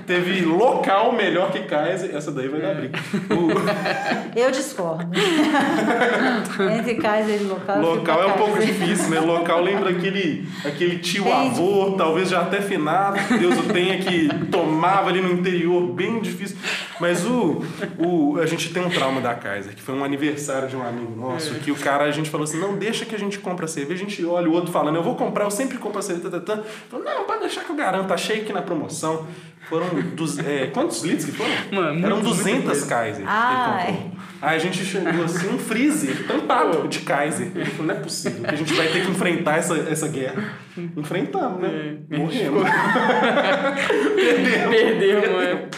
teve 0.05 0.41
local 0.41 1.13
melhor 1.13 1.53
que 1.53 1.59
Kaiser. 1.59 2.13
Essa 2.13 2.29
daí 2.29 2.49
vai 2.49 2.59
dar 2.59 2.75
briga. 2.75 2.99
O 3.31 4.37
Eu 4.37 4.51
discordo. 4.51 5.09
Entre 6.77 6.95
Kaiser 6.95 7.41
e 7.41 7.45
local. 7.45 7.79
local 7.79 8.23
é 8.23 8.25
um 8.25 8.33
pouco 8.33 8.57
Kaiser. 8.57 8.73
difícil, 8.73 9.09
né? 9.09 9.21
Local 9.21 9.61
lembra 9.61 9.91
aquele, 9.91 10.49
aquele 10.65 10.99
tio 10.99 11.23
Bem 11.23 11.33
avô, 11.33 11.95
talvez 11.97 12.27
já 12.27 12.41
até 12.41 12.59
finado, 12.59 13.17
que 13.25 13.37
Deus 13.37 13.57
o 13.57 13.63
tenha, 13.71 13.99
que 13.99 14.27
tomava 14.51 15.11
ali 15.11 15.21
no 15.21 15.31
interior, 15.31 15.81
bem 15.93 16.19
difícil. 16.19 16.57
Mas 16.99 17.25
o, 17.25 17.63
o, 17.97 18.39
a 18.39 18.45
gente 18.45 18.71
tem 18.73 18.83
um 18.83 18.89
trauma 18.89 19.19
da 19.21 19.33
Kaiser, 19.33 19.75
que 19.75 19.81
foi 19.81 19.95
um 19.95 20.03
aniversário 20.03 20.67
de 20.67 20.75
um 20.75 20.83
amigo 20.83 21.15
nosso, 21.15 21.55
que 21.55 21.71
o 21.71 21.75
cara, 21.75 22.05
a 22.05 22.11
gente 22.11 22.29
falou 22.29 22.43
assim, 22.43 22.59
não, 22.59 22.75
deixa 22.75 23.05
que 23.05 23.15
a 23.15 23.19
gente 23.19 23.39
compra 23.39 23.67
cerveja. 23.67 24.03
A 24.03 24.07
gente 24.07 24.25
olha 24.25 24.49
o 24.49 24.53
outro 24.53 24.71
falando, 24.71 24.95
eu 24.95 25.03
vou 25.03 25.15
comprar, 25.15 25.45
eu 25.45 25.51
sempre 25.51 25.77
compro 25.77 25.99
a 25.99 26.01
cerveja. 26.01 26.29
Tá, 26.29 26.39
tá, 26.39 26.57
tá. 26.57 26.63
Falou, 26.89 27.05
não, 27.05 27.23
pode 27.25 27.41
deixar 27.41 27.63
que 27.63 27.69
eu 27.69 27.75
garanto, 27.75 28.07
tá 28.07 28.17
cheio 28.17 28.41
aqui 28.41 28.53
na 28.53 28.61
promoção. 28.61 29.27
Foram, 29.69 29.87
dos, 30.15 30.37
é, 30.39 30.67
quantos 30.67 31.01
litros 31.03 31.25
que 31.25 31.31
foram? 31.31 31.51
Mano, 31.71 32.05
Eram 32.05 32.17
muito, 32.17 32.35
200 32.35 32.63
muito 32.65 32.87
Kaiser. 32.87 33.23
Ah, 33.25 33.85
ele 33.87 33.97
comprou. 33.97 34.13
Aí 34.41 34.57
a 34.57 34.59
gente 34.59 34.83
chegou 34.83 35.23
assim, 35.23 35.55
um 35.55 35.57
freezer 35.57 36.27
tampado 36.27 36.85
de 36.89 36.99
Kaiser. 36.99 37.49
Ele 37.55 37.65
falou, 37.65 37.87
não 37.87 37.95
é 37.95 37.99
possível, 37.99 38.43
que 38.43 38.53
a 38.53 38.57
gente 38.57 38.73
vai 38.73 38.87
ter 38.89 39.05
que 39.05 39.09
enfrentar 39.09 39.57
essa, 39.57 39.77
essa 39.89 40.07
guerra. 40.09 40.55
Enfrentamos, 40.97 41.61
né? 41.61 41.97
É, 42.11 42.17
Morremos. 42.17 42.63
Perdemos. 44.15 44.69
Perdeu, 44.75 45.33
mano. 45.33 45.69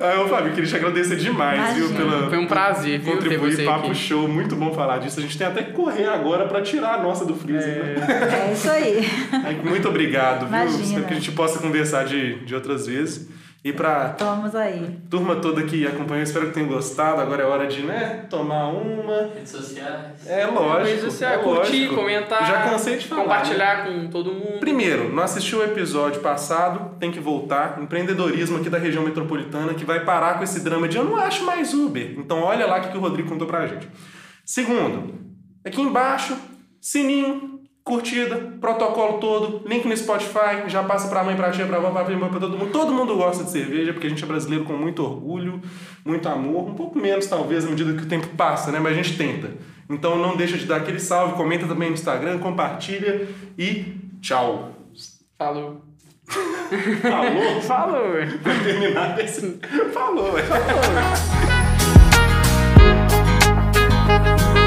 Aí, 0.00 0.18
ô 0.18 0.28
Fábio, 0.28 0.52
queria 0.54 0.68
te 0.68 0.74
agradecer 0.76 1.16
demais, 1.16 1.74
viu? 1.74 1.90
Imagina. 1.90 2.10
Pela, 2.10 2.28
Foi 2.30 2.38
um 2.38 2.46
prazer, 2.46 2.98
viu, 3.00 3.12
ter 3.12 3.18
contribuir, 3.18 3.52
você 3.56 3.64
papo 3.64 3.86
aqui. 3.88 3.94
show, 3.94 4.26
muito 4.26 4.56
bom 4.56 4.72
falar 4.72 4.98
disso. 4.98 5.20
A 5.20 5.22
gente 5.22 5.36
tem 5.36 5.46
até 5.46 5.62
que 5.62 5.72
correr 5.72 6.06
agora 6.06 6.46
pra 6.46 6.62
tirar 6.62 6.94
a 6.94 7.02
nossa 7.02 7.24
do 7.26 7.34
freezer. 7.34 7.98
né? 7.98 8.48
É 8.48 8.52
isso 8.52 8.70
aí. 8.70 9.06
Aí, 9.44 9.56
Muito 9.62 9.88
obrigado, 9.88 10.40
viu? 10.40 10.48
Imagina. 10.48 10.82
Espero 10.82 11.04
que 11.04 11.12
a 11.12 11.16
gente 11.16 11.32
possa 11.32 11.58
conversar 11.58 12.04
de, 12.06 12.36
de 12.44 12.54
outras 12.54 12.86
vezes. 12.86 13.28
E 13.62 13.74
pra 13.74 14.16
Vamos 14.18 14.54
aí. 14.54 14.98
turma 15.10 15.36
toda 15.36 15.62
que 15.64 15.86
acompanhou, 15.86 16.22
espero 16.22 16.46
que 16.46 16.54
tenham 16.54 16.68
gostado. 16.70 17.20
Agora 17.20 17.42
é 17.42 17.46
hora 17.46 17.66
de, 17.66 17.82
né, 17.82 18.24
tomar 18.30 18.68
uma. 18.68 19.30
Redes 19.34 19.50
sociais. 19.50 20.26
É 20.26 20.46
lógico. 20.46 20.86
Redes 20.86 21.04
sociais, 21.04 21.40
é 21.40 21.42
curtir, 21.42 21.76
lógico. 21.82 21.94
comentar. 21.94 22.46
Já 22.46 22.62
cansei 22.70 22.96
de 22.96 23.06
falar. 23.06 23.20
né? 23.20 23.28
Compartilhar 23.28 23.84
com 23.84 24.08
todo 24.08 24.32
mundo. 24.32 24.60
Primeiro, 24.60 25.12
não 25.14 25.22
assistiu 25.22 25.58
o 25.58 25.62
episódio 25.62 26.22
passado, 26.22 26.96
tem 26.98 27.10
que 27.10 27.20
voltar. 27.20 27.78
Empreendedorismo 27.82 28.56
aqui 28.56 28.70
da 28.70 28.78
região 28.78 29.04
metropolitana, 29.04 29.74
que 29.74 29.84
vai 29.84 30.04
parar 30.06 30.38
com 30.38 30.44
esse 30.44 30.60
drama 30.64 30.88
de 30.88 30.96
eu 30.96 31.04
não 31.04 31.16
acho 31.16 31.44
mais 31.44 31.74
Uber. 31.74 32.14
Então 32.16 32.40
olha 32.42 32.66
lá 32.66 32.78
o 32.78 32.80
que 32.80 32.88
que 32.88 32.96
o 32.96 33.00
Rodrigo 33.00 33.28
contou 33.28 33.46
pra 33.46 33.66
gente. 33.66 33.86
Segundo, 34.44 35.14
aqui 35.64 35.82
embaixo, 35.82 36.34
sininho, 36.80 37.49
curtida, 37.84 38.36
protocolo 38.60 39.18
todo, 39.18 39.66
link 39.66 39.86
no 39.86 39.96
Spotify, 39.96 40.68
já 40.68 40.82
passa 40.82 41.08
pra 41.08 41.24
mãe, 41.24 41.34
pra 41.34 41.50
tia, 41.50 41.66
pra 41.66 41.78
avó, 41.78 41.90
pra 41.90 42.04
prima, 42.04 42.28
pra 42.28 42.38
todo 42.38 42.56
mundo. 42.56 42.70
Todo 42.70 42.92
mundo 42.92 43.16
gosta 43.16 43.44
de 43.44 43.50
cerveja, 43.50 43.92
porque 43.92 44.06
a 44.06 44.10
gente 44.10 44.22
é 44.22 44.26
brasileiro 44.26 44.64
com 44.64 44.74
muito 44.74 45.02
orgulho, 45.02 45.60
muito 46.04 46.28
amor, 46.28 46.68
um 46.68 46.74
pouco 46.74 46.98
menos 46.98 47.26
talvez 47.26 47.64
à 47.64 47.68
medida 47.70 47.92
que 47.94 48.02
o 48.04 48.08
tempo 48.08 48.28
passa, 48.36 48.70
né? 48.70 48.78
Mas 48.78 48.92
a 48.92 48.96
gente 48.96 49.16
tenta. 49.16 49.50
Então 49.88 50.16
não 50.16 50.36
deixa 50.36 50.56
de 50.56 50.66
dar 50.66 50.76
aquele 50.76 51.00
salve, 51.00 51.34
comenta 51.34 51.66
também 51.66 51.88
no 51.88 51.94
Instagram, 51.94 52.38
compartilha 52.38 53.26
e 53.58 53.96
tchau. 54.20 54.72
Falou. 55.36 55.82
Falou? 57.02 57.60
Falou. 57.62 58.14
Terminar 58.62 59.18
esse... 59.18 59.58
Falou. 59.92 60.32
Falou. 60.38 60.70